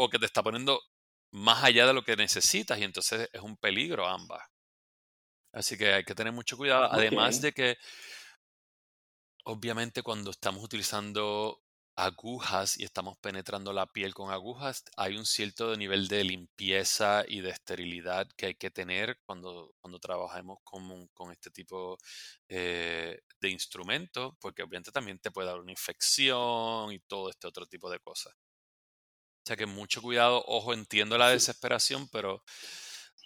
o 0.00 0.08
que 0.08 0.18
te 0.18 0.26
está 0.26 0.44
poniendo 0.44 0.80
más 1.32 1.64
allá 1.64 1.84
de 1.84 1.92
lo 1.92 2.04
que 2.04 2.14
necesitas, 2.14 2.78
y 2.78 2.84
entonces 2.84 3.28
es 3.32 3.42
un 3.42 3.56
peligro 3.56 4.06
ambas. 4.06 4.42
Así 5.52 5.76
que 5.76 5.92
hay 5.92 6.04
que 6.04 6.14
tener 6.14 6.32
mucho 6.32 6.56
cuidado. 6.56 6.88
Además 6.92 7.40
de 7.40 7.52
que, 7.52 7.76
obviamente, 9.44 10.02
cuando 10.02 10.30
estamos 10.30 10.62
utilizando 10.62 11.60
agujas 11.96 12.78
y 12.78 12.84
estamos 12.84 13.18
penetrando 13.18 13.72
la 13.72 13.86
piel 13.86 14.14
con 14.14 14.30
agujas, 14.30 14.84
hay 14.96 15.16
un 15.16 15.26
cierto 15.26 15.76
nivel 15.76 16.06
de 16.06 16.22
limpieza 16.22 17.24
y 17.26 17.40
de 17.40 17.50
esterilidad 17.50 18.28
que 18.36 18.46
hay 18.46 18.54
que 18.54 18.70
tener 18.70 19.18
cuando, 19.26 19.74
cuando 19.80 19.98
trabajamos 19.98 20.58
con, 20.62 21.08
con 21.08 21.32
este 21.32 21.50
tipo 21.50 21.98
eh, 22.48 23.20
de 23.40 23.50
instrumentos, 23.50 24.34
porque 24.40 24.62
obviamente 24.62 24.92
también 24.92 25.18
te 25.18 25.32
puede 25.32 25.48
dar 25.48 25.58
una 25.58 25.72
infección 25.72 26.92
y 26.92 27.00
todo 27.00 27.30
este 27.30 27.48
otro 27.48 27.66
tipo 27.66 27.90
de 27.90 27.98
cosas. 27.98 28.32
O 29.48 29.50
sea 29.50 29.56
que 29.56 29.64
mucho 29.64 30.02
cuidado, 30.02 30.44
ojo, 30.46 30.74
entiendo 30.74 31.16
la 31.16 31.30
desesperación, 31.30 32.06
pero 32.12 32.42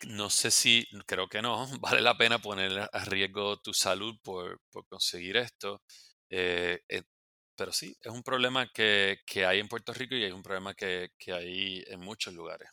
no 0.07 0.31
sé 0.31 0.53
si, 0.53 0.87
creo 1.05 1.27
que 1.27 1.43
no, 1.43 1.67
vale 1.81 2.01
la 2.01 2.17
pena 2.17 2.39
poner 2.39 2.89
a 2.93 3.05
riesgo 3.07 3.57
tu 3.57 3.73
salud 3.73 4.15
por, 4.23 4.61
por 4.71 4.87
conseguir 4.87 5.37
esto. 5.37 5.83
Eh, 6.31 6.79
eh, 6.89 7.03
pero 7.57 7.73
sí, 7.73 7.97
es 8.01 8.13
un 8.13 8.23
problema 8.23 8.69
que, 8.73 9.19
que, 9.27 9.45
hay 9.45 9.59
en 9.59 9.67
Puerto 9.67 9.93
Rico 9.93 10.15
y 10.15 10.23
es 10.23 10.33
un 10.33 10.45
problema 10.45 10.75
que, 10.75 11.09
que, 11.19 11.33
hay 11.33 11.83
en 11.89 11.99
muchos 11.99 12.33
lugares. 12.33 12.71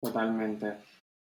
Totalmente. 0.00 0.76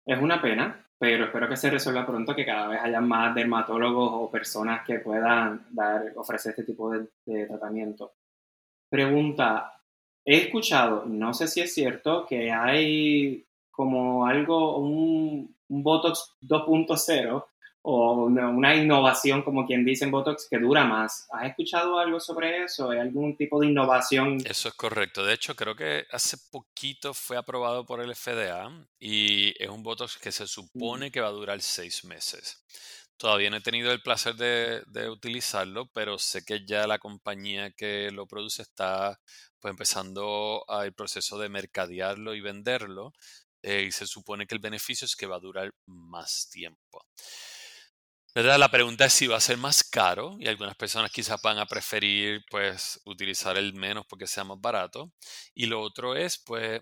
Es 0.04 0.20
una 0.20 0.42
pena, 0.42 0.88
pero 0.98 1.26
espero 1.26 1.48
que 1.48 1.56
se 1.56 1.70
resuelva 1.70 2.04
pronto, 2.04 2.34
que 2.34 2.44
cada 2.44 2.66
vez 2.66 2.80
haya 2.82 3.00
más 3.00 3.32
dermatólogos 3.32 4.10
o 4.12 4.28
personas 4.28 4.84
que 4.84 4.98
puedan 4.98 5.68
dar, 5.70 6.14
ofrecer 6.16 6.50
este 6.50 6.64
tipo 6.64 6.90
de, 6.90 7.06
de 7.26 7.46
tratamiento. 7.46 8.14
Pregunta, 8.90 9.79
he 10.24 10.36
escuchado, 10.36 11.04
no 11.06 11.34
sé 11.34 11.48
si 11.48 11.60
es 11.60 11.74
cierto, 11.74 12.26
que 12.26 12.50
hay 12.50 13.46
como 13.70 14.26
algo, 14.26 14.78
un, 14.78 15.56
un 15.68 15.82
Botox 15.82 16.36
2.0 16.42 17.44
o 17.82 18.24
una, 18.24 18.76
innovación, 18.76 19.42
como 19.42 19.66
quien 19.66 19.84
dice 19.84 20.04
en 20.04 20.10
Botox, 20.10 20.46
que 20.50 20.58
dura 20.58 20.84
más. 20.84 21.26
¿Has 21.32 21.48
escuchado 21.48 21.98
algo 21.98 22.20
sobre 22.20 22.64
eso? 22.64 22.90
¿Hay 22.90 22.98
algún 22.98 23.36
tipo 23.36 23.60
de 23.60 23.68
innovación? 23.68 24.38
Eso 24.44 24.68
es 24.68 24.74
correcto. 24.74 25.24
De 25.24 25.32
hecho, 25.32 25.56
creo 25.56 25.74
que 25.74 26.04
hace 26.10 26.36
poquito 26.50 27.14
fue 27.14 27.38
aprobado 27.38 27.86
por 27.86 28.00
el 28.00 28.14
FDA 28.14 28.70
y 28.98 29.54
es 29.62 29.70
un 29.70 29.82
Botox 29.82 30.18
que 30.18 30.30
se 30.32 30.46
supone 30.46 31.10
que 31.10 31.20
va 31.20 31.28
a 31.28 31.32
durar 31.32 31.60
seis 31.62 32.04
meses. 32.04 32.62
Todavía 33.20 33.50
no 33.50 33.58
he 33.58 33.60
tenido 33.60 33.92
el 33.92 34.00
placer 34.00 34.34
de, 34.34 35.10
utilizarlo, 35.10 35.84
pero 35.92 36.18
sé 36.18 36.42
que 36.42 36.64
ya 36.64 36.86
la 36.86 36.98
compañía 36.98 37.70
que 37.70 38.10
lo 38.10 38.26
produce 38.26 38.62
está 38.62 39.20
pues, 39.58 39.72
empezando 39.72 40.64
el 40.82 40.94
proceso 40.94 41.38
de 41.38 41.50
mercadearlo 41.50 42.34
y 42.34 42.40
venderlo. 42.40 43.12
Eh, 43.62 43.82
y 43.88 43.92
se 43.92 44.06
supone 44.06 44.46
que 44.46 44.54
el 44.54 44.60
beneficio 44.62 45.04
es 45.04 45.16
que 45.16 45.26
va 45.26 45.36
a 45.36 45.40
durar 45.40 45.70
más 45.84 46.48
tiempo. 46.50 47.04
¿Verdad? 48.34 48.58
La 48.58 48.70
pregunta 48.70 49.04
es 49.04 49.12
si 49.12 49.26
va 49.26 49.36
a 49.36 49.40
ser 49.40 49.58
más 49.58 49.84
caro 49.84 50.36
y 50.40 50.48
algunas 50.48 50.76
personas 50.76 51.10
quizás 51.12 51.42
van 51.42 51.58
a 51.58 51.66
preferir 51.66 52.42
pues 52.48 53.02
utilizar 53.04 53.58
el 53.58 53.74
menos 53.74 54.06
porque 54.08 54.26
sea 54.26 54.44
más 54.44 54.58
barato. 54.58 55.12
Y 55.54 55.66
lo 55.66 55.82
otro 55.82 56.16
es 56.16 56.38
pues 56.38 56.80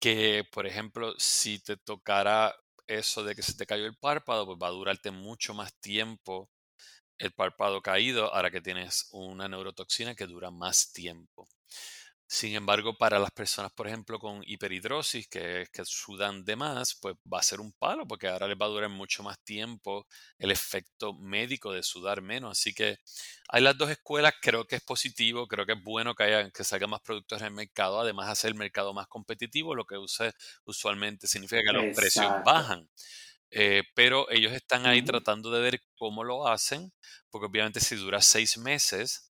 que, 0.00 0.44
por 0.52 0.66
ejemplo, 0.66 1.14
si 1.18 1.62
te 1.62 1.76
tocara 1.76 2.54
eso 2.90 3.24
de 3.24 3.34
que 3.34 3.42
se 3.42 3.54
te 3.54 3.66
cayó 3.66 3.86
el 3.86 3.96
párpado, 3.96 4.46
pues 4.46 4.58
va 4.62 4.68
a 4.68 4.70
durarte 4.70 5.10
mucho 5.10 5.54
más 5.54 5.72
tiempo 5.80 6.50
el 7.18 7.32
párpado 7.32 7.82
caído, 7.82 8.34
ahora 8.34 8.50
que 8.50 8.60
tienes 8.62 9.08
una 9.12 9.48
neurotoxina 9.48 10.14
que 10.14 10.26
dura 10.26 10.50
más 10.50 10.92
tiempo. 10.92 11.48
Sin 12.32 12.54
embargo, 12.54 12.96
para 12.96 13.18
las 13.18 13.32
personas, 13.32 13.72
por 13.72 13.88
ejemplo, 13.88 14.20
con 14.20 14.40
hiperhidrosis, 14.46 15.26
que, 15.26 15.66
que 15.72 15.84
sudan 15.84 16.44
de 16.44 16.54
más, 16.54 16.94
pues 16.94 17.16
va 17.26 17.40
a 17.40 17.42
ser 17.42 17.58
un 17.60 17.72
palo, 17.72 18.06
porque 18.06 18.28
ahora 18.28 18.46
les 18.46 18.56
va 18.56 18.66
a 18.66 18.68
durar 18.68 18.88
mucho 18.88 19.24
más 19.24 19.36
tiempo 19.42 20.06
el 20.38 20.52
efecto 20.52 21.12
médico 21.12 21.72
de 21.72 21.82
sudar 21.82 22.22
menos. 22.22 22.52
Así 22.56 22.72
que 22.72 22.98
hay 23.48 23.62
las 23.62 23.76
dos 23.76 23.90
escuelas, 23.90 24.32
creo 24.40 24.64
que 24.64 24.76
es 24.76 24.82
positivo, 24.82 25.48
creo 25.48 25.66
que 25.66 25.72
es 25.72 25.82
bueno 25.82 26.14
que, 26.14 26.22
haya, 26.22 26.50
que 26.52 26.62
salgan 26.62 26.90
más 26.90 27.00
productos 27.00 27.40
en 27.40 27.48
el 27.48 27.52
mercado, 27.52 27.98
además 27.98 28.28
hacer 28.28 28.50
el 28.52 28.56
mercado 28.56 28.94
más 28.94 29.08
competitivo, 29.08 29.74
lo 29.74 29.84
que 29.84 29.96
usualmente 30.64 31.26
significa 31.26 31.62
que 31.66 31.72
los 31.72 31.96
precios 31.96 32.30
bajan. 32.44 32.88
Eh, 33.50 33.82
pero 33.96 34.30
ellos 34.30 34.52
están 34.52 34.86
ahí 34.86 35.02
tratando 35.02 35.50
de 35.50 35.62
ver 35.62 35.82
cómo 35.96 36.22
lo 36.22 36.46
hacen, 36.46 36.92
porque 37.28 37.46
obviamente 37.46 37.80
si 37.80 37.96
dura 37.96 38.22
seis 38.22 38.56
meses, 38.56 39.29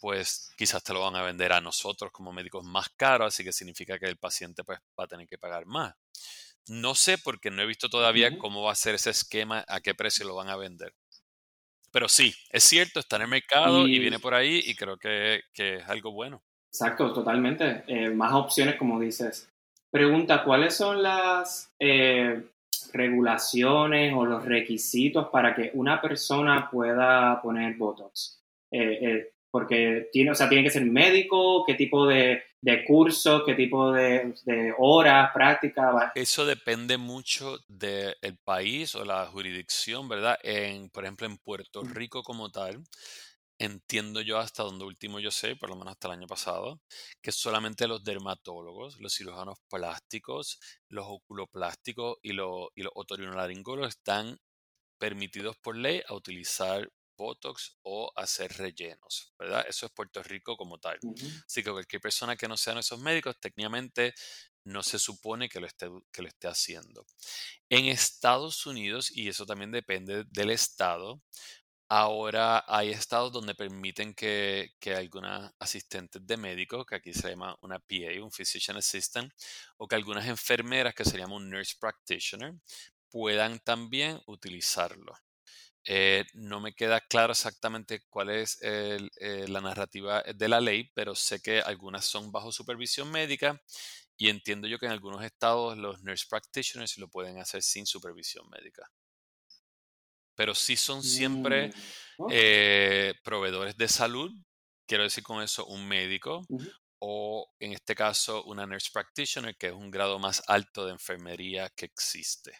pues 0.00 0.50
quizás 0.56 0.82
te 0.82 0.92
lo 0.92 1.00
van 1.00 1.16
a 1.16 1.22
vender 1.22 1.52
a 1.52 1.60
nosotros 1.60 2.10
como 2.12 2.32
médicos 2.32 2.64
más 2.64 2.88
caro, 2.96 3.24
así 3.24 3.44
que 3.44 3.52
significa 3.52 3.98
que 3.98 4.06
el 4.06 4.16
paciente 4.16 4.64
pues, 4.64 4.78
va 4.98 5.04
a 5.04 5.08
tener 5.08 5.26
que 5.26 5.38
pagar 5.38 5.66
más. 5.66 5.94
No 6.68 6.94
sé 6.94 7.18
porque 7.18 7.50
no 7.50 7.62
he 7.62 7.66
visto 7.66 7.88
todavía 7.88 8.38
cómo 8.38 8.62
va 8.62 8.72
a 8.72 8.76
ser 8.76 8.94
ese 8.94 9.10
esquema, 9.10 9.64
a 9.68 9.80
qué 9.80 9.94
precio 9.94 10.26
lo 10.26 10.34
van 10.34 10.48
a 10.48 10.56
vender. 10.56 10.94
Pero 11.90 12.08
sí, 12.08 12.34
es 12.50 12.64
cierto, 12.64 13.00
está 13.00 13.16
en 13.16 13.22
el 13.22 13.28
mercado 13.28 13.88
y, 13.88 13.98
viene 13.98 14.18
por 14.18 14.34
ahí 14.34 14.62
y 14.64 14.74
creo 14.74 14.98
que, 14.98 15.40
es 15.54 15.88
algo 15.88 16.12
bueno. 16.12 16.42
Exacto, 16.70 17.12
totalmente. 17.12 17.84
Eh, 17.86 18.10
más 18.10 18.32
opciones, 18.34 18.76
como 18.76 19.00
dices. 19.00 19.48
Pregunta, 19.90 20.44
¿cuáles 20.44 20.74
son 20.74 21.02
las 21.02 21.72
eh, 21.78 22.44
regulaciones 22.92 24.12
o 24.14 24.26
los 24.26 24.44
requisitos 24.44 25.28
para 25.28 25.54
que 25.54 25.70
una 25.72 26.02
persona 26.02 26.68
pueda 26.70 27.40
poner 27.40 27.74
Botox? 27.76 28.42
Eh, 28.70 29.32
porque 29.50 30.08
tiene, 30.12 30.30
o 30.30 30.34
sea, 30.34 30.48
tiene 30.48 30.64
que 30.64 30.70
ser 30.70 30.84
médico, 30.84 31.64
qué 31.66 31.74
tipo 31.74 32.06
de, 32.06 32.42
de 32.60 32.84
curso, 32.84 33.44
qué 33.44 33.54
tipo 33.54 33.92
de, 33.92 34.34
de 34.44 34.74
horas, 34.78 35.30
práctica. 35.32 36.12
Eso 36.14 36.44
depende 36.44 36.98
mucho 36.98 37.58
del 37.68 38.38
país 38.44 38.94
o 38.94 39.04
la 39.04 39.26
jurisdicción, 39.26 40.08
¿verdad? 40.08 40.38
En, 40.42 40.90
por 40.90 41.04
ejemplo, 41.04 41.26
en 41.26 41.38
Puerto 41.38 41.82
Rico 41.82 42.22
como 42.22 42.50
tal, 42.50 42.82
entiendo 43.58 44.20
yo 44.20 44.38
hasta 44.38 44.62
donde 44.62 44.84
último 44.84 45.18
yo 45.18 45.30
sé, 45.30 45.56
por 45.56 45.68
lo 45.68 45.76
menos 45.76 45.92
hasta 45.92 46.08
el 46.08 46.14
año 46.14 46.26
pasado, 46.26 46.80
que 47.22 47.32
solamente 47.32 47.88
los 47.88 48.04
dermatólogos, 48.04 49.00
los 49.00 49.14
cirujanos 49.14 49.58
plásticos, 49.68 50.60
los 50.88 51.06
oculoplásticos 51.08 52.18
y 52.22 52.32
los, 52.32 52.68
y 52.74 52.82
los 52.82 52.92
otorinolaringólogos 52.94 53.96
están 53.96 54.38
permitidos 54.98 55.56
por 55.56 55.76
ley 55.76 56.02
a 56.06 56.14
utilizar 56.14 56.88
Botox 57.18 57.76
o 57.82 58.10
hacer 58.16 58.52
rellenos, 58.56 59.34
¿verdad? 59.38 59.66
Eso 59.68 59.84
es 59.84 59.92
Puerto 59.92 60.22
Rico 60.22 60.56
como 60.56 60.78
tal. 60.78 60.98
Así 61.44 61.62
que 61.62 61.72
cualquier 61.72 62.00
persona 62.00 62.36
que 62.36 62.48
no 62.48 62.56
sean 62.56 62.78
esos 62.78 63.00
médicos, 63.00 63.38
técnicamente 63.40 64.14
no 64.64 64.82
se 64.82 64.98
supone 64.98 65.48
que 65.48 65.60
lo, 65.60 65.66
esté, 65.66 65.88
que 66.12 66.22
lo 66.22 66.28
esté 66.28 66.46
haciendo. 66.46 67.04
En 67.68 67.86
Estados 67.86 68.64
Unidos, 68.66 69.10
y 69.10 69.28
eso 69.28 69.44
también 69.44 69.72
depende 69.72 70.24
del 70.30 70.50
estado, 70.50 71.20
ahora 71.88 72.64
hay 72.68 72.90
estados 72.90 73.32
donde 73.32 73.54
permiten 73.54 74.14
que, 74.14 74.74
que 74.78 74.94
algunas 74.94 75.52
asistentes 75.58 76.24
de 76.24 76.36
médicos, 76.36 76.86
que 76.86 76.96
aquí 76.96 77.12
se 77.12 77.30
llama 77.30 77.56
una 77.62 77.78
PA, 77.78 78.22
un 78.22 78.30
Physician 78.30 78.76
Assistant, 78.76 79.32
o 79.78 79.88
que 79.88 79.96
algunas 79.96 80.26
enfermeras, 80.26 80.94
que 80.94 81.04
se 81.04 81.18
llama 81.18 81.36
un 81.36 81.50
Nurse 81.50 81.76
Practitioner, 81.80 82.54
puedan 83.10 83.58
también 83.60 84.20
utilizarlo. 84.26 85.14
Eh, 85.90 86.26
no 86.34 86.60
me 86.60 86.74
queda 86.74 87.00
claro 87.00 87.32
exactamente 87.32 88.02
cuál 88.10 88.28
es 88.28 88.58
eh, 88.60 88.98
la 89.48 89.62
narrativa 89.62 90.22
de 90.22 90.46
la 90.46 90.60
ley, 90.60 90.90
pero 90.94 91.14
sé 91.14 91.40
que 91.40 91.62
algunas 91.62 92.04
son 92.04 92.30
bajo 92.30 92.52
supervisión 92.52 93.10
médica 93.10 93.58
y 94.14 94.28
entiendo 94.28 94.68
yo 94.68 94.78
que 94.78 94.84
en 94.84 94.92
algunos 94.92 95.24
estados 95.24 95.78
los 95.78 96.02
nurse 96.02 96.26
practitioners 96.28 96.98
lo 96.98 97.08
pueden 97.08 97.38
hacer 97.38 97.62
sin 97.62 97.86
supervisión 97.86 98.46
médica. 98.50 98.92
Pero 100.34 100.54
sí 100.54 100.76
son 100.76 101.02
siempre 101.02 101.70
mm, 102.18 102.26
eh, 102.32 103.14
proveedores 103.24 103.78
de 103.78 103.88
salud, 103.88 104.30
quiero 104.86 105.04
decir 105.04 105.24
con 105.24 105.42
eso 105.42 105.64
un 105.68 105.88
médico, 105.88 106.46
o 106.98 107.50
en 107.60 107.72
este 107.72 107.94
caso 107.94 108.44
una 108.44 108.66
nurse 108.66 108.90
practitioner, 108.92 109.56
que 109.56 109.68
es 109.68 109.72
un 109.72 109.90
grado 109.90 110.18
más 110.18 110.42
alto 110.48 110.84
de 110.84 110.92
enfermería 110.92 111.70
que 111.70 111.86
existe. 111.86 112.52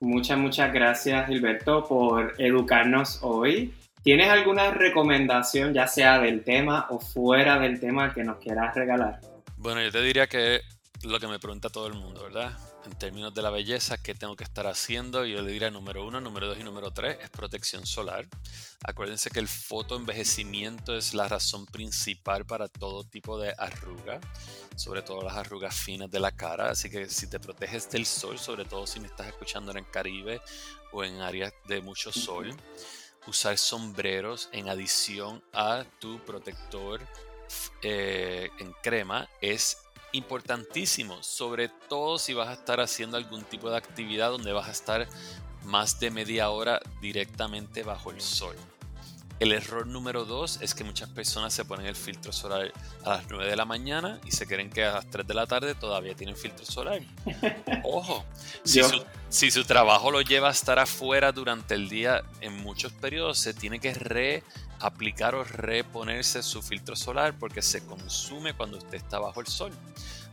Muchas, 0.00 0.38
muchas 0.38 0.72
gracias 0.72 1.26
Gilberto 1.26 1.84
por 1.86 2.34
educarnos 2.38 3.18
hoy. 3.22 3.74
¿Tienes 4.02 4.28
alguna 4.28 4.70
recomendación, 4.70 5.74
ya 5.74 5.86
sea 5.88 6.20
del 6.20 6.44
tema 6.44 6.86
o 6.90 7.00
fuera 7.00 7.58
del 7.58 7.80
tema, 7.80 8.14
que 8.14 8.22
nos 8.22 8.38
quieras 8.38 8.74
regalar? 8.74 9.20
Bueno, 9.56 9.82
yo 9.82 9.90
te 9.90 10.00
diría 10.00 10.28
que 10.28 10.60
lo 11.02 11.18
que 11.18 11.26
me 11.26 11.40
pregunta 11.40 11.68
todo 11.68 11.88
el 11.88 11.94
mundo, 11.94 12.22
¿verdad? 12.22 12.52
En 12.88 12.98
términos 12.98 13.34
de 13.34 13.42
la 13.42 13.50
belleza, 13.50 13.98
qué 13.98 14.14
tengo 14.14 14.34
que 14.34 14.44
estar 14.44 14.66
haciendo. 14.66 15.24
Yo 15.26 15.42
le 15.42 15.52
diría 15.52 15.70
número 15.70 16.06
uno, 16.06 16.20
número 16.20 16.48
dos 16.48 16.58
y 16.58 16.64
número 16.64 16.90
tres 16.90 17.18
es 17.20 17.28
protección 17.28 17.84
solar. 17.86 18.26
Acuérdense 18.82 19.30
que 19.30 19.40
el 19.40 19.48
fotoenvejecimiento 19.48 20.96
es 20.96 21.12
la 21.12 21.28
razón 21.28 21.66
principal 21.66 22.46
para 22.46 22.68
todo 22.68 23.04
tipo 23.04 23.38
de 23.38 23.54
arruga, 23.58 24.20
sobre 24.74 25.02
todo 25.02 25.22
las 25.22 25.36
arrugas 25.36 25.76
finas 25.76 26.10
de 26.10 26.20
la 26.20 26.32
cara. 26.32 26.70
Así 26.70 26.88
que 26.88 27.08
si 27.08 27.28
te 27.28 27.38
proteges 27.38 27.90
del 27.90 28.06
sol, 28.06 28.38
sobre 28.38 28.64
todo 28.64 28.86
si 28.86 29.00
me 29.00 29.06
estás 29.06 29.26
escuchando 29.26 29.70
en 29.70 29.78
el 29.78 29.90
Caribe 29.90 30.40
o 30.92 31.04
en 31.04 31.20
áreas 31.20 31.52
de 31.66 31.82
mucho 31.82 32.10
sol, 32.10 32.56
usar 33.26 33.58
sombreros 33.58 34.48
en 34.52 34.68
adición 34.68 35.42
a 35.52 35.84
tu 36.00 36.24
protector 36.24 37.06
eh, 37.82 38.50
en 38.58 38.72
crema 38.82 39.28
es 39.40 39.78
importantísimo, 40.12 41.22
sobre 41.22 41.68
todo 41.68 42.18
si 42.18 42.34
vas 42.34 42.48
a 42.48 42.54
estar 42.54 42.80
haciendo 42.80 43.16
algún 43.16 43.44
tipo 43.44 43.70
de 43.70 43.76
actividad 43.76 44.30
donde 44.30 44.52
vas 44.52 44.68
a 44.68 44.72
estar 44.72 45.08
más 45.64 46.00
de 46.00 46.10
media 46.10 46.50
hora 46.50 46.80
directamente 47.00 47.82
bajo 47.82 48.10
el 48.10 48.20
sol. 48.20 48.56
El 49.40 49.52
error 49.52 49.86
número 49.86 50.24
dos 50.24 50.58
es 50.62 50.74
que 50.74 50.82
muchas 50.82 51.08
personas 51.10 51.54
se 51.54 51.64
ponen 51.64 51.86
el 51.86 51.94
filtro 51.94 52.32
solar 52.32 52.72
a 53.04 53.10
las 53.10 53.30
9 53.30 53.48
de 53.48 53.54
la 53.54 53.64
mañana 53.64 54.18
y 54.24 54.32
se 54.32 54.48
creen 54.48 54.68
que 54.68 54.84
a 54.84 54.94
las 54.94 55.08
3 55.10 55.26
de 55.28 55.34
la 55.34 55.46
tarde 55.46 55.76
todavía 55.76 56.16
tienen 56.16 56.36
filtro 56.36 56.66
solar. 56.66 57.00
Ojo, 57.84 58.24
si 58.64 58.82
su, 58.82 59.04
si 59.28 59.50
su, 59.52 59.64
trabajo 59.64 60.10
lo 60.10 60.22
lleva 60.22 60.48
a 60.48 60.50
estar 60.50 60.80
afuera 60.80 61.30
durante 61.30 61.74
el 61.74 61.88
día 61.88 62.24
en 62.40 62.56
muchos 62.56 62.92
periodos, 62.92 63.38
se 63.38 63.54
tiene 63.54 63.78
que 63.78 63.94
reaplicar 63.94 65.36
o 65.36 65.44
reponerse 65.44 66.42
su 66.42 66.60
filtro 66.60 66.96
solar 66.96 67.38
porque 67.38 67.62
se 67.62 67.86
consume 67.86 68.54
cuando 68.54 68.78
usted 68.78 68.94
está 68.94 69.20
bajo 69.20 69.40
el 69.40 69.46
sol. 69.46 69.72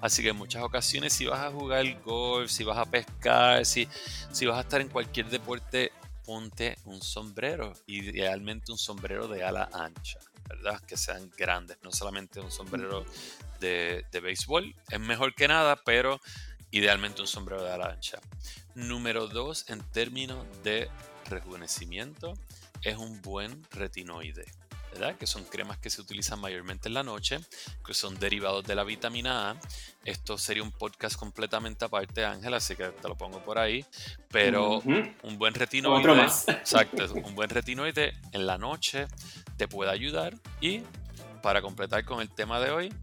Así 0.02 0.24
que 0.24 0.30
en 0.30 0.36
muchas 0.36 0.64
ocasiones 0.64 1.14
si 1.14 1.28
vas 1.28 1.42
a 1.42 1.52
jugar 1.52 1.86
golf, 2.04 2.50
si 2.50 2.64
vas 2.64 2.80
a 2.80 2.86
pescar, 2.86 3.66
si, 3.68 3.88
si 4.32 4.48
vas 4.48 4.58
a 4.58 4.62
estar 4.62 4.82
en 4.82 4.90
cualquier 4.90 5.30
deporte 5.30 5.92
ponte 6.26 6.78
un 6.86 7.02
sombrero, 7.02 7.74
idealmente 7.88 8.72
un 8.72 8.78
sombrero 8.78 9.28
de 9.28 9.44
ala 9.44 9.70
ancha, 9.74 10.20
¿verdad? 10.48 10.82
Que 10.82 10.98
sean 10.98 11.30
grandes, 11.38 11.78
no 11.84 11.92
solamente 11.92 12.40
un 12.40 12.52
sombrero 12.52 13.06
de, 13.60 14.06
de 14.12 14.20
béisbol. 14.20 14.76
Es 14.90 15.00
mejor 15.00 15.36
que 15.36 15.48
nada, 15.48 15.76
pero 15.84 16.20
idealmente 16.72 17.22
un 17.22 17.28
sombrero 17.28 17.64
de 17.64 17.72
ala 17.72 17.92
ancha. 17.92 18.20
Número 18.74 19.28
dos, 19.28 19.70
en 19.70 19.82
términos 19.92 20.46
de 20.64 20.90
rejuvenecimiento, 21.30 22.34
es 22.82 22.98
un 22.98 23.22
buen 23.22 23.64
retinoide. 23.72 24.46
¿Verdad? 24.96 25.18
que 25.18 25.28
son 25.28 25.44
cremas 25.44 25.78
que 25.78 25.90
se 25.90 26.02
utilizan 26.02 26.40
mayormente 26.40 26.88
en 26.88 26.94
la 26.94 27.04
noche, 27.04 27.40
que 27.86 27.94
son 27.94 28.18
derivados 28.18 28.64
de 28.64 28.76
la 28.76 28.86
vitamina 28.86 29.52
A. 29.52 29.58
Esto 30.06 30.38
sería 30.38 30.64
un 30.64 30.72
podcast 30.72 31.18
completamente 31.18 31.84
aparte, 31.84 32.24
Ángel, 32.24 32.54
así 32.54 32.78
que 32.78 32.88
te 32.88 33.08
lo 33.10 33.16
pongo 33.16 33.44
por 33.44 33.58
ahí. 33.58 33.86
Pero 34.30 34.80
un 34.80 35.38
buen 35.38 35.54
retinoide, 35.54 36.00
Otro 36.00 36.16
más. 36.16 36.48
exacto, 36.48 37.04
un 37.14 37.36
buen 37.36 37.50
retinoide 37.50 38.14
en 38.32 38.48
la 38.48 38.58
noche 38.58 39.08
te 39.58 39.68
puede 39.68 39.92
ayudar. 39.92 40.34
Y 40.62 40.82
para 41.42 41.62
completar 41.62 42.06
con 42.06 42.22
el 42.22 42.30
tema 42.30 42.62
de 42.62 42.72
hoy, 42.72 42.94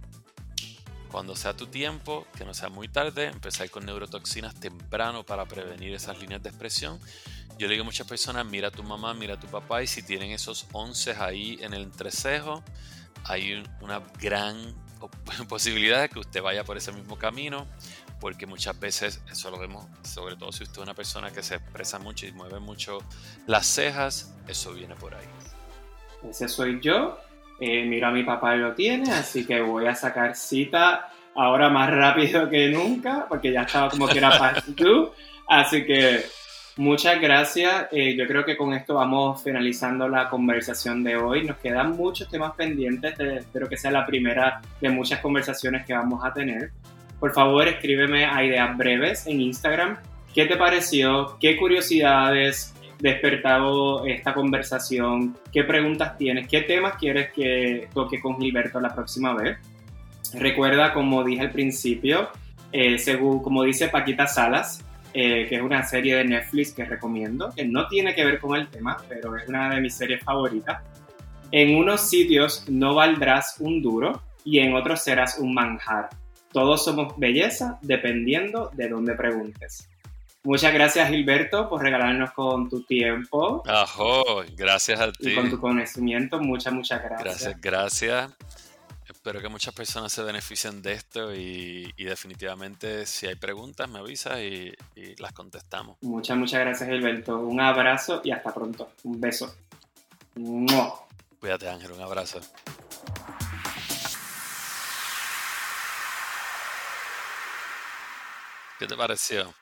cuando 1.11 1.37
sea 1.37 1.55
tu 1.55 1.67
tiempo, 1.67 2.27
que 2.39 2.47
no 2.47 2.55
sea 2.55 2.71
muy 2.71 2.89
tarde, 2.89 3.27
empezar 3.27 3.69
con 3.69 3.85
neurotoxinas 3.85 4.55
temprano 4.55 5.25
para 5.25 5.45
prevenir 5.45 5.93
esas 5.93 6.19
líneas 6.19 6.43
de 6.43 6.49
expresión. 6.49 6.99
Yo 7.63 7.69
le 7.69 7.75
digo 7.75 7.83
a 7.83 7.85
muchas 7.85 8.09
personas, 8.09 8.45
mira 8.45 8.67
a 8.67 8.71
tu 8.73 8.83
mamá, 8.83 9.15
mira 9.15 9.35
a 9.35 9.37
tu 9.39 9.47
papá 9.47 9.85
y 9.85 9.87
si 9.87 10.03
tienen 10.03 10.33
esos 10.33 10.67
11 10.73 11.15
ahí 11.21 11.59
en 11.61 11.73
el 11.75 11.83
entrecejo, 11.83 12.61
hay 13.25 13.63
una 13.81 14.03
gran 14.21 14.75
posibilidad 15.49 16.01
de 16.01 16.09
que 16.09 16.19
usted 16.19 16.43
vaya 16.43 16.65
por 16.65 16.77
ese 16.77 16.91
mismo 16.91 17.17
camino, 17.17 17.69
porque 18.19 18.47
muchas 18.47 18.81
veces 18.81 19.23
eso 19.31 19.49
lo 19.53 19.61
vemos, 19.61 19.87
sobre 20.03 20.35
todo 20.35 20.51
si 20.51 20.65
usted 20.65 20.79
es 20.79 20.83
una 20.83 20.95
persona 20.95 21.31
que 21.31 21.41
se 21.45 21.55
expresa 21.55 22.01
mucho 22.01 22.27
y 22.27 22.33
mueve 22.33 22.59
mucho 22.59 22.99
las 23.47 23.65
cejas, 23.65 24.35
eso 24.49 24.73
viene 24.73 24.97
por 24.97 25.15
ahí. 25.15 25.29
Ese 26.29 26.49
soy 26.49 26.81
yo 26.81 27.21
eh, 27.61 27.85
miro 27.85 28.09
a 28.09 28.11
mi 28.11 28.25
papá 28.25 28.57
y 28.57 28.59
lo 28.59 28.75
tiene, 28.75 29.13
así 29.13 29.47
que 29.47 29.61
voy 29.61 29.87
a 29.87 29.95
sacar 29.95 30.35
cita 30.35 31.13
ahora 31.37 31.69
más 31.69 31.89
rápido 31.93 32.51
que 32.51 32.71
nunca, 32.71 33.27
porque 33.29 33.53
ya 33.53 33.63
estaba 33.63 33.89
como 33.89 34.09
que 34.09 34.19
era 34.19 34.37
past 34.37 34.67
due. 34.71 35.13
Así 35.47 35.85
que 35.85 36.25
muchas 36.77 37.21
gracias. 37.21 37.87
Eh, 37.93 38.17
yo 38.17 38.27
creo 38.27 38.45
que 38.45 38.57
con 38.57 38.73
esto 38.75 38.95
vamos 38.95 39.43
finalizando 39.43 40.09
la 40.09 40.29
conversación 40.29 41.03
de 41.05 41.17
hoy. 41.17 41.45
Nos 41.45 41.59
quedan 41.59 41.97
muchos 41.97 42.29
temas 42.29 42.53
pendientes. 42.55 43.19
espero 43.19 43.69
que 43.69 43.77
sea 43.77 43.91
la 43.91 44.07
primera 44.07 44.61
de 44.81 44.89
muchas 44.89 45.21
conversaciones 45.21 45.85
que 45.87 45.95
vamos 45.95 46.25
a 46.25 46.33
tener. 46.33 46.71
Por 47.19 47.33
favor, 47.33 47.69
escríbeme 47.69 48.25
a 48.25 48.45
ideas 48.45 48.77
breves 48.77 49.27
en 49.27 49.41
Instagram. 49.41 49.99
¿Qué 50.35 50.47
te 50.47 50.57
pareció? 50.57 51.37
¿Qué 51.39 51.57
curiosidades? 51.57 52.75
despertado 53.03 54.07
esta 54.07 54.33
conversación? 54.33 55.37
¿Qué 55.53 55.65
preguntas 55.65 56.17
tienes? 56.17 56.47
¿Qué 56.47 56.63
temas 56.63 56.95
quieres 56.95 57.33
que 57.33 57.89
toque 57.93 58.21
con 58.21 58.41
Gilberto 58.41 58.81
la 58.81 58.95
próxima 58.95 59.35
vez? 59.35 59.59
Recuerda, 60.35 60.95
como 60.95 61.25
dije 61.25 61.43
al 61.43 61.51
principio, 61.51 62.31
eh, 62.71 62.99
según, 62.99 63.43
como 63.43 63.65
dice 63.65 63.89
Paquita 63.89 64.27
Salas, 64.27 64.85
eh, 65.15 65.47
que 65.49 65.57
es 65.57 65.63
una 65.63 65.85
serie 65.85 66.17
de 66.17 66.25
Netflix 66.25 66.73
que 66.73 66.85
recomiendo, 66.85 67.51
que 67.55 67.65
no 67.65 67.87
tiene 67.89 68.15
que 68.15 68.25
ver 68.25 68.41
con 68.41 68.57
el 68.57 68.69
tema, 68.69 68.97
pero 69.09 69.37
es 69.37 69.49
una 69.49 69.75
de 69.75 69.81
mis 69.81 69.95
series 69.95 70.23
favoritas. 70.23 70.83
En 71.51 71.77
unos 71.77 72.09
sitios 72.09 72.65
no 72.69 72.95
valdrás 72.95 73.57
un 73.59 73.83
duro 73.83 74.23
y 74.45 74.59
en 74.59 74.75
otros 74.75 75.03
serás 75.03 75.39
un 75.39 75.55
manjar. 75.55 76.09
Todos 76.53 76.85
somos 76.85 77.15
belleza 77.19 77.79
dependiendo 77.83 78.71
de 78.75 78.89
dónde 78.89 79.15
preguntes. 79.15 79.89
Muchas 80.45 80.75
gracias, 80.75 81.09
Gilberto, 81.09 81.69
por 81.69 81.83
regalarnos 81.83 82.33
con 82.33 82.69
tu 82.69 82.83
tiempo. 82.83 83.63
Ajo, 83.67 84.43
gracias 84.57 85.01
a 85.01 85.13
ti. 85.13 85.31
Y 85.31 85.35
con 85.37 85.49
tu 85.49 85.61
conocimiento, 85.61 86.41
muchas, 86.41 86.73
muchas 86.73 87.01
gracias. 87.03 87.61
Gracias, 87.61 87.61
gracias. 87.61 88.33
Espero 89.23 89.41
que 89.41 89.49
muchas 89.49 89.73
personas 89.73 90.13
se 90.13 90.21
beneficien 90.25 90.83
de 90.83 90.95
esto 90.95 91.33
y, 91.33 91.93
definitivamente 91.97 93.07
si 93.07 93.29
hay 93.29 93.37
preguntas 93.37 93.89
me 93.89 94.01
avisas 94.01 94.41
y, 94.41 94.75
las 95.19 95.33
contestamos. 95.33 95.97
Muchas, 96.01 96.37
muchas 96.37 96.59
gracias 96.59 96.89
Gilberto. 96.91 97.39
Un 97.39 97.61
abrazo 97.61 98.21
y 98.25 98.33
hasta 98.33 98.53
pronto. 98.53 98.91
Un 99.05 99.21
beso. 99.21 99.55
Cuídate 101.39 101.69
Ángel, 101.69 101.93
un 101.93 102.01
abrazo. 102.01 102.41
¿Qué 108.81 108.89
te 108.89 108.97
pareció? 108.97 109.55